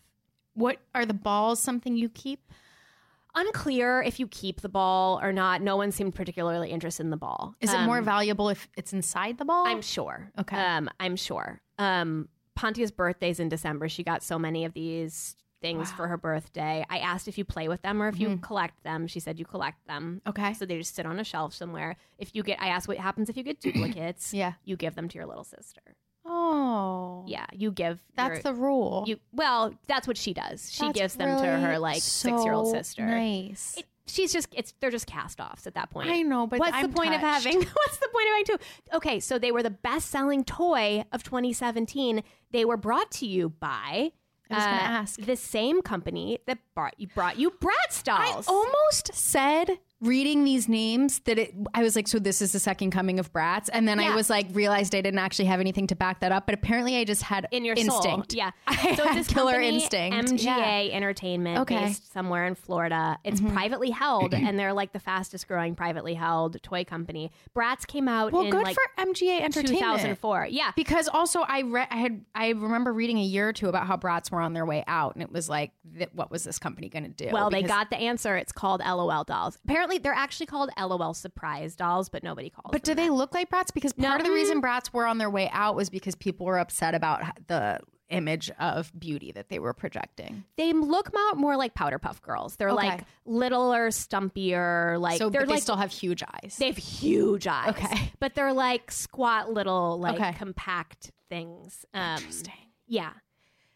What 0.55 0.79
are 0.95 1.05
the 1.07 1.15
balls 1.15 1.61
something 1.61 1.97
you 1.97 2.09
keep? 2.09 2.41
Unclear 3.37 4.01
if 4.01 4.21
you 4.21 4.29
keep 4.29 4.61
the 4.61 4.69
ball 4.69 5.19
or 5.21 5.33
not. 5.33 5.61
No 5.61 5.77
one 5.77 5.91
seemed 5.91 6.15
particularly 6.15 6.71
interested 6.71 7.03
in 7.03 7.11
the 7.11 7.17
ball. 7.17 7.57
Is 7.61 7.73
it 7.73 7.81
more 7.81 7.99
Um, 7.99 8.05
valuable 8.05 8.49
if 8.49 8.69
it's 8.77 8.93
inside 8.93 9.39
the 9.39 9.45
ball? 9.45 9.67
I'm 9.67 9.83
sure. 9.83 10.31
Okay. 10.39 10.57
Um, 10.57 10.89
I'm 11.01 11.17
sure. 11.17 11.61
Um, 11.79 12.29
Pontia's 12.55 12.93
birthday's 12.93 13.41
in 13.41 13.49
December. 13.49 13.89
She 13.89 14.05
got 14.05 14.23
so 14.23 14.39
many 14.39 14.65
of 14.65 14.73
these 14.73 15.35
things 15.61 15.91
for 15.91 16.07
her 16.07 16.17
birthday. 16.17 16.85
I 16.89 16.99
asked 16.99 17.27
if 17.27 17.37
you 17.37 17.45
play 17.45 17.67
with 17.67 17.83
them 17.83 18.01
or 18.01 18.07
if 18.07 18.21
you 18.21 18.37
collect 18.37 18.85
them. 18.85 19.09
She 19.09 19.19
said 19.19 19.41
you 19.41 19.45
collect 19.47 19.85
them. 19.89 20.21
Mm-hmm. 20.25 20.29
Okay. 20.29 20.55
So 20.55 20.65
they 20.65 20.79
just 20.79 20.95
sit 20.95 21.05
on 21.05 21.19
a 21.19 21.25
shelf 21.25 21.55
somewhere. 21.55 21.97
If 22.19 22.37
you 22.37 22.45
get, 22.45 22.61
I 22.63 22.69
asked 22.69 22.87
what 22.87 22.99
happens 22.99 23.29
if 23.29 23.37
you 23.37 23.43
get 23.43 23.61
duplicates. 23.61 24.33
Yeah. 24.33 24.53
You 24.65 24.77
give 24.77 24.95
them 24.95 25.09
to 25.09 25.17
your 25.19 25.27
little 25.27 25.43
sister. 25.43 25.81
Oh. 26.25 27.25
Yeah. 27.27 27.47
You 27.53 27.73
give. 27.73 28.03
That's 28.17 28.45
your, 28.45 28.53
the 28.53 28.55
rule. 28.55 29.05
You 29.07 29.19
well, 29.33 29.75
that's 29.87 30.07
what 30.07 30.17
she 30.17 30.35
does. 30.35 30.71
She 30.71 30.85
That's 30.85 30.99
gives 30.99 31.15
them 31.15 31.39
to 31.39 31.47
her 31.47 31.69
really 31.69 31.79
like 31.79 32.03
six 32.03 32.45
year 32.45 32.53
old 32.53 32.71
sister. 32.71 33.05
Nice. 33.05 33.77
It, 33.79 33.87
she's 34.07 34.33
just 34.33 34.49
it's 34.53 34.75
they're 34.81 34.91
just 34.91 35.07
cast 35.07 35.41
offs 35.41 35.67
at 35.67 35.75
that 35.75 35.91
point. 35.91 36.11
I 36.11 36.23
know, 36.23 36.47
but 36.47 36.59
what's 36.59 36.75
I'm 36.75 36.89
the 36.91 36.95
point 36.95 37.13
touched. 37.13 37.25
of 37.25 37.45
having 37.45 37.59
what's 37.73 37.99
the 37.99 38.09
point 38.09 38.27
of 38.27 38.33
having 38.33 38.45
two? 38.45 38.97
Okay, 38.97 39.21
so 39.21 39.39
they 39.39 39.53
were 39.53 39.63
the 39.63 39.71
best 39.71 40.11
selling 40.11 40.45
toy 40.45 41.05
of 41.13 41.23
2017. 41.23 42.23
They 42.51 42.65
were 42.65 42.77
brought 42.77 43.11
to 43.13 43.27
you 43.27 43.51
by 43.51 44.13
I 44.51 44.55
was 44.55 44.65
gonna 44.65 44.77
uh, 44.77 45.01
ask. 45.01 45.21
the 45.21 45.37
same 45.37 45.83
company 45.83 46.39
that 46.47 46.59
brought 46.75 46.95
you 46.99 47.09
brought 47.09 47.39
you 47.39 47.51
Bratz 47.51 48.03
dolls. 48.03 48.47
I 48.49 48.53
almost 48.53 49.15
said 49.15 49.79
reading 50.05 50.45
these 50.45 50.69
names 50.69 51.21
that 51.21 51.39
it 51.39 51.55
I 51.75 51.83
was 51.83 51.97
like, 51.97 52.09
so 52.09 52.19
this 52.19 52.41
is 52.43 52.53
the 52.53 52.59
second 52.59 52.91
coming 52.91 53.19
of 53.19 53.33
Bratz. 53.33 53.69
And 53.73 53.87
then 53.89 53.99
I 54.01 54.15
was 54.15 54.31
like, 54.31 54.47
realized 54.53 54.95
I 54.95 55.01
didn't 55.01 55.19
actually 55.21 55.47
have 55.47 55.61
anything 55.61 55.87
to 55.89 55.97
back 55.97 56.21
that 56.21 56.33
up. 56.33 56.47
But 56.47 56.55
apparently 56.55 56.97
I 56.97 57.05
just 57.05 57.23
had 57.23 57.49
in 57.51 57.65
your 57.65 57.75
instinct. 57.77 58.33
soul. 58.33 58.39
Yeah. 58.39 58.51
I 58.67 58.95
so 58.95 59.05
it's 59.05 59.15
this 59.15 59.27
killer 59.29 59.53
company, 59.53 59.75
instinct. 59.77 60.29
MGA 60.33 60.45
Yeah. 60.45 60.95
Entertainment 60.95 61.59
Okay. 61.61 61.75
Mm-hmm. 61.77 61.85
based 61.87 62.13
somewhere 62.13 62.47
in 62.47 62.55
Florida. 62.55 63.19
It's 63.25 63.41
privately 63.41 63.91
held 63.91 64.35
and 64.35 64.59
they're 64.59 64.73
like 64.73 64.93
the 64.93 64.99
fastest 65.01 65.49
growing 65.49 65.75
privately 65.75 66.15
held 66.15 66.63
toy 66.63 66.85
company. 66.85 67.33
Bratz 67.57 67.87
came 67.87 68.09
out 68.09 68.33
Well, 68.33 68.51
good 68.51 68.63
like 68.63 68.77
for 68.77 69.03
MGA 69.05 69.41
Entertainment. 69.41 69.79
2004. 69.81 70.49
Yeah. 70.51 70.73
Because 70.77 71.09
also 71.09 71.41
I 71.41 71.63
read 71.63 71.89
I 71.91 71.97
had 71.97 72.25
I 72.35 72.49
remember 72.51 72.93
reading 72.93 73.19
a 73.19 73.23
year 73.25 73.49
or 73.49 73.53
two 73.53 73.69
about 73.69 73.87
how 73.87 73.97
Bratz 73.97 74.31
were 74.31 74.41
on 74.41 74.53
their 74.53 74.67
way 74.67 74.85
out, 74.87 75.15
and 75.15 75.23
it 75.23 75.31
was 75.33 75.49
like, 75.49 75.73
th- 75.97 76.11
what 76.13 76.31
was 76.31 76.45
this 76.45 76.59
company 76.59 76.89
going 76.89 77.05
to 77.05 77.09
do? 77.11 77.31
Well, 77.33 77.51
they 77.51 77.63
got 77.63 77.91
the 77.91 77.97
answer. 77.97 78.37
It's 78.37 78.53
called 78.53 78.81
LOL 78.85 79.25
dolls. 79.25 79.59
Apparently, 79.65 79.94
apparently 79.97 80.03
they're 80.03 80.13
actually 80.23 80.47
called 80.47 80.71
LOL 80.79 81.15
surprise 81.15 81.77
dolls, 81.77 82.09
but 82.09 82.23
nobody 82.23 82.51
calls. 82.51 82.71
But 82.73 82.83
do 82.83 82.95
them 82.95 83.05
they 83.05 83.11
look 83.11 83.35
like 83.35 83.51
Bratz? 83.51 83.73
Because 83.73 83.93
part 83.93 84.21
of 84.21 84.27
the 84.27 84.33
reason 84.33 84.61
Bratz 84.63 84.93
were 84.93 85.07
on 85.07 85.19
their 85.19 85.31
way 85.31 85.49
out 85.53 85.77
was 85.77 85.91
because 85.91 86.15
people 86.15 86.47
were 86.47 86.59
upset 86.59 86.95
about 86.95 87.23
the 87.47 87.81
image 88.11 88.51
of 88.61 88.93
beauty 88.99 89.33
that 89.33 89.49
they 89.49 89.59
were 89.59 89.73
projecting. 89.73 90.45
They 90.57 90.73
look 90.73 91.13
mo- 91.13 91.35
more 91.41 91.57
like 91.57 91.75
powder 91.75 91.99
puff 91.99 92.21
girls. 92.21 92.57
They're 92.57 92.71
Okay. 92.71 92.89
like 92.89 93.05
littler, 93.25 93.89
stumpier. 93.89 95.01
Like 95.01 95.19
so 95.19 95.31
they're 95.31 95.41
but 95.43 95.49
they 95.49 95.55
like 95.55 95.63
still 95.63 95.77
have 95.77 95.91
huge 95.91 96.23
eyes. 96.23 96.57
they 96.59 96.67
have 96.67 96.77
huge 96.77 97.47
eyes. 97.47 97.71
Okay. 97.71 98.13
but 98.21 98.35
they're 98.35 98.53
like 98.53 98.91
squat 98.91 99.51
little, 99.53 99.99
like 99.99 100.17
Okay. 100.17 100.33
compact 100.35 101.13
things. 101.29 101.85
Um, 101.95 102.17
Interesting. 102.19 102.53
Yeah. 102.87 103.13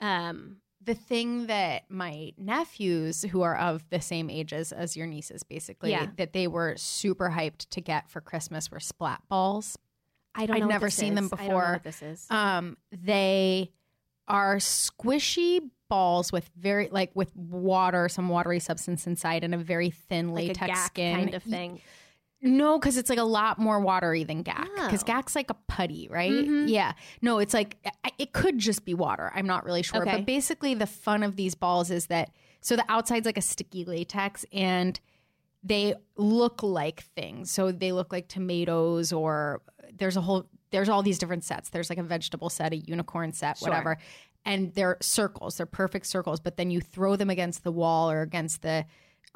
Um, 0.01 0.59
the 0.89 0.95
thing 0.95 1.47
that 1.49 1.83
my 1.91 2.33
nephews 2.39 3.23
who 3.31 3.43
are 3.43 3.57
of 3.57 3.89
the 3.91 4.01
same 4.01 4.31
ages 4.31 4.73
as 4.73 4.97
your 4.97 5.07
nieces 5.07 5.43
basically 5.43 5.91
Yeah. 5.91 6.07
that 6.17 6.33
they 6.33 6.47
were 6.49 6.75
super 6.77 7.29
hyped 7.31 7.69
to 7.71 7.81
get 7.81 8.09
for 8.11 8.21
christmas 8.21 8.71
were 8.71 8.81
splat 8.81 9.21
balls 9.29 9.77
I 10.35 10.47
don't. 10.47 10.57
I'd 10.57 10.61
know 10.61 10.67
what 10.67 10.73
never 10.73 10.91
seen 10.91 11.15
them 11.15 11.25
is. 11.27 11.33
I 11.33 11.37
don't 11.37 11.47
know 11.47 11.55
before. 11.55 11.73
what 11.73 11.83
this 11.85 12.03
is. 12.03 12.27
um 12.31 12.77
they 12.93 13.71
are 14.29 14.57
squishy 14.57 15.61
balls 15.89 16.31
with 16.33 16.49
very 16.59 16.89
like 16.91 17.11
with 17.15 17.35
water 17.35 18.09
some 18.09 18.29
watery 18.29 18.61
substance 18.61 19.07
inside 19.07 19.43
and 19.45 19.55
a 19.55 19.59
very 19.59 19.91
thin 19.91 20.33
like 20.35 20.49
latex 20.49 20.85
skin 20.85 21.17
kind 21.17 21.35
of 21.35 21.43
thing. 21.43 21.81
No 22.41 22.79
because 22.79 22.97
it's 22.97 23.11
like 23.11 23.19
a 23.19 23.25
lot 23.25 23.59
more 23.59 23.81
watery 23.81 24.23
than 24.25 24.45
Gak 24.45 24.69
because 24.77 25.03
Oh. 25.03 25.07
Gak's 25.07 25.35
like 25.35 25.51
a 25.51 25.55
putty 25.67 26.09
right? 26.11 26.31
Mhm. 26.31 26.69
yeah. 26.69 26.93
No 27.21 27.39
it's 27.41 27.53
like 27.55 27.77
it 28.19 28.33
could 28.33 28.59
just 28.59 28.85
be 28.85 28.95
water. 28.95 29.33
I'm 29.35 29.47
not 29.47 29.65
really 29.65 29.83
sure. 29.83 30.03
Okay. 30.03 30.19
but 30.19 30.27
basically 30.27 30.75
the 30.75 30.87
fun 30.87 31.23
of 31.23 31.37
these 31.37 31.55
balls 31.55 31.91
is 31.91 32.07
that 32.07 32.31
so 32.61 32.77
the 32.77 32.85
outside's 32.89 33.27
like 33.27 33.39
a 33.39 33.43
sticky 33.43 33.85
latex 33.85 34.45
and 34.53 34.99
they 35.65 35.95
look 36.17 36.63
like 36.63 37.03
things. 37.17 37.51
So 37.51 37.73
they 37.73 37.91
look 37.93 38.13
like 38.13 38.29
tomatoes 38.29 39.13
or 39.13 39.63
there's 39.97 40.17
a 40.17 40.21
whole 40.21 40.49
there's 40.71 40.89
all 40.89 41.03
these 41.03 41.19
different 41.19 41.43
sets. 41.45 41.71
There's 41.71 41.91
like 41.91 41.99
a 41.99 42.03
vegetable 42.05 42.51
set 42.51 42.73
a 42.73 42.77
unicorn 42.77 43.33
set 43.33 43.59
Sure. 43.59 43.69
whatever. 43.71 43.99
And 44.45 44.73
they're 44.75 44.97
circles. 45.01 45.57
They're 45.57 45.67
perfect 45.67 46.07
circles. 46.07 46.39
But 46.41 46.57
then 46.57 46.71
you 46.71 46.81
throw 46.81 47.17
them 47.17 47.31
against 47.31 47.65
the 47.65 47.73
wall 47.73 48.11
or 48.11 48.23
against 48.23 48.63
the 48.63 48.87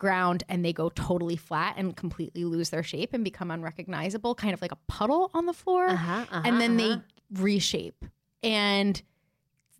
ground 0.03 0.43
and 0.51 0.65
they 0.65 0.73
go 0.73 0.89
totally 0.91 1.37
flat 1.37 1.75
and 1.79 1.97
completely 1.97 2.45
lose 2.45 2.69
their 2.71 2.83
shape 2.83 3.15
and 3.15 3.23
become 3.25 3.51
unrecognizable 3.51 4.35
kind 4.35 4.53
of 4.53 4.61
like 4.61 4.73
a 4.73 4.79
puddle 4.89 5.31
on 5.33 5.47
the 5.47 5.53
floor 5.55 5.87
Uh-huh, 5.89 6.13
uh-huh, 6.31 6.43
and 6.45 6.61
then 6.61 6.79
uh-huh. 6.79 6.97
they 7.33 7.41
reshape 7.43 8.05
and 8.43 9.01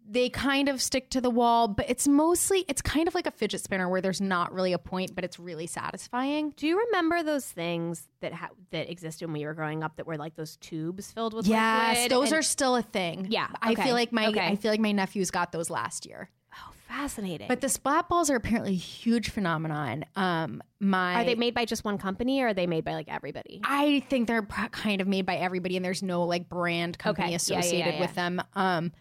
they 0.09 0.29
kind 0.29 0.69
of 0.69 0.83
stick 0.83 1.11
to 1.11 1.21
the 1.21 1.31
wall 1.31 1.69
but 1.69 1.89
it's 1.89 2.07
mostly 2.09 2.65
it's 2.69 2.83
kind 2.83 3.07
of 3.09 3.15
like 3.15 3.27
a 3.27 3.31
fidget 3.31 3.61
spinner 3.61 3.89
where 3.89 4.01
there's 4.01 4.21
not 4.21 4.53
really 4.53 4.73
a 4.73 4.79
point 4.79 5.15
but 5.15 5.23
it's 5.25 5.39
really 5.39 5.67
satisfying 5.67 6.53
Do 6.57 6.67
you 6.67 6.79
remember 6.87 7.23
those 7.23 7.47
things 7.47 8.09
that 8.21 8.33
ha- 8.33 8.51
that 8.71 8.91
existed 8.91 9.27
when 9.27 9.33
we 9.35 9.45
were 9.47 9.55
growing 9.55 9.83
up 9.85 9.97
that 9.97 10.07
were 10.07 10.17
like 10.17 10.35
those 10.35 10.57
tubes 10.57 11.13
filled 11.13 11.35
with 11.35 11.47
yes 11.47 11.97
liquid? 11.97 12.11
those 12.13 12.29
And- 12.33 12.39
are 12.39 12.43
still 12.43 12.75
a 12.77 12.83
thing 12.83 13.27
Yeah, 13.31 13.49
i 13.61 13.75
feel 13.77 13.95
like 13.95 14.13
my 14.13 14.27
okay. 14.29 14.47
i 14.47 14.57
feel 14.57 14.71
like 14.73 14.81
my 14.81 14.93
nephews 14.93 15.31
got 15.31 15.53
those 15.53 15.71
last 15.71 16.05
year 16.07 16.29
oh 16.55 16.73
fascinating. 16.89 17.49
but 17.49 17.61
the 17.61 17.69
splat 17.69 18.09
balls 18.09 18.29
are 18.31 18.37
apparently 18.37 18.73
a 18.73 18.77
huge 18.77 19.31
phenomenon 19.31 20.05
um 20.17 20.63
my 20.81 21.15
are 21.15 21.25
they 21.25 21.35
made 21.35 21.55
by 21.55 21.65
just 21.65 21.85
one 21.85 21.99
company 21.99 22.43
or 22.43 22.49
are 22.49 22.55
they 22.55 22.67
made 22.67 22.85
by 22.85 22.95
like 22.95 23.09
everybody? 23.09 23.61
I 23.65 24.01
think 24.11 24.27
they're 24.29 24.43
kind 24.43 25.01
of 25.01 25.07
made 25.09 25.25
by 25.27 25.37
everybody, 25.37 25.77
and 25.77 25.85
there's 25.85 26.03
no 26.03 26.25
like 26.25 26.49
brand 26.49 26.99
company 26.99 27.27
Okay. 27.29 27.31
Yeah, 27.33 27.39
yeah, 27.55 27.59
associated 27.61 27.95
yeah, 27.95 28.01
with 28.01 28.15
them. 28.15 28.43
Um, 28.55 28.93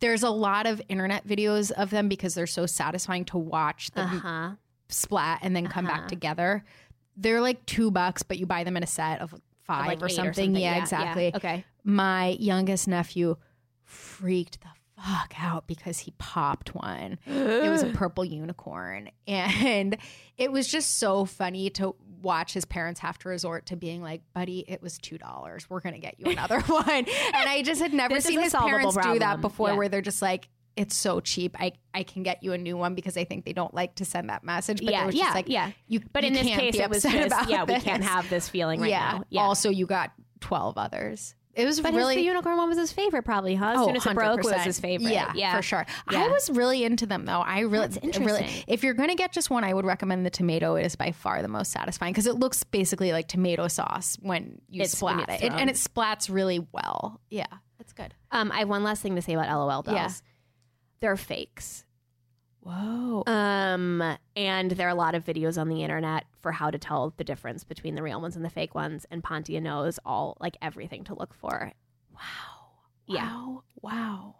there's 0.00 0.22
a 0.22 0.30
lot 0.30 0.66
of 0.66 0.80
internet 0.88 1.26
videos 1.26 1.70
of 1.72 1.90
them 1.90 2.08
because 2.08 2.34
they're 2.34 2.46
so 2.46 2.66
satisfying 2.66 3.24
to 3.26 3.38
watch 3.38 3.90
them 3.92 4.06
Uh 4.08 4.18
huh. 4.20 4.50
splat 4.88 5.40
and 5.42 5.56
then 5.56 5.66
come 5.66 5.86
Uh-huh. 5.86 5.96
back 6.00 6.08
together. 6.08 6.62
They're 7.16 7.40
like 7.40 7.64
two 7.66 7.90
bucks, 7.90 8.22
but 8.22 8.38
you 8.38 8.44
buy 8.46 8.64
them 8.64 8.76
in 8.76 8.82
a 8.82 8.86
set 8.86 9.20
of 9.20 9.34
five 9.64 9.86
Like 9.86 10.02
or, 10.02 10.06
eight 10.08 10.12
something. 10.16 10.54
Yeah, 10.56 10.76
exactly. 10.76 11.32
Okay. 11.34 11.64
My 11.84 12.36
youngest 12.38 12.86
nephew 12.88 13.36
freaked 13.84 14.60
the 14.60 14.68
fuck 15.04 15.34
out 15.38 15.66
because 15.66 15.98
he 15.98 16.12
popped 16.18 16.74
one. 16.74 17.18
it 17.26 17.70
was 17.70 17.82
a 17.82 17.86
purple 17.94 18.24
unicorn. 18.24 19.10
And 19.26 19.96
it 20.38 20.50
was 20.50 20.66
just 20.66 20.98
so 20.98 21.24
funny 21.24 21.70
to 21.70 21.94
watch 22.20 22.52
his 22.52 22.64
parents 22.64 22.98
have 23.00 23.16
to 23.20 23.28
resort 23.28 23.66
to 23.66 23.76
being 23.76 24.02
like, 24.02 24.22
buddy, 24.34 24.64
it 24.66 24.82
was 24.82 24.98
$2. 24.98 25.66
We're 25.68 25.80
going 25.80 25.94
to 25.94 26.00
get 26.00 26.18
you 26.18 26.26
another 26.30 26.60
one. 26.66 26.88
And 26.88 27.06
I 27.06 27.62
just 27.64 27.80
had 27.80 27.92
never 27.94 28.20
seen 28.20 28.40
his 28.40 28.52
parents 28.52 28.96
do 28.96 29.18
that 29.20 29.40
before 29.40 29.68
Yeah. 29.68 29.74
where 29.76 29.88
they're 29.88 30.02
just 30.02 30.20
like, 30.20 30.48
it's 30.76 30.96
so 30.96 31.20
cheap. 31.20 31.56
I, 31.60 31.72
I 31.94 32.02
can 32.02 32.22
get 32.22 32.42
you 32.42 32.52
a 32.52 32.58
new 32.58 32.76
one 32.76 32.94
because 32.94 33.16
I 33.16 33.24
think 33.24 33.44
they 33.44 33.52
don't 33.52 33.72
like 33.74 33.96
to 33.96 34.04
send 34.04 34.30
that 34.30 34.42
message. 34.42 34.78
But 34.84 34.92
yeah, 34.92 35.06
they 35.10 35.16
yeah, 35.16 35.24
just 35.24 35.34
like, 35.34 35.48
yeah. 35.48 35.70
You, 35.86 36.00
But 36.12 36.22
you 36.24 36.28
in 36.28 36.32
this 36.34 36.46
case, 36.46 36.74
it 36.76 36.88
was 36.90 37.02
just 37.02 37.48
yeah, 37.48 37.64
we 37.64 37.78
can't 37.80 38.02
have 38.04 38.28
this 38.30 38.48
feeling 38.48 38.80
right 38.80 38.90
yeah. 38.90 39.12
now. 39.18 39.24
Yeah. 39.30 39.42
Also, 39.42 39.70
you 39.70 39.86
got 39.86 40.10
12 40.40 40.76
others. 40.78 41.34
It 41.54 41.66
was 41.66 41.80
but 41.80 41.92
really 41.92 42.14
his, 42.14 42.22
the 42.22 42.26
unicorn 42.26 42.56
one 42.56 42.68
was 42.68 42.78
his 42.78 42.92
favorite, 42.92 43.24
probably, 43.24 43.56
huh? 43.56 43.72
As 43.76 43.84
soon 43.84 43.96
as 43.96 44.06
it 44.06 44.14
broke, 44.14 44.44
was 44.44 44.62
his 44.62 44.78
favorite. 44.78 45.12
Yeah, 45.12 45.32
yeah, 45.34 45.56
for 45.56 45.62
sure. 45.62 45.84
Yeah. 46.10 46.22
I 46.24 46.28
was 46.28 46.48
really 46.50 46.84
into 46.84 47.06
them 47.06 47.24
though. 47.24 47.40
I 47.40 47.60
really, 47.60 47.88
That's 47.88 48.18
really. 48.18 48.38
interesting. 48.42 48.64
If 48.68 48.84
you're 48.84 48.94
gonna 48.94 49.16
get 49.16 49.32
just 49.32 49.50
one, 49.50 49.64
I 49.64 49.74
would 49.74 49.84
recommend 49.84 50.24
the 50.24 50.30
tomato. 50.30 50.76
It 50.76 50.86
is 50.86 50.94
by 50.94 51.10
far 51.10 51.42
the 51.42 51.48
most 51.48 51.72
satisfying 51.72 52.12
because 52.12 52.26
it 52.28 52.36
looks 52.36 52.62
basically 52.62 53.10
like 53.12 53.26
tomato 53.26 53.66
sauce 53.68 54.16
when 54.22 54.60
you 54.68 54.82
It's- 54.82 54.96
splat 54.96 55.28
it's 55.28 55.42
it, 55.42 55.46
It- 55.46 55.52
and 55.52 55.68
it 55.68 55.74
splats 55.76 56.32
really 56.32 56.66
well. 56.72 57.20
Yeah, 57.30 57.46
it's 57.80 57.92
good. 57.92 58.14
Um, 58.30 58.52
I 58.52 58.60
have 58.60 58.68
one 58.68 58.84
last 58.84 59.02
thing 59.02 59.16
to 59.16 59.22
say 59.22 59.34
about 59.34 59.48
LOL 59.48 59.82
dolls. 59.82 59.96
Yeah. 59.96 60.08
They're 61.00 61.16
fakes. 61.16 61.84
Whoa. 62.60 63.22
Um, 63.26 64.02
and 64.36 64.70
there 64.70 64.86
are 64.86 64.90
a 64.90 64.94
lot 64.94 65.14
of 65.14 65.24
videos 65.24 65.58
on 65.60 65.68
the 65.68 65.82
internet 65.82 66.24
for 66.40 66.52
how 66.52 66.70
to 66.70 66.78
tell 66.78 67.12
the 67.16 67.24
difference 67.24 67.64
between 67.64 67.94
the 67.94 68.02
real 68.02 68.20
ones 68.20 68.36
and 68.36 68.44
the 68.44 68.50
fake 68.50 68.74
ones. 68.74 69.06
And 69.10 69.22
Pontia 69.22 69.60
knows 69.60 69.98
all 70.04 70.36
like 70.40 70.56
everything 70.62 71.04
to 71.04 71.14
look 71.14 71.34
for. 71.34 71.72
Wow. 72.14 72.20
Yeah. 73.06 73.24
Wow. 73.24 73.62
Wow. 73.82 74.34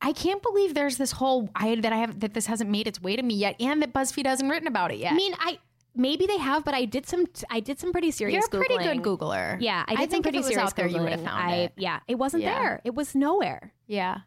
I 0.00 0.12
can't 0.12 0.42
believe 0.42 0.74
there's 0.74 0.96
this 0.96 1.12
whole 1.12 1.48
I 1.54 1.76
that 1.76 1.92
I 1.92 1.96
have 1.98 2.20
that 2.20 2.34
this 2.34 2.46
hasn't 2.46 2.68
made 2.70 2.88
its 2.88 3.00
way 3.00 3.14
to 3.14 3.22
me 3.22 3.34
yet, 3.34 3.54
and 3.60 3.80
that 3.82 3.92
BuzzFeed 3.92 4.26
hasn't 4.26 4.50
written 4.50 4.66
about 4.66 4.90
it 4.90 4.98
yet. 4.98 5.12
I 5.12 5.16
mean, 5.16 5.32
I 5.38 5.58
maybe 5.94 6.26
they 6.26 6.38
have, 6.38 6.64
but 6.64 6.74
I 6.74 6.86
did 6.86 7.06
some. 7.06 7.26
I 7.50 7.60
did 7.60 7.78
some 7.78 7.92
pretty 7.92 8.10
serious. 8.10 8.34
you're 8.34 8.60
a 8.62 8.64
pretty 8.66 8.82
Googling. 8.82 9.02
good 9.02 9.18
Googler. 9.20 9.58
Yeah, 9.60 9.84
I 9.86 9.92
I 9.92 9.94
did 9.94 9.98
some 9.98 10.08
think 10.10 10.12
if 10.12 10.22
pretty 10.24 10.38
it 10.38 10.40
was 10.40 10.46
serious 10.48 10.70
out 10.70 10.76
there, 10.76 10.88
you 10.88 11.00
would 11.00 11.12
have 11.12 11.22
found 11.22 11.52
I, 11.52 11.56
it. 11.56 11.72
Yeah, 11.76 12.00
it 12.08 12.16
wasn't 12.16 12.42
Yeah. 12.42 12.58
there. 12.58 12.80
It 12.84 12.96
was 12.96 13.14
nowhere. 13.14 13.72
Yeah. 13.86 14.18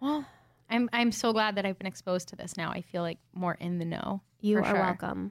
Well, 0.00 0.26
I'm 0.68 0.90
I'm 0.92 1.12
so 1.12 1.32
glad 1.32 1.54
that 1.54 1.64
I've 1.66 1.78
been 1.78 1.86
exposed 1.86 2.28
to 2.28 2.36
this 2.36 2.56
now. 2.56 2.70
I 2.70 2.80
feel 2.80 3.02
like 3.02 3.18
more 3.32 3.54
in 3.54 3.78
the 3.78 3.84
know. 3.84 4.22
You 4.40 4.58
are 4.58 4.64
sure. 4.64 4.74
welcome. 4.74 5.30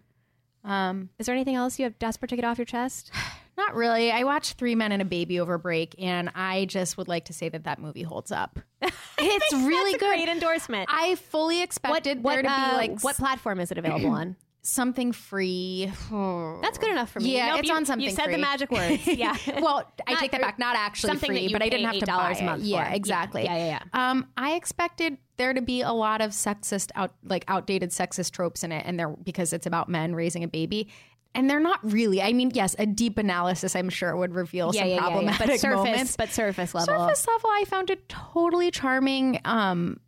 Um, 0.64 1.10
Is 1.20 1.26
there 1.26 1.36
anything 1.36 1.56
else 1.56 1.80
you 1.80 1.84
have 1.84 1.98
desperate 2.00 2.30
to 2.30 2.36
get 2.36 2.46
off 2.46 2.58
your 2.58 2.66
chest? 2.66 3.12
not 3.58 3.76
really. 3.76 4.12
I 4.12 4.24
watched 4.24 4.54
Three 4.54 4.76
Men 4.76 4.92
and 4.92 5.02
a 5.02 5.06
Baby 5.06 5.40
over 5.40 5.58
break, 5.58 5.96
and 5.98 6.30
I 6.36 6.66
just 6.66 6.98
would 6.98 7.08
like 7.08 7.26
to 7.26 7.34
say 7.34 7.50
that 7.50 7.64
that 7.66 7.80
movie 7.80 8.04
holds 8.04 8.32
up. 8.32 8.60
It's 9.24 9.54
really 9.54 9.92
good. 10.00 10.08
Great 10.08 10.30
endorsement. 10.30 10.90
I 10.92 11.14
fully 11.14 11.62
expected 11.62 12.24
there 12.24 12.38
to 12.38 12.42
be 12.42 12.48
uh, 12.48 12.74
like 12.74 13.02
what 13.02 13.18
platform 13.18 13.60
is 13.60 13.72
it 13.72 13.78
available 13.78 14.10
on? 14.22 14.36
Something 14.64 15.12
free. 15.12 15.92
That's 16.12 16.78
good 16.78 16.92
enough 16.92 17.10
for 17.12 17.20
me. 17.20 17.36
Yeah, 17.36 17.48
Nope, 17.50 17.60
it's 17.60 17.70
you- 17.70 17.76
on 17.76 17.86
something 17.86 18.08
You 18.08 18.14
said 18.14 18.32
the 18.32 18.38
magic 18.38 18.72
words. 18.72 19.06
Yeah. 19.08 19.36
well, 19.60 19.92
I 20.08 20.16
take 20.16 20.32
that 20.32 20.42
back. 20.42 20.60
Not 20.60 20.76
actually 20.76 21.10
something 21.10 21.30
free, 21.32 21.50
but 21.52 21.62
I 21.62 21.70
didn't 21.70 21.86
have 21.88 22.00
to 22.00 22.06
$8 22.06 22.08
buy 22.08 22.32
a 22.34 22.44
month 22.44 22.64
it. 22.64 22.68
Yeah, 22.68 22.84
for. 22.84 22.90
Yeah. 22.90 22.96
exactly. 22.96 23.44
Yeah, 23.44 23.80
yeah, 23.94 24.10
Um, 24.12 24.28
I 24.38 24.54
expected 24.54 25.18
there 25.38 25.54
to 25.54 25.62
be 25.62 25.82
a 25.82 25.92
lot 25.92 26.22
of 26.22 26.32
sexist, 26.32 26.92
out 26.96 27.14
like 27.24 27.44
outdated 27.48 27.90
sexist 27.90 28.32
tropes 28.32 28.64
in 28.64 28.72
it, 28.72 28.84
and 28.86 29.00
there 29.00 29.10
because 29.10 29.54
it's 29.54 29.66
about 29.66 29.90
men 29.90 30.14
raising 30.16 30.44
a 30.44 30.48
baby. 30.48 30.88
And 31.34 31.50
they're 31.50 31.62
not 31.62 31.80
really. 31.90 32.22
I 32.22 32.34
mean, 32.34 32.52
yes, 32.54 32.76
a 32.78 32.86
deep 32.86 33.18
analysis, 33.18 33.74
I'm 33.76 33.90
sure, 33.90 34.16
would 34.18 34.36
reveal 34.36 34.72
yeah, 34.76 34.82
some 34.82 34.90
yeah, 34.90 34.96
yeah, 34.96 35.02
yeah. 35.02 35.08
problematic 35.08 35.48
But 35.48 35.60
surface, 35.62 35.76
moments. 35.86 36.16
but 36.18 36.30
surface 36.30 36.76
level. 36.76 36.88
Surface 37.08 37.26
level, 37.28 37.50
I 37.50 37.64
found 37.68 37.90
it 37.90 38.10
totally 38.10 38.70
charming. 38.70 39.40
Um, 39.46 40.02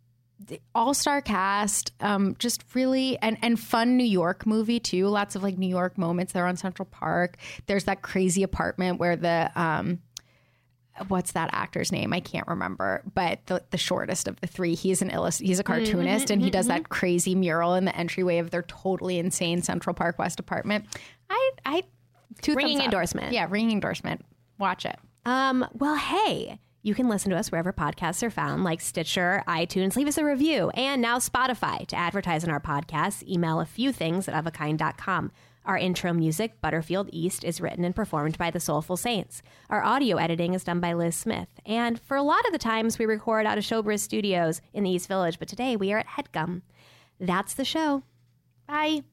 all 0.74 0.94
star 0.94 1.20
cast, 1.20 1.92
um, 2.00 2.34
just 2.38 2.64
really 2.74 3.18
and 3.18 3.36
and 3.42 3.58
fun 3.58 3.96
New 3.96 4.04
York 4.04 4.46
movie 4.46 4.80
too. 4.80 5.06
Lots 5.08 5.36
of 5.36 5.42
like 5.42 5.58
New 5.58 5.68
York 5.68 5.98
moments. 5.98 6.32
They're 6.32 6.46
on 6.46 6.56
Central 6.56 6.86
Park. 6.86 7.36
There's 7.66 7.84
that 7.84 8.02
crazy 8.02 8.42
apartment 8.42 8.98
where 8.98 9.16
the 9.16 9.50
um, 9.54 10.00
what's 11.08 11.32
that 11.32 11.50
actor's 11.52 11.90
name? 11.90 12.12
I 12.12 12.20
can't 12.20 12.46
remember, 12.46 13.02
but 13.14 13.44
the, 13.46 13.62
the 13.70 13.78
shortest 13.78 14.28
of 14.28 14.40
the 14.40 14.46
three, 14.46 14.74
he's 14.74 15.02
an 15.02 15.10
illust- 15.10 15.40
he's 15.40 15.58
a 15.58 15.64
Mm-hmm, 15.64 15.72
cartoonist, 15.72 16.30
and 16.30 16.40
he 16.40 16.50
does 16.50 16.68
that 16.68 16.88
crazy 16.88 17.34
mural 17.34 17.74
in 17.74 17.84
the 17.84 17.96
entryway 17.96 18.38
of 18.38 18.50
their 18.50 18.62
totally 18.62 19.18
insane 19.18 19.62
Central 19.62 19.94
Park 19.94 20.18
West 20.18 20.38
apartment. 20.38 20.84
I 21.28 21.50
I 21.66 21.82
two 22.42 22.54
Ringing 22.54 22.78
thumbs 22.78 22.86
endorsement. 22.86 23.32
Yeah, 23.32 23.46
ringing 23.50 23.72
endorsement. 23.72 24.24
Watch 24.58 24.86
it. 24.86 24.96
Um, 25.26 25.66
well, 25.72 25.96
hey, 25.96 26.58
you 26.84 26.94
can 26.94 27.08
listen 27.08 27.30
to 27.30 27.36
us 27.36 27.50
wherever 27.50 27.72
podcasts 27.72 28.22
are 28.22 28.30
found, 28.30 28.62
like 28.62 28.82
Stitcher, 28.82 29.42
iTunes. 29.48 29.96
Leave 29.96 30.06
us 30.06 30.18
a 30.18 30.24
review. 30.24 30.68
And 30.70 31.00
now 31.00 31.18
Spotify. 31.18 31.86
To 31.86 31.96
advertise 31.96 32.44
on 32.44 32.50
our 32.50 32.60
podcasts, 32.60 33.26
email 33.26 33.58
a 33.58 33.64
few 33.64 33.90
things 33.90 34.28
at 34.28 34.34
ofakind.com. 34.34 35.32
Our 35.64 35.78
intro 35.78 36.12
music, 36.12 36.60
Butterfield 36.60 37.08
East, 37.10 37.42
is 37.42 37.58
written 37.58 37.86
and 37.86 37.96
performed 37.96 38.36
by 38.36 38.50
the 38.50 38.60
Soulful 38.60 38.98
Saints. 38.98 39.40
Our 39.70 39.82
audio 39.82 40.18
editing 40.18 40.52
is 40.52 40.62
done 40.62 40.80
by 40.80 40.92
Liz 40.92 41.16
Smith. 41.16 41.48
And 41.64 41.98
for 41.98 42.18
a 42.18 42.22
lot 42.22 42.44
of 42.44 42.52
the 42.52 42.58
times, 42.58 42.98
we 42.98 43.06
record 43.06 43.46
out 43.46 43.56
of 43.56 43.64
Showbiz 43.64 44.00
Studios 44.00 44.60
in 44.74 44.84
the 44.84 44.90
East 44.90 45.08
Village, 45.08 45.38
but 45.38 45.48
today 45.48 45.76
we 45.76 45.90
are 45.90 46.00
at 46.00 46.06
Headgum. 46.06 46.60
That's 47.18 47.54
the 47.54 47.64
show. 47.64 48.02
Bye. 48.68 49.04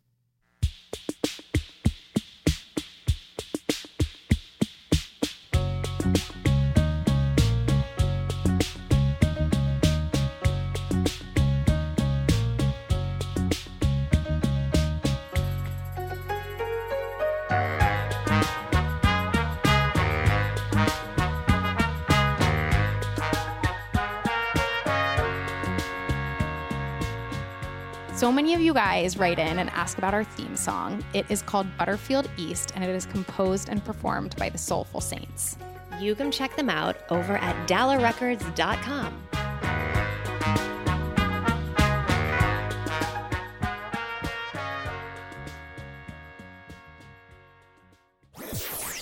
So 28.51 28.55
of 28.55 28.61
you 28.61 28.73
guys 28.73 29.15
write 29.15 29.39
in 29.39 29.59
and 29.59 29.69
ask 29.69 29.97
about 29.97 30.13
our 30.13 30.25
theme 30.25 30.57
song. 30.57 31.01
It 31.13 31.25
is 31.29 31.41
called 31.41 31.67
Butterfield 31.77 32.29
East, 32.35 32.73
and 32.75 32.83
it 32.83 32.89
is 32.89 33.05
composed 33.05 33.69
and 33.69 33.81
performed 33.85 34.35
by 34.35 34.49
the 34.49 34.57
Soulful 34.57 34.99
Saints. 34.99 35.57
You 36.01 36.15
can 36.15 36.31
check 36.31 36.57
them 36.57 36.69
out 36.69 36.97
over 37.09 37.37
at 37.37 37.55
dallarecords.com. 37.65 39.23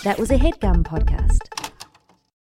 That 0.03 0.19
was 0.19 0.29
a 0.29 0.37
headgum 0.37 0.83
podcast. 0.83 1.58